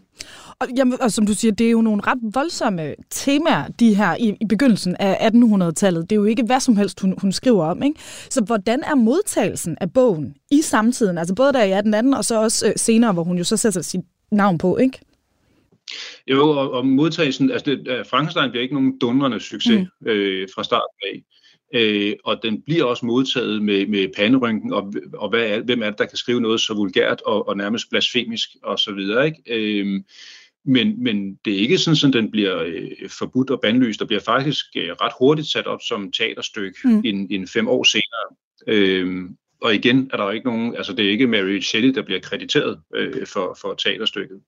Og, 0.60 0.68
jamen, 0.78 1.02
og 1.02 1.12
som 1.12 1.26
du 1.26 1.34
siger, 1.34 1.52
det 1.52 1.68
er 1.68 1.72
jo 1.72 1.82
nogle 1.82 2.02
ret 2.08 2.20
voldsomme 2.34 2.96
temaer, 3.10 3.68
de 3.68 3.96
her 3.96 4.16
i, 4.16 4.38
i 4.42 4.46
begyndelsen 4.46 4.96
af 5.00 5.30
1800-tallet. 5.30 6.10
Det 6.10 6.16
er 6.16 6.20
jo 6.20 6.26
ikke 6.26 6.44
hvad 6.44 6.60
som 6.60 6.78
helst, 6.78 7.00
hun, 7.00 7.16
hun 7.18 7.32
skriver 7.32 7.66
om. 7.66 7.84
Ikke? 7.84 8.00
Så 8.30 8.42
hvordan 8.42 8.84
er 8.84 8.96
modtagelsen 8.96 9.78
af 9.82 9.94
bogen 9.94 10.34
i 10.52 10.62
samtiden, 10.62 11.18
altså 11.18 11.36
både 11.36 11.54
der 11.54 11.64
i 11.64 11.72
1818 11.72 12.14
og 12.14 12.26
så 12.26 12.42
også 12.42 12.68
øh, 12.68 12.74
senere, 12.76 13.14
hvor 13.14 13.24
hun 13.24 13.38
jo 13.38 13.44
så 13.44 13.58
sætter 13.58 13.82
sit 13.82 14.02
navn 14.32 14.58
på, 14.58 14.78
ikke? 14.78 15.00
Jo, 16.28 16.50
og, 16.50 16.72
og 16.72 16.86
modtagelsen, 16.86 17.52
altså 17.52 17.76
det, 17.76 18.08
Frankenstein 18.08 18.52
bliver 18.52 18.64
ikke 18.64 18.76
nogen 18.76 19.00
dundrende 19.00 19.40
succes 19.40 19.88
mm. 20.02 20.08
øh, 20.08 20.48
fra 20.56 20.64
starten 20.64 20.98
af. 21.04 21.24
Øh, 21.74 22.14
og 22.24 22.40
den 22.44 22.62
bliver 22.62 22.84
også 22.84 23.06
modtaget 23.06 23.62
med, 23.62 23.88
med 23.88 24.08
panderynken, 24.16 24.74
og, 24.74 24.94
og 25.14 25.30
hvad 25.30 25.46
er, 25.46 25.62
hvem 25.62 25.82
er 25.82 25.90
det, 25.90 26.00
der 26.00 26.06
kan 26.06 26.18
skrive 26.18 26.42
noget 26.42 26.62
så 26.62 26.74
vulgært 26.74 27.22
og, 27.26 27.48
og 27.48 27.58
nærmest 27.58 27.90
blasfemisk 27.90 28.50
og 28.64 28.80
så 28.80 28.92
videre, 28.92 29.26
ikke? 29.26 29.42
Øh, 29.48 30.02
men, 30.66 31.04
men 31.04 31.36
det 31.46 31.54
er 31.54 31.58
ikke 31.58 31.78
sådan, 31.78 32.10
at 32.10 32.14
den 32.14 32.32
bliver 32.32 32.64
øh, 32.64 33.10
forbudt 33.20 33.50
og 33.50 33.62
bandlyst. 33.62 34.00
Der 34.00 34.06
bliver 34.06 34.22
faktisk 34.22 34.66
øh, 34.78 34.90
ret 34.90 35.14
hurtigt 35.20 35.48
sat 35.48 35.68
op 35.68 35.80
som 35.88 36.12
teaterstykke 36.12 36.78
mm. 36.84 37.02
en, 37.06 37.28
en 37.32 37.48
fem 37.48 37.68
år 37.68 37.84
senere. 37.84 38.36
Øh, 38.68 39.30
og 39.62 39.76
igen 39.76 40.10
er 40.14 40.18
der 40.18 40.32
ikke 40.32 40.46
nogen, 40.46 40.76
altså 40.76 40.94
det 40.94 41.06
er 41.06 41.10
ikke 41.10 41.28
Mary 41.28 41.60
Shelley, 41.60 41.94
der 41.94 42.02
bliver 42.02 42.20
krediteret 42.20 42.80
øh, 42.96 43.28
for, 43.28 43.58
for 43.62 43.74
teaterstykket. 43.74 44.42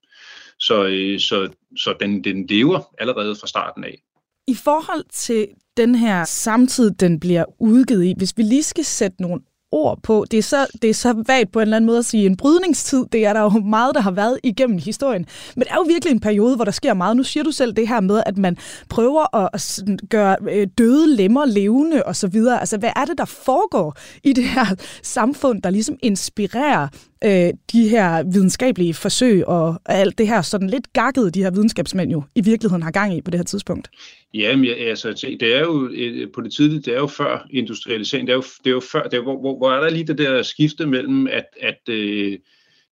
Så, 0.68 0.84
øh, 0.84 1.20
så, 1.20 1.50
så 1.78 1.96
den, 2.00 2.24
den 2.24 2.48
lever 2.48 2.80
allerede 3.00 3.36
fra 3.36 3.48
starten 3.48 3.84
af. 3.84 4.04
I 4.48 4.56
forhold 4.56 5.04
til 5.12 5.48
den 5.78 5.96
her 5.96 6.26
samtid, 6.26 6.92
den 6.92 7.20
bliver 7.20 7.46
udgivet 7.60 8.06
i, 8.06 8.14
hvis 8.18 8.34
vi 8.38 8.44
lige 8.44 8.64
skal 8.64 8.86
sætte 8.86 9.22
nogle 9.22 9.42
ord 9.74 10.00
på. 10.04 10.26
Det 10.32 10.38
er, 10.38 10.44
så, 10.44 10.68
det 10.82 10.90
er 10.90 10.94
så 10.94 11.24
vagt 11.28 11.52
på 11.52 11.60
en 11.60 11.62
eller 11.62 11.78
anden 11.78 11.86
måde 11.86 11.98
at 11.98 12.06
sige 12.06 12.26
en 12.26 12.38
brydningstid. 12.38 13.06
Det 13.12 13.26
er 13.26 13.34
der 13.34 13.42
jo 13.42 13.50
meget, 13.50 13.96
der 13.96 14.02
har 14.02 14.12
været 14.12 14.40
igennem 14.44 14.78
historien. 14.78 15.26
Men 15.56 15.64
det 15.64 15.72
er 15.72 15.76
jo 15.76 15.82
virkelig 15.82 16.12
en 16.12 16.20
periode, 16.20 16.56
hvor 16.56 16.66
der 16.66 16.72
sker 16.72 16.94
meget. 16.94 17.18
Nu 17.18 17.24
siger 17.24 17.44
du 17.44 17.52
selv 17.52 17.74
det 17.74 17.88
her 17.88 18.00
med, 18.00 18.24
at 18.26 18.38
man 18.38 18.58
prøver 18.90 19.36
at 19.36 19.80
gøre 20.10 20.38
øh, 20.52 20.68
døde 20.78 21.16
lemmer 21.16 21.46
levende 21.46 22.04
osv. 22.06 22.36
Altså, 22.60 22.78
hvad 22.78 22.92
er 22.96 23.06
det, 23.06 23.18
der 23.18 23.26
foregår 23.26 23.98
i 24.24 24.34
det 24.34 24.44
her 24.44 24.66
samfund, 25.04 25.62
der 25.62 25.70
ligesom 25.70 25.98
inspirerer 26.02 26.88
øh, 27.26 27.54
de 27.72 27.90
her 27.90 28.24
videnskabelige 28.24 28.94
forsøg 28.94 29.48
og 29.48 29.80
alt 29.86 30.18
det 30.18 30.28
her 30.28 30.42
sådan 30.42 30.70
lidt 30.70 30.94
gakkede, 30.94 31.32
de 31.32 31.44
her 31.44 31.52
videnskabsmænd 31.52 32.12
jo 32.12 32.24
i 32.36 32.42
virkeligheden 32.42 32.84
har 32.84 32.92
gang 32.92 33.18
i 33.18 33.22
på 33.22 33.32
det 33.32 33.40
her 33.40 33.44
tidspunkt? 33.44 33.90
Jamen, 34.34 34.66
ja, 34.66 34.74
altså, 34.74 35.36
det 35.40 35.56
er 35.56 35.60
jo 35.60 35.90
øh, 35.94 36.32
på 36.36 36.42
det 36.42 36.54
tidlige, 36.54 36.82
det 36.82 36.94
er 36.94 37.00
jo 37.00 37.08
før 37.08 37.48
industrialisering, 37.52 38.28
det 38.28 38.34
er 38.34 38.38
jo, 38.38 38.44
det 38.64 38.68
er 38.68 38.74
jo 38.74 38.80
før, 38.92 39.04
det 39.04 39.14
er, 39.14 39.22
hvor, 39.22 39.40
hvor, 39.40 39.58
hvor 39.58 39.72
er 39.72 39.80
der 39.80 39.90
lige 39.90 40.08
det 40.08 40.18
der 40.18 40.44
skifte 40.44 40.86
mellem, 40.86 41.28
at, 41.28 41.46
at 41.62 41.90
øh, 41.90 42.40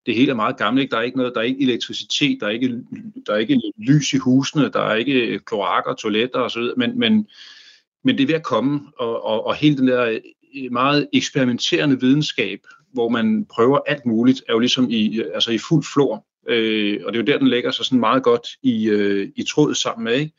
det 0.05 0.15
hele 0.15 0.31
er 0.31 0.35
meget 0.35 0.57
gammelt, 0.57 0.81
ikke? 0.81 0.91
der 0.91 0.97
er 0.97 1.01
ikke 1.01 1.17
noget, 1.17 1.33
der 1.35 1.41
er 1.41 1.45
ikke 1.45 1.63
elektricitet, 1.63 2.37
der 2.41 2.47
er 2.47 2.51
ikke, 2.51 2.77
der 3.27 3.33
er 3.33 3.37
ikke 3.37 3.61
lys 3.77 4.13
i 4.13 4.17
husene, 4.17 4.69
der 4.73 4.81
er 4.81 4.95
ikke 4.95 5.27
øh, 5.27 5.39
kloakker, 5.39 5.93
toiletter 5.93 6.39
osv., 6.39 6.61
men, 6.77 6.99
men, 6.99 7.27
men 8.03 8.17
det 8.17 8.23
er 8.23 8.27
ved 8.27 8.35
at 8.35 8.43
komme, 8.43 8.81
og, 8.97 9.25
og, 9.25 9.45
og 9.45 9.55
hele 9.55 9.77
den 9.77 9.87
der 9.87 10.05
øh, 10.05 10.71
meget 10.71 11.07
eksperimenterende 11.13 11.99
videnskab, 11.99 12.59
hvor 12.93 13.09
man 13.09 13.45
prøver 13.45 13.79
alt 13.87 14.05
muligt, 14.05 14.43
er 14.49 14.53
jo 14.53 14.59
ligesom 14.59 14.89
i, 14.89 15.21
altså 15.33 15.51
i 15.51 15.57
fuld 15.57 15.83
flor. 15.93 16.25
øh, 16.47 16.99
og 17.05 17.13
det 17.13 17.19
er 17.19 17.23
jo 17.23 17.31
der, 17.31 17.37
den 17.37 17.47
lægger 17.47 17.71
sig 17.71 17.85
sådan 17.85 17.99
meget 17.99 18.23
godt 18.23 18.47
i, 18.63 18.89
øh, 18.89 19.29
i 19.35 19.43
tråd 19.43 19.75
sammen 19.75 20.03
med. 20.03 20.13
Ikke? 20.13 20.33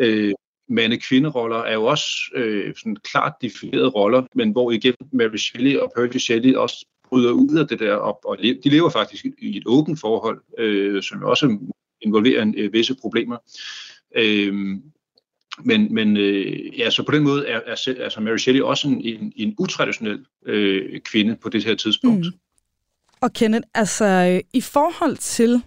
Øh, 0.00 0.34
mande-kvinderoller 0.68 1.56
er 1.56 1.74
jo 1.74 1.84
også 1.84 2.06
øh, 2.34 2.74
sådan 2.76 2.96
klart 2.96 3.32
definerede 3.42 3.88
roller, 3.88 4.22
men 4.34 4.50
hvor 4.50 4.70
igen 4.70 4.94
Mary 5.12 5.36
Shelley 5.36 5.76
og 5.76 5.92
Percy 5.96 6.18
Shelley 6.18 6.54
også 6.54 6.86
bryder 7.08 7.32
ud 7.32 7.58
af 7.58 7.68
det 7.68 7.78
der, 7.78 7.94
og, 7.94 8.20
og 8.24 8.38
de 8.38 8.68
lever 8.68 8.90
faktisk 8.90 9.24
i 9.38 9.56
et 9.56 9.62
åbent 9.66 10.00
forhold, 10.00 10.40
øh, 10.58 11.02
som 11.02 11.22
også 11.22 11.58
involverer 12.00 12.42
en, 12.42 12.54
øh, 12.58 12.72
visse 12.72 12.94
problemer. 12.94 13.36
Øh, 14.16 14.76
men, 15.64 15.94
men 15.94 16.16
øh, 16.16 16.78
ja, 16.78 16.90
så 16.90 17.02
på 17.02 17.12
den 17.12 17.22
måde 17.22 17.46
er, 17.46 17.60
er 17.66 17.94
altså 18.00 18.20
Mary 18.20 18.36
Shelley 18.36 18.62
også 18.62 18.88
en, 18.88 19.00
en, 19.00 19.32
en 19.36 19.54
utraditionel 19.58 20.24
øh, 20.46 21.00
kvinde 21.00 21.36
på 21.36 21.48
det 21.48 21.64
her 21.64 21.74
tidspunkt. 21.74 22.26
Mm. 22.26 22.32
Og 23.20 23.32
Kenneth, 23.32 23.68
altså 23.74 24.40
i 24.52 24.60
forhold 24.60 25.16
til 25.16 25.62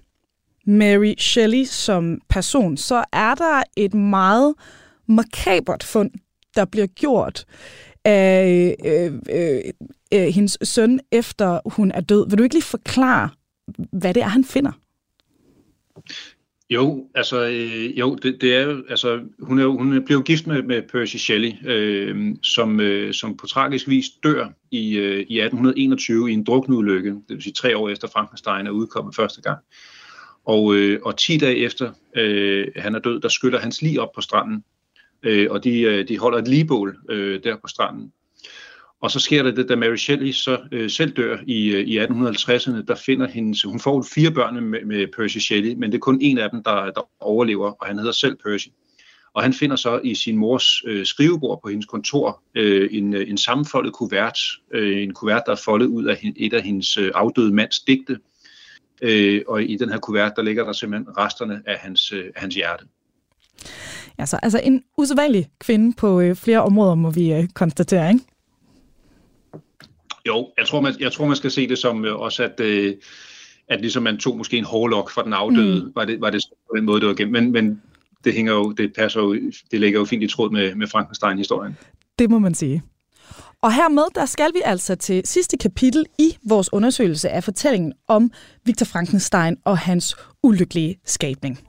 Mary 0.65 1.13
Shelley 1.17 1.63
som 1.63 2.21
person, 2.30 2.77
så 2.77 3.04
er 3.13 3.36
der 3.36 3.63
et 3.77 3.93
meget 3.93 4.56
makabert 5.08 5.84
fund, 5.84 6.12
der 6.56 6.65
bliver 6.65 6.88
gjort 6.88 7.45
af 8.06 8.75
øh, 8.86 9.13
øh, 9.30 9.62
øh, 10.13 10.27
hendes 10.27 10.58
søn, 10.63 10.99
efter 11.12 11.60
hun 11.65 11.91
er 11.91 12.01
død. 12.01 12.30
Vil 12.30 12.38
du 12.38 12.43
ikke 12.43 12.56
lige 12.56 12.63
forklare, 12.63 13.30
hvad 13.91 14.13
det 14.13 14.23
er, 14.23 14.27
han 14.27 14.45
finder? 14.45 14.71
Jo, 16.72 17.08
altså, 17.16 17.44
øh, 17.46 18.00
jo, 18.00 18.16
det, 18.16 18.42
det 18.42 18.56
er 18.56 18.62
jo, 18.62 18.84
altså, 18.90 19.22
hun, 19.40 19.60
er, 19.60 19.66
hun 19.66 20.06
blev 20.06 20.24
gift 20.24 20.48
med, 20.48 20.64
med 20.64 20.82
Percy 20.82 21.16
Shelley, 21.16 21.52
øh, 21.66 22.36
som, 22.44 22.80
øh, 22.80 23.14
som 23.14 23.38
på 23.38 23.48
tragisk 23.48 23.88
vis 23.88 24.06
dør 24.24 24.48
i, 24.72 24.98
øh, 24.98 25.26
i 25.30 25.40
1821 25.40 26.32
i 26.32 26.34
en 26.34 26.44
drukneulykke, 26.44 27.10
det 27.10 27.24
vil 27.30 27.42
sige 27.42 27.54
tre 27.54 27.78
år 27.78 27.90
efter 27.90 28.08
Frankenstein 28.08 28.68
er 28.68 28.72
udkommet 28.72 29.16
første 29.16 29.42
gang. 29.42 29.60
Og, 30.46 30.76
øh, 30.76 31.00
og 31.04 31.18
10 31.18 31.38
dage 31.38 31.56
efter 31.56 31.92
øh, 32.16 32.68
han 32.76 32.96
er 32.96 33.00
død, 33.00 33.22
der 33.22 33.30
skyller 33.30 33.60
hans 33.60 33.82
lige 33.82 34.02
op 34.02 34.12
på 34.16 34.22
stranden, 34.22 34.64
øh, 35.24 35.48
og 35.52 35.64
de, 35.64 35.82
øh, 35.82 36.08
de 36.08 36.18
holder 36.18 36.38
et 36.38 36.48
ligebål 36.48 36.98
øh, 37.10 37.44
der 37.44 37.56
på 37.56 37.68
stranden. 37.68 38.12
Og 39.02 39.12
så 39.12 39.20
sker 39.20 39.44
der 39.44 39.52
det, 39.52 39.70
da 39.70 39.76
Mary 39.76 39.96
Shelley 39.96 40.32
så 40.32 40.58
øh, 40.72 40.90
selv 40.90 41.12
dør 41.12 41.38
i, 41.48 41.68
øh, 41.70 41.88
i 41.88 42.00
1850'erne, 42.00 42.86
der 42.88 42.96
finder 42.96 43.28
hendes, 43.28 43.64
hun 43.64 43.80
får 43.80 44.06
fire 44.16 44.32
børn 44.32 44.64
med, 44.64 44.86
med 44.86 45.08
Percy 45.18 45.38
Shelley, 45.38 45.74
men 45.74 45.92
det 45.92 45.98
er 45.98 46.00
kun 46.00 46.18
en 46.22 46.38
af 46.38 46.50
dem, 46.50 46.64
der, 46.64 46.92
der 46.92 47.10
overlever, 47.20 47.72
og 47.72 47.88
han 47.88 47.98
hedder 47.98 48.12
selv 48.12 48.38
Percy. 48.46 48.68
Og 49.34 49.44
han 49.44 49.54
finder 49.54 49.76
så 49.76 50.00
i 50.04 50.16
sin 50.16 50.38
mors 50.38 50.82
øh, 50.86 51.06
skrivebord 51.06 51.60
på 51.64 51.70
hendes 51.70 51.86
kontor 51.86 52.42
øh, 52.56 52.90
en, 52.92 53.14
øh, 53.14 53.30
en 53.30 53.38
sammenfoldet 53.38 53.94
kuvert, 53.94 54.40
øh, 54.74 55.04
en 55.04 55.14
kuvert, 55.14 55.44
der 55.46 55.52
er 55.52 55.62
foldet 55.66 55.86
ud 55.88 56.06
af 56.06 56.32
et 56.36 56.54
af 56.54 56.64
hendes 56.64 56.98
øh, 56.98 57.12
afdøde 57.16 57.54
mands 57.54 57.80
digte. 57.80 58.18
Øh, 59.02 59.42
og 59.48 59.64
i 59.64 59.76
den 59.76 59.90
her 59.90 59.98
kuvert, 59.98 60.34
der 60.36 60.42
ligger 60.42 60.64
der 60.64 60.74
simpelthen 60.74 61.18
resterne 61.18 61.62
af 61.66 61.78
hans, 61.78 62.12
øh, 62.12 62.26
hans 62.36 62.56
hjerte. 62.56 62.86
Ja, 64.20 64.26
så 64.26 64.40
altså 64.44 64.62
en 64.64 64.84
usædvanlig 64.98 65.48
kvinde 65.60 65.94
på 65.98 66.22
øh, 66.22 66.36
flere 66.36 66.64
områder, 66.64 66.96
må 66.96 67.12
vi 67.12 67.34
øh, 67.34 67.48
konstatere, 67.54 68.10
ikke? 68.14 68.26
Jo, 70.28 70.50
jeg 70.58 70.68
tror, 70.68 70.82
man, 70.82 70.94
jeg 71.00 71.12
tror, 71.12 71.28
man 71.28 71.36
skal 71.36 71.52
se 71.52 71.68
det 71.68 71.78
som 71.78 72.06
øh, 72.06 72.16
også, 72.16 72.44
at, 72.44 72.60
øh, 72.60 72.96
at 73.68 73.82
ligesom 73.82 74.04
man 74.04 74.18
tog 74.18 74.38
måske 74.38 74.58
en 74.58 74.66
hårlok 74.66 75.12
fra 75.12 75.24
den 75.24 75.34
afdøde, 75.34 75.84
mm. 75.86 75.92
var, 75.96 76.06
det, 76.06 76.22
var 76.22 76.30
det 76.30 76.42
på 76.50 76.76
den 76.78 76.86
måde, 76.86 77.02
det 77.02 77.08
var 77.08 77.14
gennem. 77.14 77.44
Men, 77.44 77.52
men 77.52 77.82
det, 78.24 78.34
hænger 78.34 78.54
jo, 78.54 78.72
det, 78.72 78.94
passer 78.98 79.22
jo, 79.22 79.34
det 79.72 79.80
ligger 79.80 80.00
jo 80.00 80.06
fint 80.06 80.24
i 80.24 80.28
tråd 80.28 80.52
med, 80.52 80.76
med 80.76 80.88
Frankenstein-historien. 80.88 81.78
Det 82.20 82.30
må 82.30 82.40
man 82.40 82.54
sige. 82.54 82.84
Og 83.62 83.74
hermed, 83.74 84.04
der 84.16 84.26
skal 84.26 84.54
vi 84.54 84.62
altså 84.66 84.96
til 84.96 85.22
sidste 85.26 85.58
kapitel 85.58 86.06
i 86.20 86.38
vores 86.50 86.74
undersøgelse 86.74 87.30
af 87.30 87.44
fortællingen 87.44 87.94
om 88.08 88.32
Victor 88.66 88.86
Frankenstein 88.86 89.58
og 89.66 89.78
hans 89.78 90.16
ulykkelige 90.44 91.00
skabning. 91.06 91.60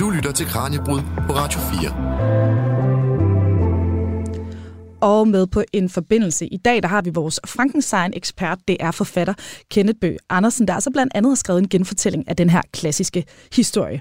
Du 0.00 0.10
lytter 0.10 0.32
til 0.32 0.46
Kranjebrud 0.46 1.00
på 1.26 1.32
Radio 1.32 1.60
4. 1.60 2.69
Og 5.00 5.28
med 5.28 5.46
på 5.46 5.62
en 5.72 5.88
forbindelse 5.88 6.46
i 6.46 6.56
dag, 6.56 6.82
der 6.82 6.88
har 6.88 7.02
vi 7.02 7.10
vores 7.10 7.40
Frankenstein-ekspert, 7.46 8.58
det 8.68 8.76
er 8.80 8.90
forfatter 8.90 9.34
Kenneth 9.70 9.98
Bø 10.00 10.16
Andersen, 10.30 10.68
der 10.68 10.74
altså 10.74 10.90
blandt 10.90 11.12
andet 11.14 11.30
har 11.30 11.34
skrevet 11.34 11.58
en 11.62 11.68
genfortælling 11.68 12.28
af 12.28 12.36
den 12.36 12.50
her 12.50 12.62
klassiske 12.72 13.24
historie. 13.52 14.00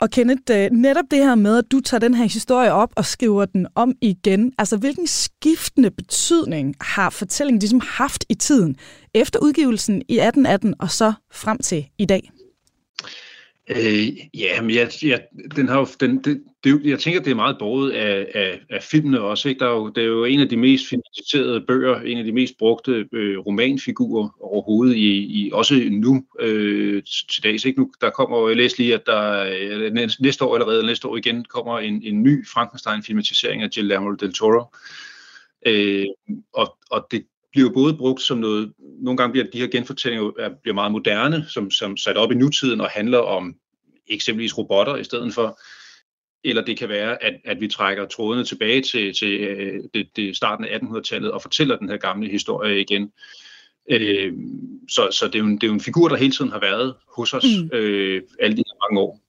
Og 0.00 0.10
Kenneth, 0.10 0.42
øh, 0.50 0.70
netop 0.72 1.04
det 1.10 1.18
her 1.18 1.34
med, 1.34 1.58
at 1.58 1.64
du 1.72 1.80
tager 1.80 1.98
den 1.98 2.14
her 2.14 2.24
historie 2.24 2.72
op 2.72 2.92
og 2.96 3.04
skriver 3.04 3.44
den 3.44 3.66
om 3.74 3.94
igen, 4.00 4.52
altså 4.58 4.76
hvilken 4.76 5.06
skiftende 5.06 5.90
betydning 5.90 6.74
har 6.80 7.10
fortællingen 7.10 7.60
ligesom 7.60 7.80
haft 7.84 8.24
i 8.28 8.34
tiden, 8.34 8.76
efter 9.14 9.38
udgivelsen 9.42 9.94
i 9.94 10.18
1818 10.18 10.74
og 10.80 10.90
så 10.90 11.12
frem 11.32 11.58
til 11.58 11.86
i 11.98 12.04
dag? 12.04 12.30
Øh, 13.70 14.08
ja, 14.34 14.60
men 14.60 14.74
jeg, 14.74 14.90
jeg, 15.02 15.20
den 15.56 15.68
har 15.68 15.78
jo, 15.78 15.86
den, 16.00 16.18
det, 16.24 16.40
det, 16.64 16.80
jeg 16.84 16.98
tænker, 16.98 17.20
det 17.20 17.30
er 17.30 17.34
meget 17.34 17.56
båret 17.58 17.90
af, 17.90 18.26
af, 18.34 18.60
af 18.70 18.82
filmene 18.82 19.20
også. 19.20 19.48
Ikke? 19.48 19.58
Der 19.58 19.66
er 19.66 19.70
jo, 19.70 19.88
det 19.88 20.02
er 20.02 20.06
jo 20.06 20.24
en 20.24 20.40
af 20.40 20.48
de 20.48 20.56
mest 20.56 20.88
finansierede 20.88 21.60
bøger, 21.60 22.00
en 22.00 22.18
af 22.18 22.24
de 22.24 22.32
mest 22.32 22.54
brugte 22.58 23.08
øh, 23.12 23.38
romanfigurer 23.38 24.28
overhovedet, 24.40 24.96
i, 24.96 25.18
i, 25.18 25.50
også 25.52 25.74
nu 25.90 26.24
øh, 26.40 27.02
til 27.30 27.42
dags. 27.42 27.64
Ikke? 27.64 27.80
Nu, 27.80 27.90
der 28.00 28.10
kommer, 28.10 28.48
jeg 28.48 28.56
læste 28.56 28.78
lige, 28.78 28.94
at 28.94 29.06
der 29.06 29.50
øh, 29.60 30.08
næste 30.20 30.44
år 30.44 30.54
allerede, 30.54 30.86
næste 30.86 31.08
år 31.08 31.16
igen, 31.16 31.44
kommer 31.44 31.78
en, 31.78 32.02
en 32.02 32.22
ny 32.22 32.46
Frankenstein-filmatisering 32.46 33.62
af 33.62 33.70
Guillermo 33.74 34.14
del 34.14 34.32
Toro. 34.32 34.64
Øh, 35.66 36.06
og, 36.52 36.78
og 36.90 37.06
det, 37.10 37.24
bliver 37.52 37.72
både 37.72 37.94
brugt 37.94 38.22
som 38.22 38.38
noget, 38.38 38.72
nogle 38.78 39.16
gange 39.16 39.32
bliver 39.32 39.46
de 39.52 39.60
her 39.60 39.66
genfortællinger 39.66 40.30
bliver 40.62 40.74
meget 40.74 40.92
moderne, 40.92 41.44
som, 41.48 41.70
som 41.70 41.96
sat 41.96 42.16
op 42.16 42.32
i 42.32 42.34
nutiden 42.34 42.80
og 42.80 42.88
handler 42.90 43.18
om 43.18 43.54
eksempelvis 44.06 44.58
robotter 44.58 44.96
i 44.96 45.04
stedet 45.04 45.34
for, 45.34 45.60
eller 46.44 46.64
det 46.64 46.78
kan 46.78 46.88
være, 46.88 47.22
at, 47.24 47.34
at 47.44 47.60
vi 47.60 47.68
trækker 47.68 48.06
trådene 48.06 48.44
tilbage 48.44 48.82
til, 48.82 49.14
til 49.14 49.40
øh, 49.40 49.84
det, 49.94 50.08
det 50.16 50.36
starten 50.36 50.64
af 50.64 50.78
1800-tallet 50.78 51.30
og 51.30 51.42
fortæller 51.42 51.76
den 51.76 51.88
her 51.88 51.96
gamle 51.96 52.30
historie 52.30 52.80
igen. 52.80 53.12
Øh, 53.90 54.32
så 54.88 55.08
så 55.10 55.26
det, 55.26 55.34
er 55.34 55.38
jo 55.38 55.44
en, 55.44 55.54
det 55.54 55.62
er 55.62 55.68
jo 55.68 55.74
en 55.74 55.80
figur, 55.80 56.08
der 56.08 56.16
hele 56.16 56.32
tiden 56.32 56.50
har 56.50 56.60
været 56.60 56.94
hos 57.16 57.34
os 57.34 57.44
mm. 57.44 57.78
øh, 57.78 58.22
alle 58.40 58.56
de 58.56 58.62
her 58.66 58.88
mange 58.88 59.00
år. 59.00 59.20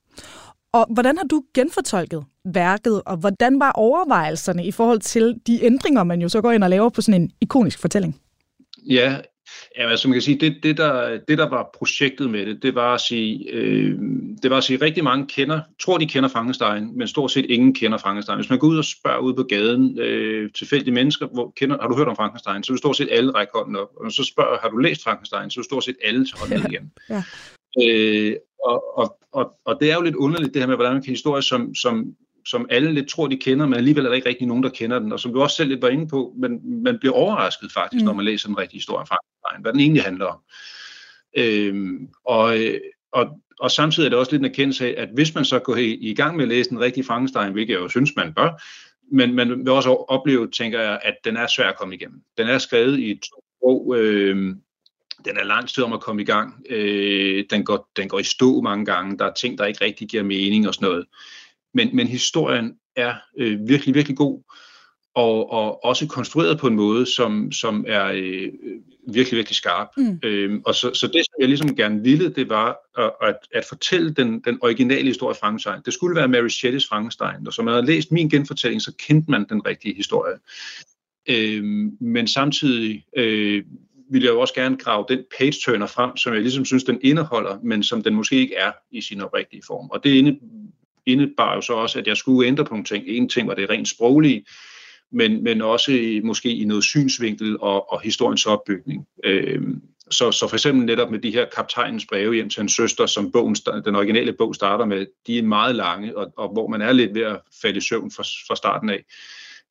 Og 0.74 0.88
hvordan 0.94 1.18
har 1.18 1.24
du 1.24 1.44
genfortolket 1.54 2.26
værket, 2.46 3.02
og 3.06 3.18
hvordan 3.18 3.60
var 3.60 3.72
overvejelserne 3.72 4.66
i 4.66 4.72
forhold 4.72 5.00
til 5.00 5.36
de 5.48 5.64
ændringer, 5.64 6.04
man 6.04 6.22
jo 6.22 6.30
så 6.30 6.42
går 6.42 6.52
ind 6.52 6.64
og 6.64 6.70
laver 6.70 6.90
på 6.90 7.02
sådan 7.02 7.22
en 7.22 7.32
ikonisk 7.42 7.80
fortælling? 7.80 8.22
Ja, 8.90 9.18
Ja, 9.78 9.90
altså 9.90 10.08
man 10.08 10.14
kan 10.16 10.22
sige, 10.22 10.40
det, 10.40 10.64
det, 10.64 10.78
der, 10.78 11.20
det 11.28 11.38
der 11.38 11.50
var 11.50 11.70
projektet 11.78 12.30
med 12.30 12.46
det, 12.46 12.64
det 12.64 12.76
var 12.76 12.94
at 12.94 13.02
sige, 13.02 13.50
øh, 13.52 14.00
det 14.44 14.52
var 14.52 14.58
at 14.58 14.64
sige, 14.64 14.82
rigtig 14.82 15.04
mange 15.04 15.28
kender, 15.28 15.62
tror 15.82 15.98
de 15.98 16.08
kender 16.08 16.30
Frankenstein, 16.30 16.98
men 16.98 17.08
stort 17.08 17.32
set 17.32 17.46
ingen 17.46 17.74
kender 17.74 17.98
Frankenstein. 17.98 18.38
Hvis 18.38 18.50
man 18.50 18.60
går 18.60 18.68
ud 18.68 18.78
og 18.78 18.86
spørger 18.86 19.20
ud 19.20 19.34
på 19.34 19.44
gaden, 19.44 20.00
øh, 20.00 20.52
tilfældige 20.52 20.94
mennesker, 20.94 21.28
hvor, 21.28 21.54
kender, 21.58 21.78
har 21.82 21.88
du 21.88 21.98
hørt 21.98 22.08
om 22.08 22.16
Frankenstein, 22.16 22.64
så 22.64 22.72
vil 22.74 22.78
stort 22.80 22.98
set 22.98 23.10
alle 23.12 23.32
række 23.32 23.52
hånden 23.56 23.76
op. 23.76 23.90
Og 23.98 24.12
så 24.12 24.24
spørger, 24.24 24.58
har 24.62 24.70
du 24.70 24.78
læst 24.78 25.04
Frankenstein, 25.04 25.50
så 25.50 25.60
vil 25.60 25.66
stort 25.66 25.84
set 25.84 25.98
alle 26.04 26.26
tage 26.26 26.40
hånden 26.40 26.60
ned 26.60 26.66
igen. 26.72 26.92
Ja. 27.10 27.24
Øh, 27.84 28.36
og, 28.66 28.98
og, 28.98 29.18
og, 29.32 29.52
og 29.66 29.78
det 29.82 29.92
er 29.92 29.96
jo 29.96 30.02
lidt 30.02 30.16
underligt 30.16 30.54
det 30.54 30.62
her 30.62 30.68
med, 30.68 30.76
hvordan 30.76 30.94
man 30.94 31.04
kan 31.04 31.10
historie, 31.10 31.42
som, 31.42 31.76
som, 31.76 32.06
som 32.50 32.66
alle 32.70 32.94
lidt 32.94 33.10
tror, 33.10 33.28
de 33.28 33.38
kender, 33.38 33.66
men 33.66 33.78
alligevel 33.78 34.06
er 34.06 34.10
der 34.10 34.16
ikke 34.16 34.30
rigtig 34.30 34.48
nogen, 34.48 34.64
der 34.64 34.70
kender 34.70 35.00
den. 35.00 35.12
Og 35.12 35.20
som 35.20 35.34
du 35.34 35.42
også 35.42 35.56
selv 35.56 35.70
lidt 35.70 35.82
var 35.82 35.90
inde 35.90 36.08
på, 36.08 36.34
men 36.38 36.84
man 36.84 37.00
bliver 37.00 37.16
overrasket 37.16 37.72
faktisk, 37.72 38.02
mm. 38.02 38.06
når 38.06 38.14
man 38.14 38.26
læser 38.26 38.50
en 38.50 38.58
rigtig 38.58 38.78
historie 38.78 39.06
fra 39.06 39.18
hvad 39.62 39.74
den 39.74 39.80
egentlig 39.80 40.04
handler 40.04 40.26
om. 40.26 40.40
Øhm, 41.38 42.08
og, 42.26 42.58
og, 43.12 43.28
og 43.60 43.72
samtidig 43.72 44.08
er 44.08 44.10
det 44.10 44.20
også 44.20 44.32
lidt 44.32 44.40
en 44.40 44.50
erkendelse 44.50 44.88
af, 44.88 45.02
at 45.02 45.10
hvis 45.14 45.36
man 45.36 45.46
så 45.46 45.60
går 45.60 45.76
i, 45.76 45.94
i 45.94 46.16
gang 46.16 46.36
med 46.36 46.44
at 46.44 46.50
læse 46.50 46.72
en 46.72 46.80
rigtig 46.80 47.06
Frankenstein, 47.06 47.52
hvilket 47.52 47.74
jeg 47.74 47.82
jo 47.82 47.90
synes, 47.90 48.16
man 48.16 48.34
bør, 48.34 48.64
men 49.12 49.34
man 49.34 49.50
vil 49.50 49.70
også 49.70 49.90
opleve, 49.90 50.52
tænker 50.52 50.82
jeg, 50.82 51.00
at 51.04 51.16
den 51.24 51.38
er 51.38 51.48
svær 51.48 51.70
at 51.70 51.78
komme 51.78 51.96
igennem. 51.96 52.22
Den 52.38 52.48
er 52.48 52.58
skrevet 52.58 53.00
i 53.00 53.16
to 53.16 53.44
år, 53.62 53.96
øh, 53.96 54.36
den 55.26 55.38
er 55.38 55.44
lang 55.44 55.70
tid 55.70 55.84
om 55.84 55.94
at 55.94 56.02
komme 56.02 56.22
i 56.22 56.26
gang. 56.26 56.66
Øh, 56.70 57.46
den, 57.50 57.66
går, 57.66 57.90
den 57.96 58.10
går 58.10 58.20
i 58.20 58.24
stå 58.24 58.62
mange 58.62 58.86
gange. 58.86 59.18
Der 59.18 59.26
er 59.26 59.34
ting, 59.34 59.58
der 59.58 59.66
ikke 59.66 59.86
rigtig 59.86 60.08
giver 60.08 60.24
mening 60.24 60.68
og 60.68 60.74
sådan 60.74 60.90
noget. 60.90 61.06
Men, 61.74 61.96
men 61.96 62.08
historien 62.08 62.74
er 62.96 63.16
øh, 63.38 63.68
virkelig, 63.68 63.96
virkelig 63.96 64.18
god, 64.18 64.42
og, 65.16 65.52
og 65.52 65.86
også 65.86 66.08
konstrueret 66.08 66.60
på 66.60 66.68
en 66.68 66.76
måde, 66.76 67.06
som, 67.06 67.52
som 67.52 67.86
er 67.88 68.06
øh, 68.06 68.50
virkelig, 69.14 69.38
virkelig 69.38 69.56
skarp. 69.56 69.88
Mm. 69.98 70.20
Øh, 70.24 70.60
og 70.66 70.76
så, 70.76 70.94
så 70.94 71.08
det, 71.08 71.26
som 71.26 71.34
jeg 71.40 71.48
ligesom 71.48 71.76
gerne 71.76 72.04
ville, 72.04 72.30
det 72.30 72.50
var 72.50 72.78
at, 73.22 73.36
at, 73.52 73.66
fortælle 73.66 74.14
den, 74.14 74.40
den 74.40 74.58
originale 74.62 75.08
historie 75.08 75.30
af 75.34 75.38
Frankenstein. 75.40 75.82
Det 75.86 75.94
skulle 75.94 76.16
være 76.16 76.28
Mary 76.28 76.48
Shelleys 76.48 76.88
Frankenstein, 76.88 77.48
og 77.48 77.54
som 77.54 77.66
man 77.66 77.74
havde 77.74 77.86
læst 77.86 78.12
min 78.12 78.30
genfortælling, 78.30 78.82
så 78.82 78.94
kendte 79.08 79.32
man 79.32 79.46
den 79.50 79.66
rigtige 79.66 79.96
historie. 79.96 80.36
Øh, 81.30 81.64
men 82.02 82.28
samtidig 82.28 83.06
øh, 83.18 83.64
vil 84.12 84.24
jeg 84.24 84.30
jo 84.30 84.40
også 84.40 84.54
gerne 84.54 84.78
grave 84.78 85.06
den 85.10 85.24
page-turner 85.38 85.88
frem, 85.88 86.18
som 86.18 86.34
jeg 86.34 86.42
ligesom 86.42 86.66
synes, 86.66 86.84
den 86.84 87.00
indeholder, 87.04 87.60
men 87.64 87.84
som 87.84 88.04
den 88.04 88.16
måske 88.16 88.36
ikke 88.36 88.56
er 88.56 88.72
i 88.92 89.02
sin 89.02 89.22
oprigtige 89.22 89.62
form. 89.68 89.90
Og 89.90 90.04
det 90.04 90.40
indebar 91.06 91.56
jo 91.56 91.62
så 91.62 91.74
også, 91.74 92.00
at 92.00 92.08
jeg 92.08 92.18
skulle 92.18 92.48
ændre 92.48 92.66
på 92.66 92.70
nogle 92.70 92.86
ting. 92.86 93.04
En 93.08 93.30
ting 93.30 93.48
var 93.48 93.54
det 93.54 93.70
rent 93.70 93.88
sproglige, 93.88 94.46
men, 95.12 95.44
men 95.44 95.62
også 95.62 95.92
i, 95.92 96.20
måske 96.24 96.56
i 96.56 96.66
noget 96.66 96.84
synsvinkel 96.84 97.58
og, 97.60 97.94
og 97.94 98.02
historiens 98.02 98.46
opbygning. 98.46 99.08
Øh, 99.24 99.62
så, 100.12 100.32
så 100.32 100.48
for 100.48 100.56
eksempel 100.56 100.86
netop 100.86 101.12
med 101.12 101.20
de 101.20 101.32
her 101.32 101.46
kaptajnens 101.56 102.06
breve 102.06 102.36
hjem 102.36 102.50
til 102.50 102.60
hans 102.60 102.74
søster, 102.74 103.06
som 103.06 103.32
bogen, 103.32 103.56
den 103.86 103.96
originale 103.96 104.34
bog 104.34 104.56
starter 104.56 104.86
med, 104.86 105.06
de 105.28 105.38
er 105.38 105.44
meget 105.44 105.76
lange, 105.76 106.18
og, 106.18 106.34
og 106.38 106.50
hvor 106.54 106.68
man 106.68 106.82
er 106.82 106.92
lidt 106.92 107.14
ved 107.14 107.22
at 107.22 107.42
falde 107.62 107.78
i 107.78 107.82
søvn 107.82 108.12
fra, 108.12 108.24
fra 108.24 108.56
starten 108.56 108.90
af, 108.90 109.04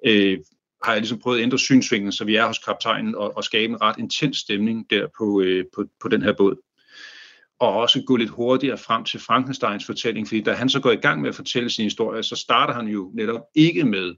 øh, 0.07 0.39
har 0.85 0.93
jeg 0.93 1.01
ligesom 1.01 1.19
prøvet 1.19 1.39
at 1.39 1.43
ændre 1.43 1.59
synsvinklen, 1.59 2.13
så 2.13 2.25
vi 2.25 2.37
er 2.37 2.47
hos 2.47 2.59
kaptajnen 2.59 3.15
og, 3.15 3.37
og 3.37 3.45
skabe 3.45 3.73
en 3.73 3.81
ret 3.81 3.99
intens 3.99 4.37
stemning 4.37 4.91
der 4.91 5.07
på, 5.19 5.41
øh, 5.41 5.65
på, 5.75 5.85
på 6.03 6.09
den 6.09 6.23
her 6.23 6.33
båd. 6.33 6.57
Og 7.61 7.73
også 7.73 8.03
gå 8.07 8.17
lidt 8.17 8.31
hurtigere 8.31 8.79
frem 8.79 9.05
til 9.05 9.21
Frankensteins 9.21 9.87
fortælling, 9.87 10.29
fordi 10.29 10.41
da 10.41 10.53
han 10.53 10.69
så 10.69 10.81
går 10.81 10.91
i 10.91 10.97
gang 10.97 11.21
med 11.21 11.29
at 11.29 11.35
fortælle 11.35 11.71
sin 11.71 11.85
historie, 11.85 12.23
så 12.23 12.37
starter 12.37 12.75
han 12.75 12.87
jo 12.87 13.11
netop 13.15 13.41
ikke 13.55 13.85
med 13.85 14.15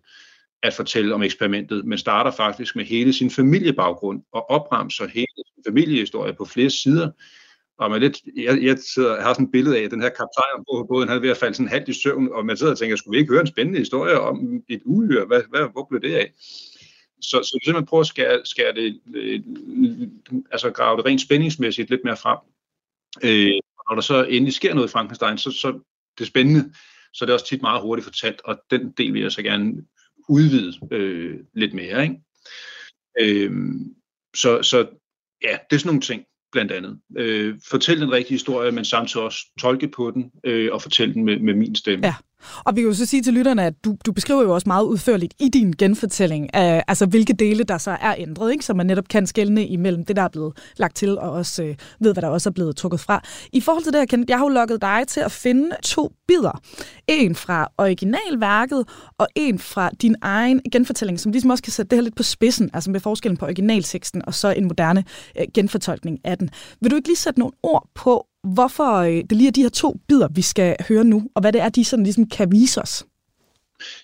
at 0.62 0.74
fortælle 0.74 1.14
om 1.14 1.22
eksperimentet, 1.22 1.84
men 1.84 1.99
starter 1.99 2.30
faktisk 2.30 2.76
med 2.76 2.84
hele 2.84 3.12
sin 3.12 3.30
familiebaggrund 3.30 4.22
og 4.32 4.51
opremser 4.51 5.07
hele 5.07 5.26
sin 5.36 5.64
familiehistorie 5.66 6.34
på 6.34 6.45
flere 6.45 6.70
sider. 6.70 7.11
Og 7.78 7.91
man 7.91 8.01
lidt, 8.01 8.18
jeg, 8.36 8.62
jeg, 8.62 8.78
sidder, 8.95 9.14
jeg 9.14 9.24
har 9.24 9.32
sådan 9.32 9.47
et 9.47 9.53
billede 9.53 9.78
af, 9.78 9.82
at 9.82 9.91
den 9.91 10.03
her 10.03 10.09
kaptajn 10.09 10.64
på 10.70 10.86
båden, 10.88 11.09
han 11.09 11.16
er 11.16 11.20
ved 11.20 11.30
at 11.30 11.36
falde 11.36 11.55
sådan 11.55 11.68
halvt 11.68 11.88
i 11.88 12.03
søvn, 12.03 12.32
og 12.32 12.47
man 12.47 12.57
sidder 12.57 12.72
og 12.72 12.78
tænker, 12.78 12.97
skulle 12.97 13.16
vi 13.16 13.20
ikke 13.20 13.32
høre 13.32 13.41
en 13.41 13.47
spændende 13.47 13.78
historie 13.78 14.20
om 14.20 14.62
et 14.68 14.82
uhyre? 14.84 15.24
Hvad, 15.24 15.43
hvad, 15.51 15.61
hvor 15.72 15.86
blev 15.91 16.01
det 16.03 16.14
af? 16.14 16.32
Så, 17.22 17.43
så 17.43 17.59
vi 17.61 17.64
simpelthen 17.64 17.86
prøver 17.86 18.01
at 18.01 18.07
skære, 18.07 18.41
skære 18.45 18.74
det, 18.74 19.01
øh, 19.14 19.41
altså 20.51 20.70
grave 20.70 20.97
det 20.97 21.07
rent 21.07 21.20
spændingsmæssigt 21.20 21.91
lidt 21.91 22.05
mere 22.05 22.16
frem. 22.16 22.38
Øh, 23.23 23.53
og 23.79 23.85
når 23.89 23.95
der 23.95 24.03
så 24.03 24.25
endelig 24.25 24.55
sker 24.55 24.75
noget 24.75 24.89
i 24.89 24.93
Frankenstein, 24.93 25.39
så, 25.39 25.51
så 25.51 25.69
det 26.19 26.25
er 26.25 26.29
spændende, 26.29 26.73
så 27.13 27.25
det 27.25 27.31
er 27.31 27.35
også 27.35 27.47
tit 27.47 27.63
meget 27.63 27.83
hurtigt 27.83 28.05
fortalt, 28.05 28.41
og 28.45 28.61
den 28.71 28.91
del 28.91 29.13
vil 29.15 29.23
jeg 29.23 29.33
så 29.33 29.43
gerne 29.43 29.73
udvide 30.29 30.89
øh, 30.91 31.39
lidt 31.55 31.75
mere. 31.75 32.03
Ikke? 32.03 32.17
Øh, 33.21 33.53
så, 34.37 34.63
så 34.63 34.79
ja, 35.43 35.59
det 35.71 35.77
er 35.77 35.81
sådan 35.81 35.89
nogle 35.89 36.01
ting, 36.01 36.25
blandt 36.53 36.73
andet. 36.73 37.01
Øh, 37.17 37.59
fortæl 37.71 38.01
den 38.01 38.13
rigtige 38.13 38.35
historie, 38.35 38.73
men 38.73 38.85
samtidig 38.85 39.25
også 39.25 39.47
tolke 39.61 39.89
på 39.89 40.11
den 40.11 40.31
øh, 40.45 40.73
og 40.73 40.83
fortælle 40.83 41.15
den 41.15 41.25
med, 41.25 41.39
med 41.39 41.55
min 41.55 41.75
stemme. 41.75 42.07
Ja. 42.07 42.15
Og 42.64 42.76
vi 42.76 42.80
kan 42.80 42.88
jo 42.88 42.95
så 42.95 43.07
sige 43.07 43.22
til 43.22 43.34
lytterne, 43.34 43.64
at 43.64 43.74
du, 43.84 43.97
du 44.07 44.12
beskriver 44.12 44.43
jo 44.43 44.55
også 44.55 44.68
meget 44.68 44.84
udførligt 44.84 45.34
i 45.41 45.49
din 45.49 45.74
genfortælling, 45.78 46.55
af, 46.55 46.84
altså 46.88 47.07
hvilke 47.07 47.32
dele, 47.32 47.64
der 47.64 47.78
så 47.78 47.91
er 47.91 48.14
ændret, 48.18 48.53
ikke? 48.53 48.64
så 48.64 48.74
man 48.74 48.86
netop 48.86 49.09
kan 49.09 49.26
skelne 49.26 49.66
imellem 49.66 50.05
det, 50.05 50.16
der 50.16 50.22
er 50.22 50.28
blevet 50.28 50.53
lagt 50.76 50.97
til, 50.97 51.18
og 51.18 51.30
også 51.30 51.62
øh, 51.62 51.74
ved, 52.01 52.12
hvad 52.12 52.22
der 52.22 52.28
også 52.28 52.49
er 52.49 52.53
blevet 52.53 52.76
trukket 52.76 53.01
fra. 53.01 53.22
I 53.53 53.61
forhold 53.61 53.84
til 53.84 53.93
det 53.93 54.01
her, 54.01 54.07
Kenneth, 54.07 54.30
jeg 54.30 54.38
har 54.38 54.45
jo 54.45 54.49
lukket 54.49 54.82
dig 54.82 55.05
til 55.09 55.20
at 55.20 55.32
finde 55.32 55.70
to 55.82 56.12
bidder. 56.28 56.61
En 57.09 57.34
fra 57.34 57.68
originalværket, 57.78 58.84
og 59.18 59.28
en 59.34 59.59
fra 59.59 59.91
din 60.03 60.16
egen 60.22 60.61
genfortælling, 60.72 61.20
som 61.20 61.32
ligesom 61.32 61.51
også 61.51 61.62
kan 61.62 61.72
sætte 61.72 61.91
det 61.91 61.97
her 61.97 62.03
lidt 62.03 62.16
på 62.16 62.22
spidsen, 62.22 62.70
altså 62.72 62.91
med 62.91 63.01
forskellen 63.01 63.36
på 63.36 63.45
originalteksten 63.45 64.22
og 64.26 64.34
så 64.34 64.51
en 64.51 64.64
moderne 64.64 65.05
øh, 65.38 65.47
genfortolkning 65.55 66.18
af 66.24 66.38
den. 66.38 66.51
Vil 66.80 66.91
du 66.91 66.97
ikke 66.97 67.09
lige 67.09 67.16
sætte 67.16 67.38
nogle 67.41 67.53
ord 67.62 67.88
på, 67.95 68.26
hvorfor 68.45 68.97
øh, 68.97 69.12
det 69.12 69.32
lige 69.32 69.49
er 69.49 69.53
de 69.53 69.62
her 69.62 69.68
to 69.68 70.01
bidder, 70.09 70.28
vi 70.34 70.43
skal 70.43 70.76
høre 70.88 71.05
nu, 71.05 71.22
og 71.34 71.41
hvad 71.41 71.53
det 71.53 71.61
er, 71.61 71.68
de 71.68 71.84
sådan 71.84 72.05
ligesom 72.05 72.28
kan 72.28 72.53
vise 72.53 72.82
os. 72.82 73.07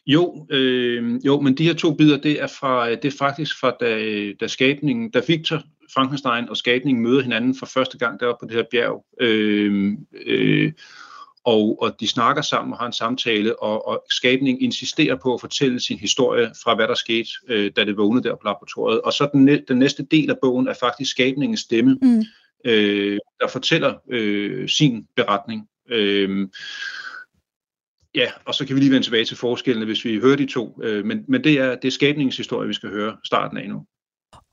Jo, 0.07 0.47
øh, 0.51 1.27
jo, 1.27 1.41
men 1.41 1.57
de 1.59 1.65
her 1.65 1.75
to 1.75 1.95
bidder, 1.95 2.17
det 2.17 2.43
er, 2.43 2.47
fra, 2.47 2.91
det 2.91 3.05
er 3.05 3.19
faktisk 3.19 3.61
fra 3.61 3.77
da, 3.81 4.33
da 4.41 4.47
skabningen, 4.47 5.11
da 5.11 5.21
Victor 5.29 5.63
Frankenstein 5.95 6.49
og 6.49 6.57
skabningen 6.57 7.03
møder 7.03 7.23
hinanden 7.23 7.55
for 7.59 7.67
første 7.67 7.99
gang 7.99 8.21
deroppe 8.21 8.47
på 8.47 8.49
det 8.49 8.57
her 8.57 8.65
bjerg. 8.71 9.05
Øh, 9.21 9.93
øh, 10.27 10.73
og, 11.45 11.83
og 11.83 12.01
de 12.01 12.09
snakker 12.09 12.43
sammen 12.43 12.73
og 12.73 12.79
har 12.79 12.87
en 12.87 12.93
samtale, 12.93 13.63
og, 13.63 13.89
og 13.89 14.05
skabningen 14.11 14.63
insisterer 14.63 15.17
på 15.23 15.35
at 15.35 15.41
fortælle 15.41 15.81
sin 15.81 15.99
historie 15.99 16.51
fra, 16.65 16.75
hvad 16.75 16.89
der 16.89 16.95
skete, 16.95 17.29
øh, 17.49 17.71
da 17.77 17.85
det 17.85 17.97
vågnede 17.97 18.29
der 18.29 18.35
på 18.35 18.43
laboratoriet. 18.45 19.01
Og 19.01 19.13
så 19.13 19.29
den, 19.33 19.49
den 19.69 19.79
næste 19.79 20.07
del 20.11 20.31
af 20.31 20.37
bogen 20.43 20.69
er 20.69 20.75
faktisk 20.81 21.11
skabningens 21.11 21.61
stemme. 21.61 21.99
Mm 22.03 22.25
øh, 22.65 23.19
der 23.41 23.49
fortæller 23.49 23.95
øh, 24.11 24.69
sin 24.69 25.07
beretning. 25.17 25.69
Øh, 25.91 26.49
ja, 28.15 28.31
og 28.45 28.55
så 28.55 28.67
kan 28.67 28.77
vi 28.77 28.81
lige 28.81 28.91
vende 28.93 29.07
tilbage 29.07 29.25
til 29.25 29.37
forskellene, 29.37 29.87
hvis 29.87 30.05
vi 30.05 30.21
hører 30.21 30.37
de 30.37 30.47
to. 30.47 30.79
Øh, 30.83 31.05
men 31.05 31.25
men 31.29 31.45
det, 31.45 31.53
er, 31.53 31.75
det 31.75 31.89
er 31.89 31.93
skabningshistorie, 31.93 32.69
vi 32.69 32.75
skal 32.75 32.91
høre 32.91 33.17
starten 33.25 33.59
af 33.59 33.69
nu. 33.69 33.87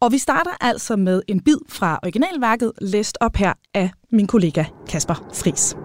Og 0.01 0.12
vi 0.12 0.18
starter 0.18 0.51
altså 0.62 0.95
med 0.95 1.22
en 1.28 1.43
bid 1.43 1.58
fra 1.70 1.99
originalværket, 2.04 2.72
læst 2.82 3.18
op 3.22 3.36
her 3.36 3.54
af 3.74 3.91
min 4.12 4.28
kollega 4.28 4.64
Kasper 4.88 5.16
Fris. 5.34 5.76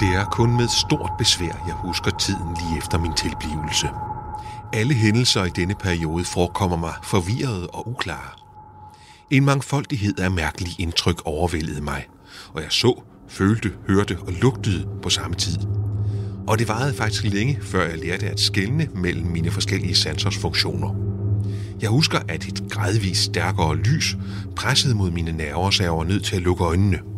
Det 0.00 0.10
er 0.20 0.24
kun 0.24 0.56
med 0.56 0.68
stort 0.84 1.12
besvær, 1.18 1.64
jeg 1.66 1.74
husker 1.74 2.10
tiden 2.10 2.48
lige 2.60 2.78
efter 2.78 2.98
min 2.98 3.14
tilblivelse. 3.22 3.88
Alle 4.76 4.94
hændelser 4.94 5.44
i 5.44 5.48
denne 5.48 5.74
periode 5.74 6.24
forekommer 6.24 6.76
mig 6.76 6.92
forvirrede 7.02 7.66
og 7.66 7.88
uklare. 7.88 8.30
En 9.30 9.44
mangfoldighed 9.44 10.18
af 10.18 10.30
mærkelige 10.30 10.82
indtryk 10.82 11.22
overvældede 11.24 11.80
mig, 11.80 12.06
og 12.54 12.62
jeg 12.62 12.72
så, 12.72 13.02
følte, 13.28 13.72
hørte 13.88 14.18
og 14.20 14.32
lugtede 14.32 14.88
på 15.02 15.10
samme 15.10 15.36
tid. 15.36 15.58
Og 16.46 16.58
det 16.58 16.68
varede 16.68 16.94
faktisk 16.94 17.24
længe, 17.24 17.58
før 17.62 17.88
jeg 17.88 17.98
lærte 17.98 18.26
at 18.26 18.40
skelne 18.40 18.88
mellem 18.94 19.26
mine 19.26 19.50
forskellige 19.50 19.94
sansers 19.94 20.36
funktioner. 20.36 20.94
Jeg 21.80 21.90
husker, 21.90 22.18
at 22.28 22.44
et 22.44 22.62
gradvist 22.70 23.22
stærkere 23.22 23.76
lys 23.76 24.16
pressede 24.56 24.94
mod 24.94 25.10
mine 25.10 25.32
nerver, 25.32 25.70
så 25.70 25.82
jeg 25.82 25.92
var 25.92 26.04
nødt 26.04 26.24
til 26.24 26.36
at 26.36 26.42
lukke 26.42 26.64
øjnene. 26.64 27.15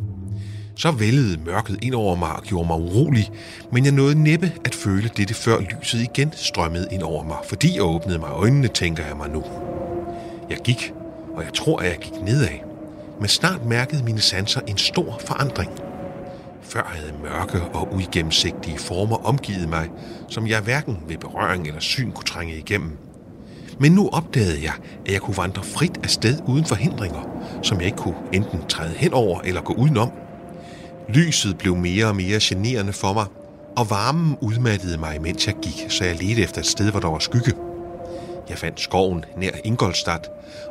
Så 0.78 0.90
vældede 0.90 1.40
mørket 1.46 1.78
ind 1.82 1.94
over 1.94 2.16
mig 2.16 2.32
og 2.32 2.42
gjorde 2.42 2.66
mig 2.66 2.76
urolig, 2.76 3.30
men 3.72 3.84
jeg 3.84 3.92
nåede 3.92 4.22
næppe 4.22 4.52
at 4.64 4.74
føle 4.74 5.10
dette, 5.16 5.34
før 5.34 5.60
lyset 5.60 6.00
igen 6.00 6.32
strømmede 6.36 6.88
ind 6.92 7.02
over 7.02 7.24
mig, 7.24 7.36
fordi 7.48 7.74
jeg 7.74 7.82
åbnede 7.82 8.18
mig 8.18 8.30
øjnene, 8.30 8.68
tænker 8.68 9.06
jeg 9.06 9.16
mig 9.16 9.30
nu. 9.30 9.44
Jeg 10.50 10.58
gik 10.64 10.92
og 11.34 11.44
jeg 11.44 11.54
tror, 11.54 11.78
at 11.78 11.88
jeg 11.88 11.98
gik 12.00 12.22
nedad. 12.22 12.58
Men 13.20 13.28
snart 13.28 13.64
mærkede 13.64 14.02
mine 14.04 14.20
sanser 14.20 14.60
en 14.66 14.78
stor 14.78 15.20
forandring. 15.26 15.70
Før 16.62 16.82
havde 16.94 17.12
mørke 17.22 17.60
og 17.62 17.94
uigennemsigtige 17.94 18.78
former 18.78 19.16
omgivet 19.26 19.68
mig, 19.68 19.88
som 20.28 20.46
jeg 20.46 20.60
hverken 20.60 20.96
ved 21.08 21.18
berøring 21.18 21.66
eller 21.66 21.80
syn 21.80 22.10
kunne 22.10 22.26
trænge 22.26 22.58
igennem. 22.58 22.98
Men 23.80 23.92
nu 23.92 24.08
opdagede 24.12 24.62
jeg, 24.62 24.72
at 25.06 25.12
jeg 25.12 25.20
kunne 25.20 25.36
vandre 25.36 25.62
frit 25.62 25.98
af 26.02 26.10
sted 26.10 26.38
uden 26.46 26.64
forhindringer, 26.64 27.48
som 27.62 27.78
jeg 27.78 27.86
ikke 27.86 27.98
kunne 27.98 28.16
enten 28.32 28.60
træde 28.68 28.94
hen 28.96 29.12
over 29.12 29.40
eller 29.40 29.60
gå 29.60 29.72
udenom. 29.72 30.10
Lyset 31.14 31.58
blev 31.58 31.76
mere 31.76 32.06
og 32.06 32.16
mere 32.16 32.38
generende 32.42 32.92
for 32.92 33.12
mig, 33.12 33.26
og 33.76 33.90
varmen 33.90 34.36
udmattede 34.40 34.98
mig, 34.98 35.22
mens 35.22 35.46
jeg 35.46 35.54
gik, 35.62 35.86
så 35.88 36.04
jeg 36.04 36.16
ledte 36.16 36.42
efter 36.42 36.60
et 36.60 36.66
sted, 36.66 36.90
hvor 36.90 37.00
der 37.00 37.08
var 37.08 37.18
skygge. 37.18 37.52
Jeg 38.48 38.58
fandt 38.58 38.80
skoven 38.80 39.24
nær 39.36 39.50
Ingolstadt, 39.64 40.28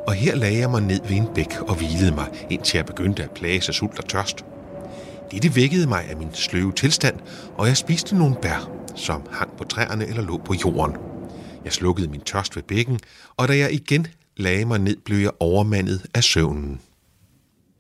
og 0.08 0.14
her 0.14 0.36
lagde 0.36 0.60
jeg 0.60 0.70
mig 0.70 0.82
ned 0.82 1.00
ved 1.08 1.16
en 1.16 1.28
bæk 1.36 1.60
og 1.60 1.76
hvilede 1.76 2.12
mig, 2.12 2.28
indtil 2.50 2.78
jeg 2.78 2.86
begyndte 2.86 3.24
at 3.24 3.32
plage 3.32 3.62
sig 3.62 3.74
sult 3.74 4.00
og 4.00 4.10
tørst. 4.10 4.46
Dette 5.32 5.56
vækkede 5.56 5.88
mig 5.88 6.06
af 6.10 6.18
min 6.18 6.34
sløve 6.34 6.74
tilstand, 6.74 7.16
og 7.58 7.68
jeg 7.68 7.78
spiste 7.78 8.16
nogle 8.16 8.36
bær, 8.42 8.70
som 8.96 9.22
hang 9.32 9.58
på 9.58 9.64
træerne 9.64 10.08
eller 10.08 10.22
lå 10.22 10.38
på 10.38 10.54
jorden. 10.54 10.96
Jeg 11.66 11.74
slukkede 11.74 12.08
min 12.08 12.22
tørst 12.22 12.56
ved 12.56 12.64
bækken, 12.64 13.00
og 13.38 13.48
da 13.48 13.58
jeg 13.58 13.74
igen 13.74 14.08
lagde 14.38 14.66
mig 14.66 14.80
ned, 14.80 14.98
blev 15.06 15.18
jeg 15.18 15.32
overmandet 15.40 16.06
af 16.14 16.24
søvnen. 16.24 16.82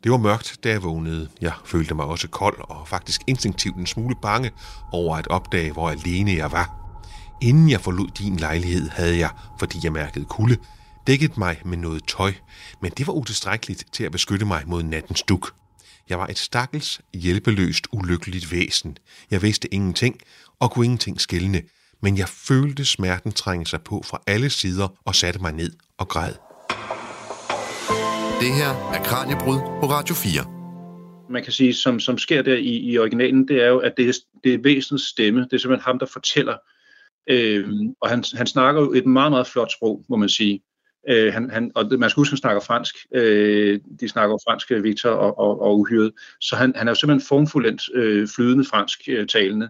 Det 0.07 0.11
var 0.11 0.17
mørkt, 0.17 0.57
da 0.63 0.69
jeg 0.69 0.83
vågnede. 0.83 1.29
Jeg 1.41 1.53
følte 1.65 1.95
mig 1.95 2.05
også 2.05 2.27
kold 2.27 2.57
og 2.69 2.87
faktisk 2.87 3.21
instinktivt 3.27 3.75
en 3.75 3.85
smule 3.85 4.15
bange 4.21 4.51
over 4.91 5.17
at 5.17 5.27
opdage, 5.27 5.71
hvor 5.71 5.89
alene 5.89 6.31
jeg 6.31 6.51
var. 6.51 6.75
Inden 7.41 7.69
jeg 7.69 7.81
forlod 7.81 8.07
din 8.07 8.37
lejlighed, 8.37 8.89
havde 8.89 9.17
jeg, 9.17 9.29
fordi 9.59 9.79
jeg 9.83 9.91
mærkede 9.91 10.25
kulde, 10.25 10.57
dækket 11.07 11.37
mig 11.37 11.61
med 11.65 11.77
noget 11.77 12.03
tøj, 12.07 12.33
men 12.81 12.91
det 12.97 13.07
var 13.07 13.13
utilstrækkeligt 13.13 13.85
til 13.93 14.03
at 14.03 14.11
beskytte 14.11 14.45
mig 14.45 14.63
mod 14.65 14.83
nattens 14.83 15.23
duk. 15.23 15.53
Jeg 16.09 16.19
var 16.19 16.27
et 16.27 16.37
stakkels, 16.37 17.01
hjælpeløst, 17.13 17.87
ulykkeligt 17.91 18.51
væsen. 18.51 18.97
Jeg 19.31 19.41
vidste 19.41 19.73
ingenting 19.73 20.15
og 20.59 20.71
kunne 20.71 20.85
ingenting 20.85 21.21
skælne, 21.21 21.61
men 22.01 22.17
jeg 22.17 22.29
følte 22.29 22.85
smerten 22.85 23.31
trænge 23.31 23.65
sig 23.65 23.81
på 23.81 24.03
fra 24.05 24.21
alle 24.27 24.49
sider 24.49 24.87
og 25.05 25.15
satte 25.15 25.39
mig 25.39 25.51
ned 25.51 25.71
og 25.97 26.07
græd. 26.07 26.33
Det 28.39 28.53
her 28.53 28.71
er 28.95 29.03
Kranjebrud 29.03 29.59
på 29.81 29.85
Radio 29.85 30.15
4. 30.15 31.29
Man 31.29 31.43
kan 31.43 31.53
sige, 31.53 31.73
som, 31.73 31.99
som 31.99 32.17
sker 32.17 32.41
der 32.41 32.55
i, 32.55 32.77
i 32.91 32.97
originalen, 32.97 33.47
det 33.47 33.63
er 33.63 33.67
jo, 33.67 33.79
at 33.79 33.93
det 33.97 34.15
det 34.43 34.53
er 34.53 34.57
væsenets 34.63 35.07
stemme. 35.07 35.41
Det 35.41 35.53
er 35.53 35.57
simpelthen 35.57 35.85
ham, 35.85 35.99
der 35.99 36.05
fortæller 36.05 36.57
Øh, 37.29 37.69
og 38.01 38.09
han, 38.09 38.23
han 38.33 38.47
snakker 38.47 38.81
jo 38.81 38.93
et 38.93 39.05
meget, 39.05 39.31
meget 39.31 39.47
flot 39.47 39.71
sprog, 39.71 40.05
må 40.09 40.15
man 40.15 40.29
sige. 40.29 40.63
Øh, 41.09 41.33
han, 41.33 41.49
han, 41.49 41.71
og 41.75 41.85
man 41.99 42.09
skal 42.09 42.21
huske, 42.21 42.29
at 42.29 42.33
han 42.33 42.38
snakker 42.38 42.61
fransk. 42.61 42.95
Øh, 43.15 43.79
de 43.99 44.09
snakker 44.09 44.33
jo 44.33 44.39
fransk, 44.47 44.71
Victor 44.83 45.09
og, 45.09 45.39
og, 45.39 45.61
og 45.61 45.79
Uhyret. 45.79 46.11
Så 46.41 46.55
han, 46.55 46.73
han 46.75 46.88
er 46.88 46.91
jo 46.91 46.95
simpelthen 46.95 47.27
formfuldendt 47.27 47.81
øh, 47.93 48.27
flydende 48.35 48.65
fransk 48.65 48.99
øh, 49.07 49.27
talende. 49.27 49.69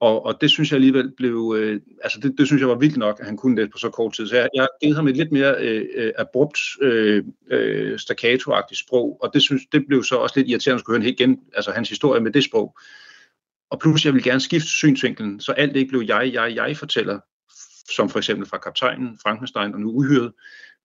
Og, 0.00 0.26
og 0.26 0.40
det 0.40 0.50
synes 0.50 0.70
jeg 0.70 0.76
alligevel 0.76 1.12
blev, 1.16 1.54
øh, 1.58 1.80
altså 2.02 2.20
det, 2.20 2.34
det 2.38 2.46
synes 2.46 2.60
jeg 2.60 2.68
var 2.68 2.78
vildt 2.78 2.96
nok, 2.96 3.20
at 3.20 3.26
han 3.26 3.36
kunne 3.36 3.62
det 3.62 3.70
på 3.72 3.78
så 3.78 3.90
kort 3.90 4.12
tid. 4.12 4.26
Så 4.26 4.36
jeg, 4.36 4.48
jeg 4.54 4.62
har 4.62 4.68
givet 4.82 4.96
ham 4.96 5.08
et 5.08 5.16
lidt 5.16 5.32
mere 5.32 5.54
øh, 5.58 5.86
øh 5.94 6.12
abrupt, 6.18 6.58
øh, 6.82 7.24
øh, 7.50 7.98
staccato 7.98 8.52
sprog, 8.72 9.18
og 9.22 9.30
det 9.34 9.42
synes 9.42 9.62
det 9.72 9.86
blev 9.86 10.04
så 10.04 10.16
også 10.16 10.38
lidt 10.38 10.48
irriterende 10.48 10.74
at 10.74 10.80
skulle 10.80 11.00
høre 11.00 11.10
igen, 11.10 11.40
altså 11.54 11.70
hans 11.70 11.88
historie 11.88 12.20
med 12.20 12.32
det 12.32 12.44
sprog. 12.44 12.78
og 13.70 13.80
pludselig 13.80 14.06
jeg 14.06 14.14
vil 14.14 14.22
gerne 14.22 14.40
skifte 14.40 14.68
synsvinkelen, 14.68 15.40
så 15.40 15.52
alt 15.52 15.76
ikke 15.76 15.88
blev 15.88 16.02
jeg, 16.06 16.30
jeg, 16.32 16.54
jeg 16.54 16.76
fortæller, 16.76 17.18
som 17.96 18.08
for 18.08 18.18
eksempel 18.18 18.46
fra 18.48 18.58
kaptajnen, 18.58 19.18
Frankenstein 19.22 19.74
og 19.74 19.80
nu 19.80 19.90
uhyret. 19.90 20.32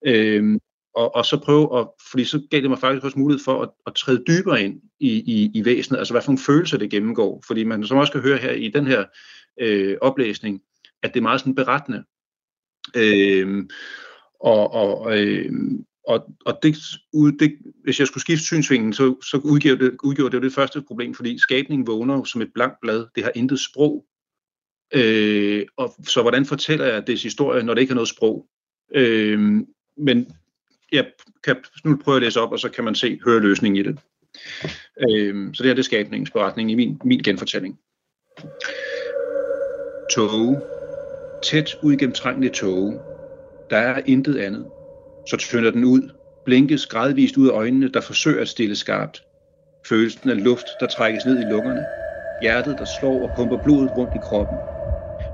Øh, 0.05 0.59
og, 0.95 1.15
og 1.15 1.25
så 1.25 1.39
prøve 1.39 1.79
at, 1.79 1.87
fordi 2.11 2.25
så 2.25 2.41
gav 2.51 2.61
det 2.61 2.69
mig 2.69 2.79
faktisk 2.79 3.05
også 3.05 3.19
mulighed 3.19 3.43
for 3.43 3.61
at, 3.61 3.69
at 3.87 3.95
træde 3.95 4.23
dybere 4.27 4.63
ind 4.63 4.81
i, 4.99 5.09
i, 5.09 5.51
i 5.53 5.65
væsenet, 5.65 5.99
altså 5.99 6.13
hvad 6.13 6.21
for 6.21 6.31
nogle 6.31 6.45
følelser 6.45 6.77
det 6.77 6.89
gennemgår. 6.89 7.43
Fordi 7.47 7.63
man 7.63 7.83
som 7.83 7.97
også 7.97 8.11
kan 8.11 8.21
høre 8.21 8.37
her 8.37 8.51
i 8.51 8.67
den 8.67 8.87
her 8.87 9.05
øh, 9.61 9.97
oplæsning, 10.01 10.61
at 11.03 11.13
det 11.13 11.19
er 11.19 11.23
meget 11.23 11.39
sådan 11.39 11.55
berettende. 11.55 12.03
Øh, 12.95 13.65
og, 14.39 14.73
og, 14.73 15.19
øh, 15.19 15.51
og, 16.07 16.25
og 16.45 16.59
det, 16.63 16.77
ud, 17.13 17.31
det, 17.31 17.57
hvis 17.83 17.99
jeg 17.99 18.07
skulle 18.07 18.21
skifte 18.21 18.45
synsvingen, 18.45 18.93
så, 18.93 19.15
så 19.21 19.37
udgjorde 19.37 19.85
det, 19.85 19.97
udgjorde 20.03 20.35
det 20.35 20.43
det 20.43 20.53
første 20.53 20.81
problem, 20.81 21.13
fordi 21.13 21.37
skabningen 21.37 21.87
vågner 21.87 22.23
som 22.23 22.41
et 22.41 22.51
blankt 22.53 22.75
blad. 22.81 23.05
Det 23.15 23.23
har 23.23 23.31
intet 23.35 23.59
sprog. 23.59 24.05
Øh, 24.93 25.65
og, 25.77 25.95
så 26.07 26.21
hvordan 26.21 26.45
fortæller 26.45 26.85
jeg 26.85 27.07
dets 27.07 27.23
historie, 27.23 27.63
når 27.63 27.73
det 27.73 27.81
ikke 27.81 27.91
har 27.91 27.95
noget 27.95 28.09
sprog? 28.09 28.47
Øh, 28.95 29.39
men 29.97 30.27
jeg 30.95 31.05
kan 31.43 31.55
nu 31.85 31.97
prøve 32.03 32.15
at 32.15 32.23
læse 32.23 32.41
op, 32.41 32.51
og 32.51 32.59
så 32.59 32.69
kan 32.69 32.83
man 32.83 32.95
se, 32.95 33.19
høre 33.25 33.39
løsningen 33.39 33.77
i 33.77 33.83
det. 33.83 33.99
Øh, 35.09 35.53
så 35.53 35.63
det 35.63 35.69
her 35.69 35.73
det 35.73 35.79
er 35.79 35.83
skabningens 35.83 36.31
beretning 36.31 36.71
i 36.71 36.75
min, 36.75 37.01
min 37.03 37.19
genfortælling. 37.19 37.79
Tåge. 40.11 40.61
Tæt 41.43 41.75
uigennemtrængende 41.83 42.49
tåge. 42.49 42.99
Der 43.69 43.77
er 43.77 44.01
intet 44.05 44.37
andet. 44.37 44.65
Så 45.27 45.37
tynder 45.37 45.71
den 45.71 45.83
ud, 45.83 46.09
blinkes 46.45 46.87
gradvist 46.87 47.37
ud 47.37 47.47
af 47.49 47.53
øjnene, 47.53 47.89
der 47.89 48.01
forsøger 48.01 48.41
at 48.41 48.47
stille 48.47 48.75
skarpt. 48.75 49.23
Følelsen 49.87 50.29
af 50.29 50.43
luft, 50.43 50.65
der 50.79 50.87
trækkes 50.87 51.25
ned 51.25 51.39
i 51.39 51.43
lungerne. 51.43 51.85
Hjertet, 52.41 52.77
der 52.77 52.85
slår 52.85 53.27
og 53.27 53.33
pumper 53.35 53.57
blodet 53.57 53.97
rundt 53.97 54.15
i 54.15 54.17
kroppen. 54.17 54.57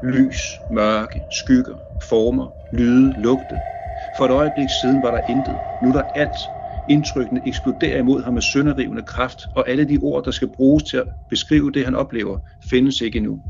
Lys, 0.04 0.62
mørke, 0.70 1.26
skygger, 1.30 1.78
former, 2.10 2.76
lyde, 2.76 3.14
lugte. 3.22 3.62
For 4.18 4.26
et 4.26 4.32
øjeblik 4.32 4.70
siden 4.70 5.02
var 5.02 5.12
der 5.12 5.22
intet. 5.28 5.62
Nu 5.82 5.88
er 5.90 5.94
der 5.94 6.04
alt. 6.16 6.38
Indtrykkene 6.88 7.42
eksploderer 7.48 8.00
imod 8.00 8.24
ham 8.24 8.34
med 8.34 8.42
sønderrivende 8.42 9.04
kraft, 9.04 9.40
og 9.56 9.70
alle 9.70 9.86
de 9.86 9.98
ord, 10.02 10.24
der 10.26 10.32
skal 10.32 10.48
bruges 10.56 10.84
til 10.84 10.98
at 10.98 11.08
beskrive 11.30 11.72
det, 11.72 11.86
han 11.86 11.96
oplever, 11.96 12.38
findes 12.70 13.02
ikke 13.02 13.18
endnu. 13.18 13.42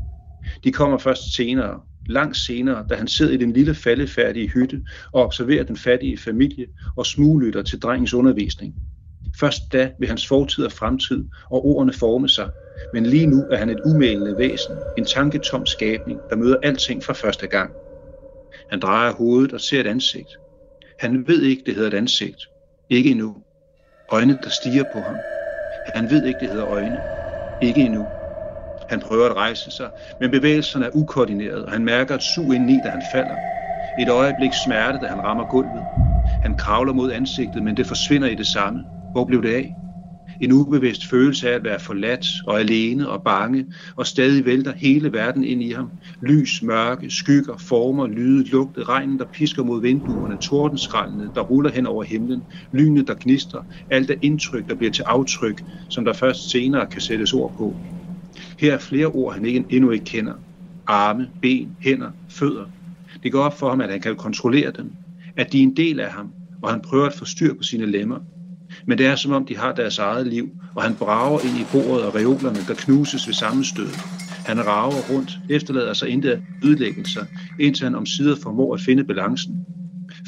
De 0.64 0.72
kommer 0.72 0.98
først 0.98 1.34
senere, 1.34 1.80
langt 2.06 2.36
senere, 2.36 2.86
da 2.90 2.94
han 2.94 3.08
sidder 3.08 3.32
i 3.32 3.36
den 3.36 3.52
lille 3.52 3.74
faldefærdige 3.74 4.48
hytte 4.48 4.82
og 5.12 5.24
observerer 5.24 5.64
den 5.64 5.76
fattige 5.76 6.18
familie 6.18 6.66
og 6.96 7.06
smuglytter 7.06 7.62
til 7.62 7.78
drengens 7.78 8.14
undervisning. 8.14 8.74
Først 9.40 9.72
da 9.72 9.92
vil 9.98 10.08
hans 10.08 10.26
fortid 10.28 10.64
og 10.64 10.72
fremtid 10.72 11.24
og 11.50 11.64
ordene 11.64 11.92
forme 11.92 12.28
sig, 12.28 12.50
men 12.92 13.06
lige 13.06 13.26
nu 13.26 13.42
er 13.50 13.56
han 13.56 13.70
et 13.70 13.80
umælende 13.84 14.38
væsen, 14.38 14.74
en 14.98 15.04
tanketom 15.04 15.66
skabning, 15.66 16.20
der 16.30 16.36
møder 16.36 16.56
alting 16.62 17.02
for 17.04 17.12
første 17.12 17.46
gang. 17.46 17.72
Han 18.70 18.80
drejer 18.80 19.12
hovedet 19.12 19.52
og 19.52 19.60
ser 19.60 19.80
et 19.80 19.86
ansigt. 19.86 20.30
Han 21.02 21.28
ved 21.28 21.42
ikke, 21.42 21.62
det 21.66 21.74
hedder 21.74 21.88
et 21.88 21.94
ansigt. 21.94 22.42
Ikke 22.90 23.10
endnu. 23.10 23.36
Øjne, 24.12 24.38
der 24.42 24.50
stiger 24.50 24.84
på 24.92 25.00
ham. 25.00 25.20
Han 25.94 26.10
ved 26.10 26.24
ikke, 26.24 26.40
det 26.40 26.48
hedder 26.48 26.66
øjne. 26.66 27.02
Ikke 27.60 27.84
endnu. 27.84 28.08
Han 28.88 29.00
prøver 29.00 29.26
at 29.26 29.36
rejse 29.36 29.70
sig, 29.70 29.90
men 30.20 30.30
bevægelserne 30.30 30.86
er 30.86 30.90
ukoordinerede, 30.94 31.64
og 31.64 31.72
han 31.72 31.84
mærker 31.84 32.14
et 32.14 32.22
sug 32.22 32.54
indeni, 32.54 32.80
da 32.80 32.90
han 32.90 33.02
falder. 33.02 33.36
Et 33.98 34.08
øjeblik 34.08 34.52
smerte, 34.52 34.98
da 34.98 35.06
han 35.06 35.24
rammer 35.24 35.44
gulvet. 35.44 35.84
Han 36.42 36.56
kravler 36.56 36.92
mod 36.92 37.12
ansigtet, 37.12 37.62
men 37.62 37.76
det 37.76 37.86
forsvinder 37.86 38.28
i 38.28 38.34
det 38.34 38.46
samme. 38.46 38.84
Hvor 39.12 39.24
blev 39.24 39.42
det 39.42 39.54
af? 39.54 39.74
En 40.42 40.52
ubevidst 40.52 41.06
følelse 41.10 41.50
af 41.50 41.54
at 41.54 41.64
være 41.64 41.80
forladt 41.80 42.26
og 42.46 42.60
alene 42.60 43.08
og 43.08 43.22
bange, 43.24 43.66
og 43.96 44.06
stadig 44.06 44.44
vælter 44.44 44.72
hele 44.76 45.12
verden 45.12 45.44
ind 45.44 45.62
i 45.62 45.70
ham. 45.70 45.90
Lys, 46.22 46.62
mørke, 46.62 47.10
skygger, 47.10 47.56
former, 47.56 48.06
lyde, 48.06 48.48
lugte, 48.48 48.82
regnen, 48.82 49.18
der 49.18 49.24
pisker 49.24 49.64
mod 49.64 49.82
vinduerne, 49.82 50.38
tordenskraldene, 50.38 51.30
der 51.34 51.40
ruller 51.40 51.70
hen 51.70 51.86
over 51.86 52.04
himlen, 52.04 52.42
lynet, 52.72 53.08
der 53.08 53.14
gnister, 53.20 53.62
alt 53.90 54.10
er 54.10 54.14
indtryk, 54.22 54.68
der 54.68 54.74
bliver 54.74 54.90
til 54.90 55.02
aftryk, 55.02 55.62
som 55.90 56.04
der 56.04 56.12
først 56.12 56.50
senere 56.50 56.86
kan 56.92 57.00
sættes 57.00 57.32
ord 57.32 57.54
på. 57.58 57.76
Her 58.60 58.74
er 58.74 58.78
flere 58.78 59.06
ord, 59.06 59.34
han 59.34 59.44
ikke, 59.44 59.64
endnu 59.70 59.90
ikke 59.90 60.04
kender. 60.04 60.34
Arme, 60.86 61.28
ben, 61.42 61.76
hænder, 61.82 62.10
fødder. 62.30 62.66
Det 63.22 63.32
går 63.32 63.42
op 63.42 63.58
for 63.58 63.68
ham, 63.68 63.80
at 63.80 63.90
han 63.90 64.00
kan 64.00 64.16
kontrollere 64.16 64.72
dem. 64.76 64.92
At 65.36 65.52
de 65.52 65.58
er 65.58 65.62
en 65.62 65.76
del 65.76 66.00
af 66.00 66.12
ham, 66.12 66.32
og 66.62 66.70
han 66.70 66.80
prøver 66.80 67.06
at 67.06 67.14
få 67.14 67.24
styr 67.24 67.54
på 67.54 67.62
sine 67.62 67.86
lemmer. 67.86 68.18
Men 68.86 68.98
det 68.98 69.06
er 69.06 69.16
som 69.16 69.32
om, 69.32 69.46
de 69.46 69.56
har 69.56 69.72
deres 69.72 69.98
eget 69.98 70.26
liv, 70.26 70.50
og 70.74 70.82
han 70.82 70.94
brager 70.94 71.40
ind 71.40 71.58
i 71.58 71.66
bordet 71.72 72.04
og 72.04 72.14
reolerne, 72.14 72.58
der 72.68 72.74
knuses 72.74 73.26
ved 73.26 73.34
sammenstødet. 73.34 73.98
Han 74.46 74.66
rager 74.66 75.14
rundt, 75.14 75.38
efterlader 75.50 75.92
sig 75.92 76.08
intet 76.08 76.42
ødelæggelser, 76.64 77.24
indtil 77.60 77.84
han 77.84 77.94
omsider 77.94 78.36
formår 78.42 78.74
at 78.74 78.80
finde 78.80 79.04
balancen. 79.04 79.66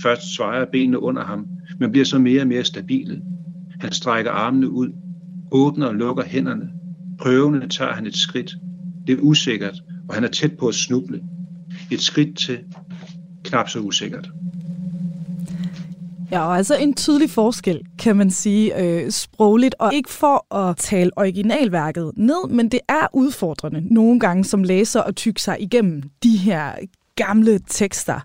Først 0.02 0.34
svejer 0.36 0.64
benene 0.72 1.02
under 1.02 1.24
ham, 1.24 1.46
men 1.80 1.90
bliver 1.90 2.04
så 2.04 2.18
mere 2.18 2.40
og 2.40 2.48
mere 2.48 2.64
stabile. 2.64 3.22
Han 3.80 3.92
strækker 3.92 4.30
armene 4.30 4.70
ud, 4.70 4.88
åbner 5.52 5.86
og 5.86 5.94
lukker 5.94 6.24
hænderne, 6.24 6.70
Prøvende 7.18 7.68
tager 7.68 7.92
han 7.92 8.06
et 8.06 8.16
skridt. 8.16 8.56
Det 9.06 9.12
er 9.12 9.22
usikkert, 9.22 9.82
og 10.08 10.14
han 10.14 10.24
er 10.24 10.28
tæt 10.28 10.52
på 10.58 10.68
at 10.68 10.74
snuble. 10.74 11.22
Et 11.90 12.00
skridt 12.00 12.38
til 12.38 12.58
knap 13.44 13.68
så 13.68 13.78
usikkert. 13.78 14.30
Ja, 16.34 16.46
og 16.46 16.56
altså 16.56 16.76
en 16.76 16.94
tydelig 16.94 17.30
forskel, 17.30 17.80
kan 17.98 18.16
man 18.16 18.30
sige, 18.30 18.82
øh, 18.82 19.10
sprogligt, 19.10 19.74
og 19.78 19.94
ikke 19.94 20.10
for 20.10 20.54
at 20.54 20.76
tale 20.76 21.10
originalværket 21.16 22.12
ned, 22.16 22.48
men 22.48 22.68
det 22.68 22.80
er 22.88 23.06
udfordrende 23.12 23.94
nogle 23.94 24.20
gange 24.20 24.44
som 24.44 24.62
læser 24.62 25.02
at 25.02 25.16
tykke 25.16 25.42
sig 25.42 25.56
igennem 25.60 26.02
de 26.22 26.36
her 26.36 26.72
gamle 27.16 27.60
tekster. 27.66 28.20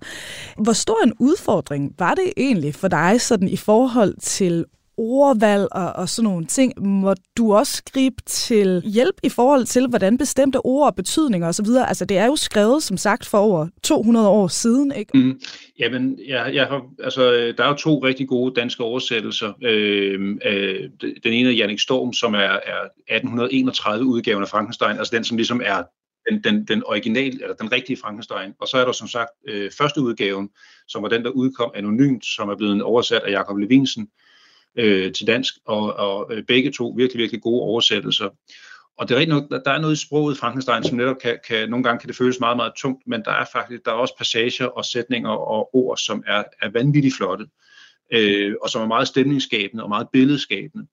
Hvor 0.57 0.73
stor 0.73 1.03
en 1.03 1.13
udfordring 1.19 1.95
var 1.99 2.13
det 2.13 2.33
egentlig 2.37 2.75
for 2.75 2.87
dig 2.87 3.21
sådan 3.21 3.47
i 3.47 3.57
forhold 3.57 4.15
til 4.21 4.65
ordvalg 4.99 5.67
og, 5.71 5.93
og 5.93 6.09
sådan 6.09 6.29
nogle 6.29 6.45
ting, 6.45 6.73
må 6.85 7.13
du 7.37 7.53
også 7.53 7.83
gribe 7.93 8.21
til 8.25 8.81
hjælp 8.85 9.15
i 9.23 9.29
forhold 9.29 9.65
til, 9.65 9.87
hvordan 9.87 10.17
bestemte 10.17 10.65
ord 10.65 10.87
og 10.87 10.95
betydninger 10.95 11.47
osv., 11.47 11.65
altså 11.87 12.05
det 12.05 12.17
er 12.17 12.25
jo 12.25 12.35
skrevet, 12.35 12.83
som 12.83 12.97
sagt, 12.97 13.25
for 13.25 13.37
over 13.37 13.67
200 13.83 14.27
år 14.27 14.47
siden, 14.47 14.91
ikke? 14.91 15.17
Mm. 15.17 15.41
Jamen, 15.79 16.19
jeg, 16.27 16.51
jeg 16.53 16.65
har, 16.65 16.85
altså, 17.03 17.53
der 17.57 17.63
er 17.63 17.67
jo 17.67 17.73
to 17.73 17.99
rigtig 17.99 18.27
gode 18.27 18.55
danske 18.55 18.83
oversættelser. 18.83 19.53
Øhm, 19.63 20.39
øh, 20.45 20.89
øh, 21.03 21.11
den 21.23 21.33
ene 21.33 21.49
er 21.49 21.53
Jannik 21.53 21.79
Storm, 21.79 22.13
som 22.13 22.33
er, 22.33 22.59
er 22.65 22.81
1831-udgaven 23.11 24.43
af 24.43 24.49
Frankenstein, 24.49 24.97
altså 24.97 25.15
den, 25.15 25.23
som 25.23 25.37
ligesom 25.37 25.61
er 25.65 25.83
den, 26.29 26.43
den, 26.43 26.65
den 26.65 26.83
original, 26.85 27.33
eller 27.41 27.55
den 27.55 27.71
rigtige 27.71 27.97
Frankenstein. 27.97 28.53
Og 28.59 28.67
så 28.67 28.77
er 28.77 28.85
der 28.85 28.91
som 28.91 29.07
sagt 29.07 29.29
øh, 29.47 29.71
første 29.77 30.01
udgaven, 30.01 30.49
som 30.87 31.03
var 31.03 31.09
den, 31.09 31.23
der 31.23 31.29
udkom 31.29 31.71
anonymt, 31.75 32.25
som 32.25 32.49
er 32.49 32.55
blevet 32.55 32.81
oversat 32.81 33.21
af 33.21 33.31
Jakob 33.31 33.57
Levinsen, 33.57 34.03
øh, 34.03 34.28
øh, 34.75 35.13
til 35.13 35.27
dansk, 35.27 35.53
og, 35.65 35.93
og 35.93 36.33
øh, 36.33 36.43
begge 36.43 36.71
to 36.71 36.93
virkelig, 36.97 37.19
virkelig 37.19 37.41
gode 37.41 37.61
oversættelser. 37.61 38.29
Og 38.97 39.09
det 39.09 39.15
er 39.15 39.19
rigtigt 39.19 39.35
nok, 39.35 39.65
der 39.65 39.71
er 39.71 39.79
noget 39.79 39.93
i 39.93 40.05
sproget 40.05 40.37
Frankenstein, 40.37 40.83
som 40.83 40.97
netop 40.97 41.17
kan, 41.21 41.39
kan, 41.47 41.69
nogle 41.69 41.83
gange 41.83 41.99
kan 41.99 42.07
det 42.07 42.15
føles 42.15 42.39
meget, 42.39 42.57
meget 42.57 42.73
tungt, 42.77 43.03
men 43.07 43.21
der 43.25 43.31
er 43.31 43.45
faktisk 43.51 43.85
der 43.85 43.91
er 43.91 43.95
også 43.95 44.17
passager 44.17 44.65
og 44.65 44.85
sætninger 44.85 45.29
og 45.29 45.75
ord, 45.75 45.97
som 45.97 46.23
er, 46.27 46.43
er 46.61 46.69
vanvittigt 46.69 47.15
flotte, 47.15 47.45
øh, 48.13 48.55
og 48.61 48.69
som 48.69 48.81
er 48.81 48.87
meget 48.87 49.07
stemningsskabende 49.07 49.83
og 49.83 49.89
meget 49.89 50.07
billedskabende. 50.13 50.87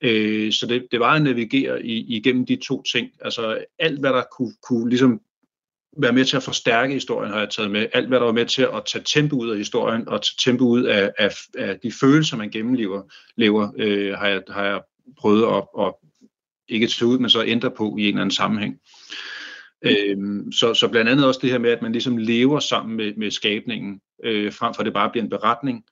Øh, 0.00 0.52
så 0.52 0.66
det, 0.66 0.86
det 0.90 1.00
var 1.00 1.14
at 1.14 1.22
navigere 1.22 1.86
i, 1.86 2.16
igennem 2.16 2.46
de 2.46 2.56
to 2.56 2.82
ting. 2.82 3.10
Altså 3.20 3.64
alt, 3.78 4.00
hvad 4.00 4.10
der 4.10 4.22
kunne, 4.38 4.54
kunne 4.68 4.88
ligesom 4.88 5.20
være 5.96 6.12
med 6.12 6.24
til 6.24 6.36
at 6.36 6.42
forstærke 6.42 6.94
historien, 6.94 7.32
har 7.32 7.38
jeg 7.38 7.50
taget 7.50 7.70
med. 7.70 7.86
Alt, 7.92 8.08
hvad 8.08 8.18
der 8.18 8.24
var 8.24 8.32
med 8.32 8.46
til 8.46 8.62
at 8.62 8.82
tage 8.86 9.04
tempo 9.06 9.36
ud 9.36 9.50
af 9.50 9.58
historien, 9.58 10.08
og 10.08 10.22
tage 10.22 10.50
tempo 10.50 10.64
ud 10.64 10.82
af, 10.82 11.12
af, 11.18 11.30
af 11.58 11.78
de 11.82 11.92
følelser, 12.00 12.36
man 12.36 12.50
gennemlever, 12.50 13.02
lever, 13.36 13.72
øh, 13.76 14.14
har, 14.18 14.28
jeg, 14.28 14.42
har 14.48 14.64
jeg 14.64 14.80
prøvet 15.18 15.56
at, 15.56 15.86
at 15.86 15.94
ikke 16.68 16.86
tage 16.86 17.08
ud, 17.08 17.18
men 17.18 17.30
så 17.30 17.44
ændre 17.44 17.70
på 17.70 17.96
i 17.98 18.02
en 18.02 18.08
eller 18.08 18.20
anden 18.20 18.34
sammenhæng. 18.34 18.78
Øhm, 19.84 20.52
så, 20.52 20.74
så 20.74 20.88
blandt 20.88 21.10
andet 21.10 21.26
også 21.26 21.40
det 21.42 21.50
her 21.50 21.58
med, 21.58 21.70
at 21.70 21.82
man 21.82 21.92
ligesom 21.92 22.16
lever 22.16 22.60
sammen 22.60 22.96
med, 22.96 23.14
med 23.16 23.30
skabningen, 23.30 24.00
øh, 24.24 24.52
frem 24.52 24.74
for 24.74 24.80
at 24.80 24.86
det 24.86 24.94
bare 24.94 25.10
bliver 25.10 25.24
en 25.24 25.30
beretning, 25.30 25.84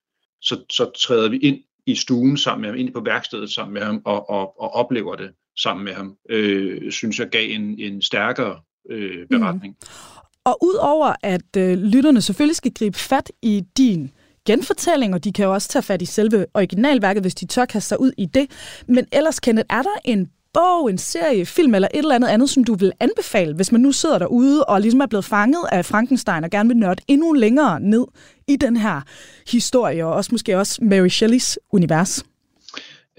så, 0.42 0.64
så 0.70 0.90
træder 1.06 1.28
vi 1.28 1.38
ind 1.38 1.58
i 1.86 1.94
stuen 1.94 2.36
sammen 2.36 2.60
med 2.62 2.70
ham, 2.70 2.78
ind 2.78 2.92
på 2.92 3.00
værkstedet 3.00 3.50
sammen 3.50 3.74
med 3.74 3.82
ham, 3.82 4.02
og, 4.04 4.30
og, 4.30 4.60
og 4.60 4.74
oplever 4.74 5.16
det 5.16 5.30
sammen 5.62 5.84
med 5.84 5.92
ham, 5.92 6.16
øh, 6.30 6.92
synes 6.92 7.18
jeg 7.18 7.28
gav 7.28 7.50
en, 7.50 7.78
en 7.78 8.02
stærkere 8.02 8.60
øh, 8.90 9.26
beretning. 9.30 9.76
Mm. 9.80 9.86
Og 10.44 10.58
udover 10.64 11.12
at 11.22 11.56
øh, 11.56 11.78
lytterne 11.78 12.20
selvfølgelig 12.20 12.56
skal 12.56 12.72
gribe 12.74 12.98
fat 12.98 13.32
i 13.42 13.64
din 13.76 14.10
genfortælling, 14.46 15.14
og 15.14 15.24
de 15.24 15.32
kan 15.32 15.44
jo 15.44 15.52
også 15.52 15.68
tage 15.68 15.82
fat 15.82 16.02
i 16.02 16.04
selve 16.04 16.46
originalværket, 16.54 17.22
hvis 17.22 17.34
de 17.34 17.46
tør 17.46 17.64
kaste 17.64 17.88
sig 17.88 18.00
ud 18.00 18.12
i 18.18 18.26
det. 18.26 18.50
Men 18.88 19.06
ellers, 19.12 19.40
Kenneth, 19.40 19.66
er 19.70 19.82
der 19.82 19.96
en 20.04 20.30
bog, 20.54 20.90
en 20.90 20.98
serie, 20.98 21.46
film 21.46 21.74
eller 21.74 21.88
et 21.94 21.98
eller 21.98 22.14
andet 22.14 22.28
andet, 22.28 22.50
som 22.50 22.64
du 22.64 22.74
vil 22.74 22.92
anbefale, 23.00 23.54
hvis 23.54 23.72
man 23.72 23.80
nu 23.80 23.92
sidder 23.92 24.18
derude 24.18 24.64
og 24.64 24.80
ligesom 24.80 25.00
er 25.00 25.06
blevet 25.06 25.24
fanget 25.24 25.64
af 25.72 25.84
Frankenstein 25.84 26.44
og 26.44 26.50
gerne 26.50 26.68
vil 26.68 26.76
nørde 26.76 27.02
endnu 27.08 27.32
længere 27.32 27.80
ned 27.80 28.04
i 28.48 28.56
den 28.56 28.76
her 28.76 29.00
historie, 29.50 30.06
og 30.06 30.12
også 30.12 30.28
måske 30.32 30.58
også 30.58 30.84
Mary 30.84 31.08
Shelleys 31.08 31.58
univers? 31.72 32.24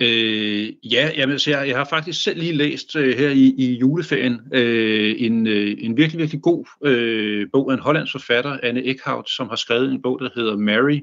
Øh, 0.02 0.74
ja, 0.94 1.12
jamen, 1.16 1.40
så 1.40 1.50
jeg, 1.50 1.68
jeg 1.68 1.78
har 1.78 1.86
faktisk 1.86 2.24
selv 2.24 2.40
lige 2.40 2.54
læst 2.54 2.96
øh, 2.96 3.18
her 3.18 3.30
i, 3.30 3.54
i 3.58 3.74
juleferien 3.74 4.42
øh, 4.54 5.16
en, 5.18 5.48
øh, 5.48 5.76
en 5.80 5.98
virkelig, 5.98 6.20
virkelig 6.20 6.42
god 6.42 6.66
øh, 6.86 7.48
bog 7.54 7.72
af 7.72 7.76
en 7.76 7.82
hollandsk 7.82 8.12
forfatter, 8.12 8.58
Anne 8.64 8.84
Eckhout, 8.84 9.30
som 9.30 9.50
har 9.50 9.56
skrevet 9.56 9.92
en 9.92 10.02
bog, 10.02 10.20
der 10.20 10.30
hedder 10.36 10.58
Mary, 10.58 11.00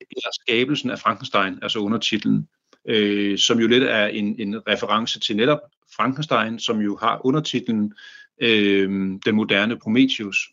eller 0.00 0.30
Skabelsen 0.32 0.90
af 0.90 0.98
Frankenstein, 0.98 1.58
altså 1.62 1.78
undertitlen, 1.78 2.48
øh, 2.88 3.38
som 3.38 3.58
jo 3.58 3.66
lidt 3.66 3.84
er 3.84 4.06
en, 4.06 4.40
en 4.40 4.68
reference 4.68 5.20
til 5.20 5.36
netop 5.36 5.60
Frankenstein, 5.96 6.58
som 6.58 6.80
jo 6.80 6.96
har 6.96 7.26
undertitlen 7.26 7.92
øh, 8.40 8.90
Den 9.26 9.34
moderne 9.34 9.78
Prometheus. 9.78 10.48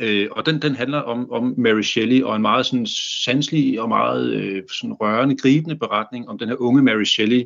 Øh, 0.00 0.28
og 0.30 0.46
den, 0.46 0.62
den 0.62 0.74
handler 0.74 0.98
om, 0.98 1.30
om 1.32 1.54
Mary 1.58 1.82
Shelley 1.82 2.22
og 2.22 2.36
en 2.36 2.42
meget 2.42 2.66
sådan 2.66 2.86
sanselig 3.24 3.80
og 3.80 3.88
meget 3.88 4.32
øh, 4.32 4.62
sådan 4.72 4.92
rørende, 4.92 5.36
gribende 5.36 5.76
beretning 5.76 6.28
om 6.28 6.38
den 6.38 6.48
her 6.48 6.56
unge 6.56 6.82
Mary 6.82 7.04
Shelley, 7.04 7.44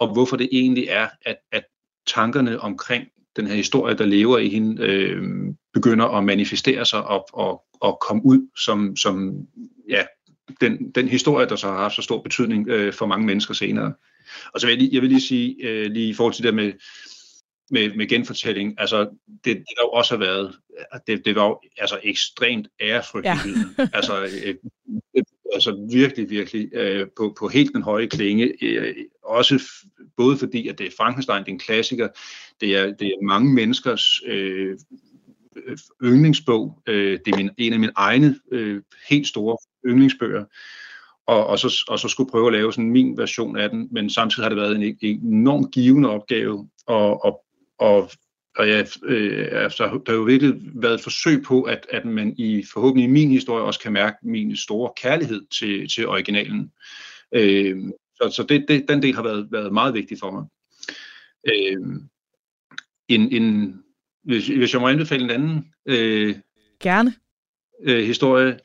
og 0.00 0.12
hvorfor 0.12 0.36
det 0.36 0.48
egentlig 0.52 0.86
er, 0.88 1.08
at, 1.22 1.36
at 1.52 1.64
tankerne 2.06 2.60
omkring 2.60 3.04
den 3.36 3.46
her 3.46 3.54
historie, 3.54 3.94
der 3.94 4.06
lever 4.06 4.38
i 4.38 4.48
hende, 4.48 4.82
øh, 4.82 5.22
begynder 5.74 6.06
at 6.06 6.24
manifestere 6.24 6.84
sig 6.84 7.04
og, 7.04 7.28
og, 7.32 7.62
og 7.80 7.98
komme 8.08 8.22
ud 8.24 8.48
som, 8.64 8.96
som 8.96 9.46
ja, 9.88 10.02
den, 10.60 10.90
den 10.90 11.08
historie, 11.08 11.48
der 11.48 11.56
så 11.56 11.66
har 11.66 11.76
haft 11.76 11.94
så 11.94 12.02
stor 12.02 12.22
betydning 12.22 12.68
øh, 12.68 12.92
for 12.92 13.06
mange 13.06 13.26
mennesker 13.26 13.54
senere. 13.54 13.92
Og 14.54 14.60
så 14.60 14.66
vil 14.66 14.72
jeg 14.72 14.82
lige, 14.82 14.94
jeg 14.94 15.02
vil 15.02 15.10
lige 15.10 15.20
sige, 15.20 15.56
øh, 15.62 15.90
lige 15.90 16.08
i 16.08 16.14
forhold 16.14 16.34
til 16.34 16.44
det 16.44 16.54
med, 16.54 16.72
med, 17.70 17.96
med 17.96 18.08
genfortælling, 18.08 18.74
altså 18.78 19.08
det, 19.44 19.56
det 19.56 19.74
der 19.76 19.82
jo 19.82 19.90
også 19.90 20.16
har 20.16 20.24
været, 20.24 20.58
det, 21.06 21.24
det 21.24 21.34
var 21.34 21.44
jo 21.44 21.60
altså 21.78 22.00
ekstremt 22.02 22.68
ærefrygtigt. 22.80 23.56
Ja. 23.78 23.88
altså, 23.94 24.22
øh, 24.44 24.54
altså 25.54 25.88
virkelig, 25.92 26.30
virkelig 26.30 26.74
øh, 26.74 27.06
på, 27.16 27.36
på 27.38 27.48
helt 27.48 27.72
den 27.74 27.82
høje 27.82 28.06
klinge. 28.06 28.64
Øh, 28.64 28.94
også 29.22 29.62
både 30.16 30.36
fordi, 30.36 30.68
at 30.68 30.78
det 30.78 30.86
er 30.86 30.90
Frankenstein, 30.96 31.40
det 31.40 31.48
er 31.48 31.52
en 31.52 31.58
klassiker, 31.58 32.08
det 32.60 32.76
er, 32.76 32.86
det 32.86 33.06
er 33.06 33.24
mange 33.24 33.54
menneskers 33.54 34.20
øh, 34.26 34.78
yndlingsbog. 36.04 36.82
Øh, 36.86 37.18
det 37.24 37.32
er 37.32 37.36
min, 37.36 37.50
en 37.58 37.72
af 37.72 37.78
mine 37.78 37.92
egne 37.96 38.40
øh, 38.52 38.82
helt 39.08 39.26
store 39.26 39.56
yndlingsbøger. 39.86 40.44
Og, 41.26 41.46
og, 41.46 41.58
så, 41.58 41.84
og 41.88 41.98
så 41.98 42.08
skulle 42.08 42.30
prøve 42.30 42.46
at 42.46 42.52
lave 42.52 42.72
sådan 42.72 42.90
min 42.90 43.16
version 43.16 43.56
af 43.56 43.70
den, 43.70 43.88
men 43.90 44.10
samtidig 44.10 44.44
har 44.44 44.48
det 44.48 44.58
været 44.58 44.76
en, 44.76 44.96
en 45.00 45.20
enormt 45.34 45.70
givende 45.72 46.10
opgave 46.10 46.68
at, 46.88 47.18
at, 47.24 47.34
og, 47.78 48.10
og 48.56 48.68
ja, 48.68 48.84
øh, 49.04 49.48
altså, 49.52 50.00
der 50.06 50.12
har 50.12 50.18
jo 50.18 50.22
virkelig 50.22 50.54
været 50.74 50.94
et 50.94 51.00
forsøg 51.00 51.42
på, 51.42 51.62
at, 51.62 51.86
at 51.90 52.04
man 52.04 52.34
i 52.38 52.64
forhåbentlig 52.72 53.04
i 53.04 53.12
min 53.12 53.30
historie 53.30 53.64
også 53.64 53.80
kan 53.80 53.92
mærke 53.92 54.16
min 54.22 54.56
store 54.56 54.92
kærlighed 54.96 55.42
til, 55.58 55.88
til 55.88 56.08
originalen. 56.08 56.72
Øh, 57.34 57.76
så 58.16 58.30
så 58.36 58.42
det, 58.48 58.64
det, 58.68 58.88
den 58.88 59.02
del 59.02 59.14
har 59.14 59.22
været, 59.22 59.48
været 59.50 59.72
meget 59.72 59.94
vigtig 59.94 60.18
for 60.18 60.30
mig. 60.30 60.44
Øh, 61.48 62.00
en, 63.08 63.32
en, 63.32 63.78
hvis, 64.24 64.46
hvis 64.46 64.72
jeg 64.72 64.80
må 64.80 64.88
anbefale 64.88 65.24
en 65.24 65.30
anden 65.30 65.72
øh, 65.86 66.34
Gerne. 66.80 67.14
Øh, 67.82 68.04
historie, 68.04 68.58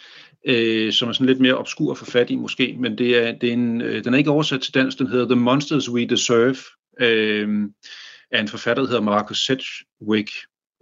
øh, 0.45 0.93
som 0.93 1.09
er 1.09 1.13
sådan 1.13 1.27
lidt 1.27 1.39
mere 1.39 1.57
obskur 1.57 1.91
at 1.91 1.97
få 1.97 2.05
fat 2.05 2.29
i 2.29 2.35
måske, 2.35 2.75
men 2.79 2.97
det 2.97 3.27
er, 3.27 3.31
det 3.31 3.49
er 3.49 3.53
en, 3.53 3.81
øh, 3.81 4.03
den 4.03 4.13
er 4.13 4.17
ikke 4.17 4.31
oversat 4.31 4.61
til 4.61 4.73
dansk, 4.73 4.99
den 4.99 5.07
hedder 5.07 5.25
The 5.25 5.35
Monsters 5.35 5.89
We 5.89 6.05
Deserve. 6.05 6.55
Øh, 6.99 7.69
af 8.33 8.41
en 8.41 8.47
forfatter, 8.47 8.83
der 8.83 8.89
hedder 8.89 9.03
Marcus 9.03 9.45
Sedgwick, 9.45 10.31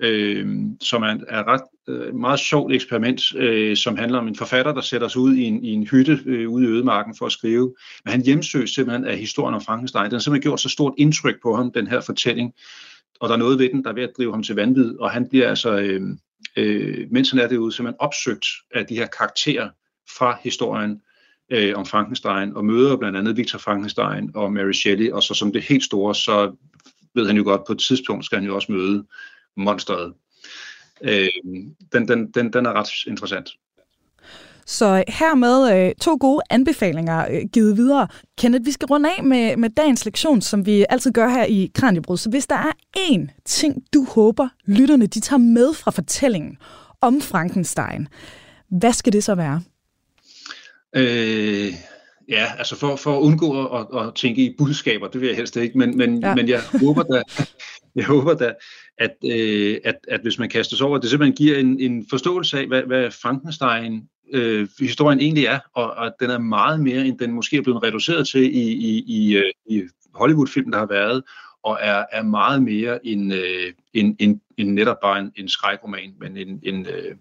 øh, 0.01 0.47
som 0.81 1.03
er, 1.03 1.17
er 1.27 1.47
ret 1.47 1.61
øh, 1.87 2.15
meget 2.15 2.39
sjovt 2.39 2.73
eksperiment, 2.73 3.35
øh, 3.35 3.77
som 3.77 3.97
handler 3.97 4.19
om 4.19 4.27
en 4.27 4.35
forfatter, 4.35 4.73
der 4.73 4.81
sætter 4.81 5.07
sig 5.07 5.21
ud 5.21 5.35
i 5.35 5.43
en, 5.43 5.63
i 5.63 5.69
en 5.71 5.87
hytte 5.87 6.19
øh, 6.25 6.49
ude 6.49 6.65
i 6.65 6.67
ødemarken 6.67 7.15
for 7.17 7.25
at 7.25 7.31
skrive. 7.31 7.75
Men 8.05 8.11
han 8.11 8.21
hjemsøges 8.21 8.69
simpelthen 8.69 9.05
af 9.05 9.17
historien 9.17 9.55
om 9.55 9.61
Frankenstein. 9.61 10.05
Den 10.05 10.11
har 10.11 10.19
simpelthen 10.19 10.49
gjort 10.49 10.59
så 10.59 10.69
stort 10.69 10.93
indtryk 10.97 11.35
på 11.43 11.55
ham, 11.55 11.71
den 11.71 11.87
her 11.87 12.01
fortælling. 12.01 12.53
Og 13.19 13.29
der 13.29 13.35
er 13.35 13.39
noget 13.39 13.59
ved 13.59 13.69
den, 13.69 13.83
der 13.83 13.89
er 13.89 13.93
ved 13.93 14.03
at 14.03 14.13
drive 14.17 14.31
ham 14.31 14.43
til 14.43 14.55
vanvid, 14.55 14.99
og 14.99 15.11
han 15.11 15.29
bliver 15.29 15.49
altså, 15.49 15.77
øh, 15.77 16.01
øh, 16.57 17.07
mens 17.11 17.31
han 17.31 17.39
er 17.39 17.47
derude, 17.47 17.71
simpelthen 17.71 17.99
opsøgt 17.99 18.45
af 18.75 18.85
de 18.85 18.95
her 18.95 19.07
karakterer 19.07 19.69
fra 20.17 20.37
historien 20.43 21.01
øh, 21.51 21.73
om 21.75 21.85
Frankenstein, 21.85 22.55
og 22.55 22.65
møder 22.65 22.97
blandt 22.97 23.17
andet 23.17 23.37
Victor 23.37 23.59
Frankenstein 23.59 24.31
og 24.35 24.53
Mary 24.53 24.71
Shelley, 24.71 25.11
og 25.11 25.23
så 25.23 25.33
som 25.33 25.51
det 25.51 25.61
helt 25.63 25.83
store, 25.83 26.15
så 26.15 26.55
ved 27.15 27.27
han 27.27 27.37
jo 27.37 27.43
godt, 27.43 27.61
på 27.67 27.73
et 27.73 27.79
tidspunkt 27.79 28.25
skal 28.25 28.37
han 28.37 28.47
jo 28.47 28.55
også 28.55 28.71
møde 28.71 29.05
monsteret. 29.57 30.13
Øh, 31.03 31.29
den, 31.93 32.07
den, 32.07 32.31
den, 32.31 32.53
den 32.53 32.65
er 32.65 32.73
ret 32.73 32.89
interessant. 33.07 33.49
Så 34.65 35.03
hermed 35.07 35.73
øh, 35.75 35.95
to 36.01 36.17
gode 36.19 36.41
anbefalinger 36.49 37.27
øh, 37.31 37.41
givet 37.53 37.77
videre. 37.77 38.07
Kenneth, 38.37 38.65
vi 38.65 38.71
skal 38.71 38.85
runde 38.85 39.09
af 39.17 39.23
med, 39.23 39.57
med 39.57 39.69
dagens 39.69 40.05
lektion, 40.05 40.41
som 40.41 40.65
vi 40.65 40.85
altid 40.89 41.11
gør 41.11 41.29
her 41.29 41.43
i 41.43 41.71
Kranjebrud. 41.75 42.17
Så 42.17 42.29
hvis 42.29 42.47
der 42.47 42.55
er 42.55 42.71
én 42.97 43.41
ting, 43.45 43.83
du 43.93 44.05
håber, 44.09 44.47
lytterne 44.65 45.05
de 45.05 45.19
tager 45.19 45.37
med 45.37 45.73
fra 45.73 45.91
fortællingen 45.91 46.57
om 47.01 47.21
Frankenstein, 47.21 48.07
hvad 48.69 48.93
skal 48.93 49.13
det 49.13 49.23
så 49.23 49.35
være? 49.35 49.61
Øh, 50.95 51.73
Ja, 52.31 52.45
altså 52.57 52.75
for, 52.75 52.95
for 52.95 53.17
at 53.17 53.21
undgå 53.21 53.65
at, 53.65 53.87
at 54.01 54.15
tænke 54.15 54.41
i 54.41 54.55
budskaber, 54.57 55.07
det 55.07 55.21
vil 55.21 55.27
jeg 55.27 55.35
helst 55.35 55.55
ikke, 55.55 55.77
men, 55.77 55.97
men, 55.97 56.21
ja. 56.21 56.35
men 56.35 56.49
jeg 56.49 56.61
håber 56.81 57.03
da, 57.03 57.23
jeg 57.95 58.05
håber 58.05 58.33
da 58.33 58.53
at, 58.97 59.15
øh, 59.25 59.77
at, 59.83 59.95
at 60.07 60.21
hvis 60.21 60.39
man 60.39 60.49
kaster 60.49 60.77
sig 60.77 60.87
over, 60.87 60.95
at 60.97 61.01
det 61.01 61.09
simpelthen 61.09 61.35
giver 61.35 61.57
en, 61.57 61.79
en 61.79 62.05
forståelse 62.09 62.59
af, 62.59 62.67
hvad, 62.67 62.83
hvad 62.83 63.11
Frankenstein 63.11 64.09
øh, 64.33 64.67
historien 64.79 65.19
egentlig 65.19 65.45
er, 65.45 65.59
og, 65.75 65.91
og 65.91 66.11
den 66.19 66.29
er 66.29 66.37
meget 66.37 66.79
mere, 66.79 67.05
end 67.05 67.19
den 67.19 67.31
måske 67.31 67.57
er 67.57 67.61
blevet 67.61 67.83
reduceret 67.83 68.27
til 68.27 68.55
i, 68.55 68.71
i, 68.71 69.03
i, 69.07 69.37
øh, 69.37 69.51
i 69.65 69.81
Hollywood-film, 70.13 70.71
der 70.71 70.79
har 70.79 70.85
været, 70.85 71.23
og 71.63 71.77
er, 71.81 72.05
er 72.11 72.23
meget 72.23 72.63
mere 72.63 73.07
end, 73.07 73.33
øh, 73.33 73.73
end, 73.93 74.15
end, 74.19 74.39
end 74.57 74.71
netop 74.71 74.97
bare 75.03 75.19
en, 75.19 75.31
en 75.35 75.49
skrækroman, 75.49 76.13
men 76.19 76.37
en, 76.37 76.59
en, 76.63 76.85
øh, 76.85 77.15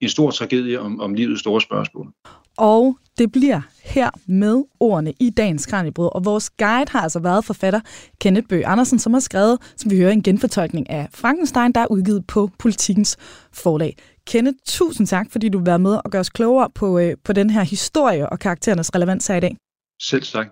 en 0.00 0.08
stor 0.08 0.30
tragedie 0.30 0.80
om, 0.80 1.00
om 1.00 1.14
livets 1.14 1.40
store 1.40 1.60
spørgsmål. 1.60 2.12
Og 2.56 2.98
det 3.18 3.32
bliver 3.32 3.60
her 3.84 4.10
med 4.26 4.64
ordene 4.80 5.12
i 5.20 5.30
dagens 5.30 5.66
Kranjebrød. 5.66 6.10
Og 6.14 6.24
vores 6.24 6.50
guide 6.50 6.90
har 6.90 7.00
altså 7.00 7.18
været 7.18 7.44
forfatter 7.44 7.80
Kenneth 8.20 8.46
Bøge 8.48 8.66
Andersen, 8.66 8.98
som 8.98 9.12
har 9.12 9.20
skrevet, 9.20 9.58
som 9.76 9.90
vi 9.90 9.96
hører, 9.96 10.10
en 10.10 10.22
genfortolkning 10.22 10.90
af 10.90 11.08
Frankenstein, 11.14 11.72
der 11.72 11.80
er 11.80 11.86
udgivet 11.86 12.26
på 12.26 12.50
Politikens 12.58 13.16
forlag. 13.52 13.96
Kenneth, 14.26 14.56
tusind 14.66 15.06
tak, 15.06 15.26
fordi 15.30 15.48
du 15.48 15.58
vil 15.58 15.66
være 15.66 15.78
med 15.78 16.00
og 16.04 16.10
gøre 16.10 16.20
os 16.20 16.30
klogere 16.30 16.70
på, 16.74 16.98
øh, 16.98 17.16
på 17.24 17.32
den 17.32 17.50
her 17.50 17.62
historie 17.62 18.28
og 18.30 18.38
karakterernes 18.38 18.94
relevans 18.94 19.26
her 19.26 19.34
i 19.34 19.40
dag. 19.40 19.56
Selv 20.02 20.22
tak. 20.22 20.46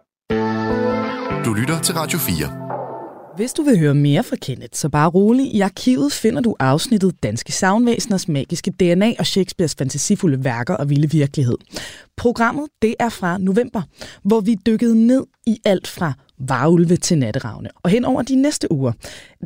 Du 1.44 1.52
lytter 1.54 1.80
til 1.82 1.94
Radio 1.94 2.18
4. 2.18 2.73
Hvis 3.36 3.52
du 3.52 3.62
vil 3.62 3.78
høre 3.78 3.94
mere 3.94 4.22
fra 4.22 4.36
Kenneth, 4.36 4.70
så 4.74 4.88
bare 4.88 5.08
rolig. 5.08 5.54
I 5.54 5.60
arkivet 5.60 6.12
finder 6.12 6.40
du 6.40 6.56
afsnittet 6.58 7.22
Danske 7.22 7.52
Savnvæseners 7.52 8.28
magiske 8.28 8.70
DNA 8.70 9.12
og 9.18 9.26
Shakespeares 9.26 9.74
fantasifulde 9.74 10.44
værker 10.44 10.74
og 10.74 10.90
vilde 10.90 11.10
virkelighed. 11.10 11.56
Programmet 12.16 12.68
det 12.82 12.94
er 12.98 13.08
fra 13.08 13.38
november, 13.38 13.82
hvor 14.22 14.40
vi 14.40 14.54
dykkede 14.66 15.06
ned 15.06 15.24
i 15.46 15.60
alt 15.64 15.86
fra 15.86 16.12
varulve 16.38 16.96
til 16.96 17.18
natteravne. 17.18 17.68
Og 17.82 17.90
hen 17.90 18.04
over 18.04 18.22
de 18.22 18.34
næste 18.34 18.72
uger, 18.72 18.92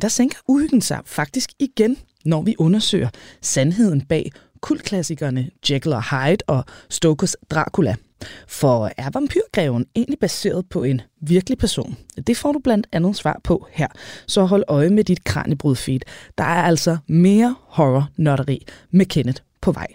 der 0.01 0.07
sænker 0.07 0.37
uhyggen 0.47 0.81
sig 0.81 0.99
faktisk 1.05 1.49
igen, 1.59 1.97
når 2.25 2.41
vi 2.41 2.55
undersøger 2.59 3.09
sandheden 3.41 4.01
bag 4.01 4.31
kultklassikerne 4.61 5.49
Jekyll 5.69 5.93
og 5.93 6.03
Hyde 6.03 6.43
og 6.47 6.63
Stokers 6.89 7.35
Dracula– 7.51 7.95
for 8.47 8.91
er 8.97 9.09
vampyrgreven 9.13 9.85
egentlig 9.95 10.19
baseret 10.19 10.65
på 10.69 10.83
en 10.83 11.01
virkelig 11.21 11.57
person? 11.57 11.97
Det 12.27 12.37
får 12.37 12.51
du 12.51 12.59
blandt 12.59 12.87
andet 12.91 13.15
svar 13.15 13.41
på 13.43 13.67
her, 13.71 13.87
så 14.27 14.43
hold 14.43 14.63
øje 14.67 14.89
med 14.89 15.03
dit 15.03 15.23
kranjebrudfeed. 15.23 15.99
Der 16.37 16.43
er 16.43 16.63
altså 16.63 16.97
mere 17.07 17.55
horror-nørderi 17.67 18.65
med 18.91 19.05
Kenneth 19.05 19.41
på 19.61 19.71
vej. 19.71 19.87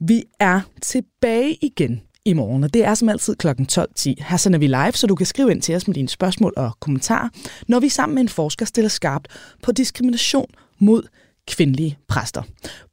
Vi 0.00 0.24
er 0.40 0.60
tilbage 0.82 1.58
igen 1.62 2.02
i 2.24 2.32
morgen, 2.32 2.64
og 2.64 2.74
det 2.74 2.84
er 2.84 2.94
som 2.94 3.08
altid 3.08 3.36
kl. 3.36 3.48
12.10. 3.48 4.24
Her 4.24 4.36
sender 4.36 4.58
vi 4.58 4.66
live, 4.66 4.92
så 4.92 5.06
du 5.06 5.14
kan 5.14 5.26
skrive 5.26 5.50
ind 5.50 5.62
til 5.62 5.74
os 5.74 5.86
med 5.86 5.94
dine 5.94 6.08
spørgsmål 6.08 6.52
og 6.56 6.72
kommentarer, 6.80 7.28
når 7.68 7.80
vi 7.80 7.88
sammen 7.88 8.14
med 8.14 8.22
en 8.22 8.28
forsker 8.28 8.66
stiller 8.66 8.88
skarpt 8.88 9.28
på 9.62 9.72
diskrimination 9.72 10.50
mod 10.78 11.02
kvindelige 11.48 11.98
præster. 12.08 12.42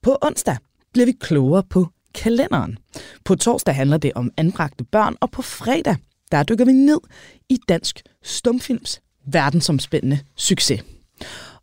På 0.02 0.18
onsdag 0.22 0.58
bliver 0.94 1.06
vi 1.06 1.12
klogere 1.12 1.64
på 1.64 1.88
kalenderen. 2.16 2.78
På 3.26 3.36
torsdag 3.36 3.76
handler 3.76 3.98
det 3.98 4.12
om 4.16 4.32
anbragte 4.38 4.84
børn, 4.84 5.16
og 5.20 5.32
på 5.32 5.42
fredag 5.42 5.96
der 6.32 6.44
dykker 6.44 6.66
vi 6.66 6.74
ned 6.74 7.00
i 7.50 7.58
dansk 7.70 8.02
stumfilms 8.24 9.02
verdensomspændende 9.26 10.20
succes. 10.36 10.84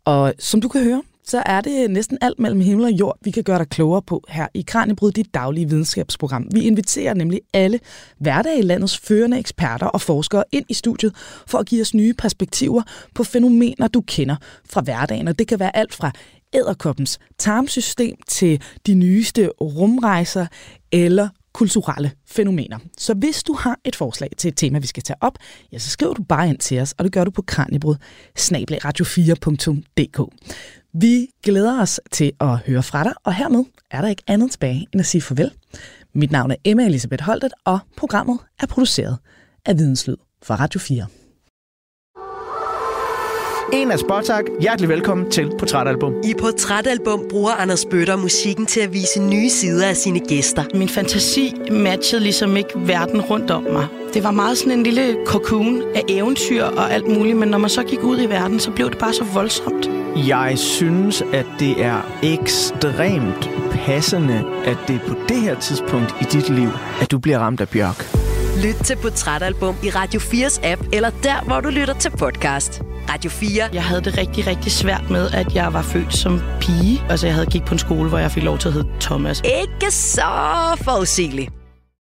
Og 0.05 0.33
som 0.39 0.61
du 0.61 0.67
kan 0.67 0.83
høre, 0.83 1.03
så 1.23 1.43
er 1.45 1.61
det 1.61 1.91
næsten 1.91 2.17
alt 2.21 2.39
mellem 2.39 2.61
himmel 2.61 2.85
og 2.85 2.91
jord, 2.91 3.17
vi 3.21 3.31
kan 3.31 3.43
gøre 3.43 3.59
dig 3.59 3.69
klogere 3.69 4.01
på 4.01 4.23
her 4.29 4.47
i 4.53 4.61
Kranjebryd, 4.61 5.11
dit 5.11 5.33
daglige 5.33 5.69
videnskabsprogram. 5.69 6.47
Vi 6.53 6.61
inviterer 6.61 7.13
nemlig 7.13 7.41
alle 7.53 7.79
hverdag 8.17 8.59
i 8.59 8.61
landets 8.61 8.97
førende 8.97 9.39
eksperter 9.39 9.85
og 9.85 10.01
forskere 10.01 10.43
ind 10.51 10.65
i 10.69 10.73
studiet 10.73 11.15
for 11.47 11.57
at 11.57 11.65
give 11.65 11.81
os 11.81 11.93
nye 11.93 12.13
perspektiver 12.13 12.81
på 13.15 13.23
fænomener, 13.23 13.87
du 13.87 14.01
kender 14.01 14.35
fra 14.69 14.81
hverdagen. 14.81 15.27
Og 15.27 15.39
det 15.39 15.47
kan 15.47 15.59
være 15.59 15.77
alt 15.77 15.93
fra 15.93 16.11
æderkoppens 16.53 17.19
tarmsystem 17.37 18.15
til 18.27 18.61
de 18.87 18.93
nyeste 18.93 19.49
rumrejser 19.61 20.47
eller 20.91 21.29
kulturelle 21.53 22.11
fænomener. 22.27 22.79
Så 22.97 23.13
hvis 23.13 23.43
du 23.43 23.53
har 23.53 23.79
et 23.85 23.95
forslag 23.95 24.29
til 24.37 24.47
et 24.47 24.57
tema, 24.57 24.79
vi 24.79 24.87
skal 24.87 25.03
tage 25.03 25.17
op, 25.21 25.37
ja, 25.71 25.77
så 25.77 25.89
skriver 25.89 26.13
du 26.13 26.23
bare 26.23 26.49
ind 26.49 26.57
til 26.57 26.79
os, 26.79 26.93
og 26.97 27.03
det 27.03 27.13
gør 27.13 27.23
du 27.23 27.31
på 27.31 27.41
kranjebrud 27.41 27.95
radio4.dk. 28.39 30.33
Vi 30.93 31.27
glæder 31.43 31.81
os 31.81 31.99
til 32.11 32.31
at 32.39 32.57
høre 32.57 32.83
fra 32.83 33.03
dig, 33.03 33.13
og 33.23 33.33
hermed 33.33 33.65
er 33.91 34.01
der 34.01 34.07
ikke 34.07 34.23
andet 34.27 34.51
tilbage 34.51 34.87
end 34.93 34.99
at 34.99 35.05
sige 35.05 35.21
farvel. 35.21 35.51
Mit 36.13 36.31
navn 36.31 36.51
er 36.51 36.55
Emma 36.65 36.85
Elisabeth 36.85 37.23
Holtet, 37.23 37.53
og 37.65 37.79
programmet 37.97 38.39
er 38.59 38.65
produceret 38.67 39.17
af 39.65 39.77
Videnslyd 39.77 40.15
for 40.43 40.53
Radio 40.53 40.79
4. 40.79 41.05
En 43.73 43.91
af 43.91 43.99
Spotak. 43.99 44.43
Hjertelig 44.61 44.89
velkommen 44.89 45.31
til 45.31 45.51
Portrætalbum. 45.59 46.13
I 46.23 46.33
Portrætalbum 46.39 47.21
bruger 47.29 47.51
Anders 47.51 47.85
Bøtter 47.85 48.15
musikken 48.15 48.65
til 48.65 48.79
at 48.79 48.93
vise 48.93 49.21
nye 49.21 49.49
sider 49.49 49.87
af 49.87 49.95
sine 49.95 50.19
gæster. 50.19 50.63
Min 50.73 50.89
fantasi 50.89 51.55
matchede 51.71 52.23
ligesom 52.23 52.57
ikke 52.57 52.69
verden 52.75 53.21
rundt 53.21 53.51
om 53.51 53.63
mig. 53.63 53.87
Det 54.13 54.23
var 54.23 54.31
meget 54.31 54.57
sådan 54.57 54.71
en 54.71 54.83
lille 54.83 55.17
cocoon 55.25 55.81
af 55.95 56.03
eventyr 56.09 56.63
og 56.63 56.93
alt 56.93 57.07
muligt, 57.07 57.37
men 57.37 57.49
når 57.49 57.57
man 57.57 57.69
så 57.69 57.83
gik 57.83 58.03
ud 58.03 58.21
i 58.21 58.25
verden, 58.25 58.59
så 58.59 58.71
blev 58.71 58.89
det 58.89 58.97
bare 58.97 59.13
så 59.13 59.23
voldsomt. 59.33 59.89
Jeg 60.27 60.53
synes, 60.55 61.23
at 61.33 61.45
det 61.59 61.83
er 61.83 62.01
ekstremt 62.23 63.49
passende, 63.71 64.45
at 64.65 64.77
det 64.87 64.95
er 64.95 65.07
på 65.07 65.15
det 65.29 65.37
her 65.37 65.59
tidspunkt 65.59 66.15
i 66.21 66.23
dit 66.23 66.49
liv, 66.49 66.69
at 67.01 67.11
du 67.11 67.19
bliver 67.19 67.39
ramt 67.39 67.61
af 67.61 67.69
bjørk. 67.69 68.28
Lyt 68.63 68.75
til 68.85 68.95
Portrætalbum 68.95 69.75
i 69.83 69.89
Radio 69.89 70.19
4's 70.19 70.65
app, 70.67 70.81
eller 70.93 71.09
der, 71.23 71.43
hvor 71.45 71.59
du 71.61 71.69
lytter 71.69 71.93
til 71.93 72.09
podcast. 72.09 72.81
Radio 73.09 73.29
4. 73.29 73.69
Jeg 73.73 73.83
havde 73.83 74.01
det 74.01 74.17
rigtig, 74.17 74.47
rigtig 74.47 74.71
svært 74.71 75.09
med, 75.09 75.31
at 75.31 75.55
jeg 75.55 75.73
var 75.73 75.81
født 75.81 76.13
som 76.13 76.41
pige. 76.61 77.03
Altså, 77.09 77.27
jeg 77.27 77.33
havde 77.33 77.47
gik 77.47 77.65
på 77.65 77.75
en 77.75 77.79
skole, 77.79 78.09
hvor 78.09 78.17
jeg 78.17 78.31
fik 78.31 78.43
lov 78.43 78.57
til 78.57 78.67
at 78.67 78.73
hedde 78.73 78.89
Thomas. 78.99 79.41
Ikke 79.45 79.91
så 79.91 80.21
forudsigeligt. 80.83 81.58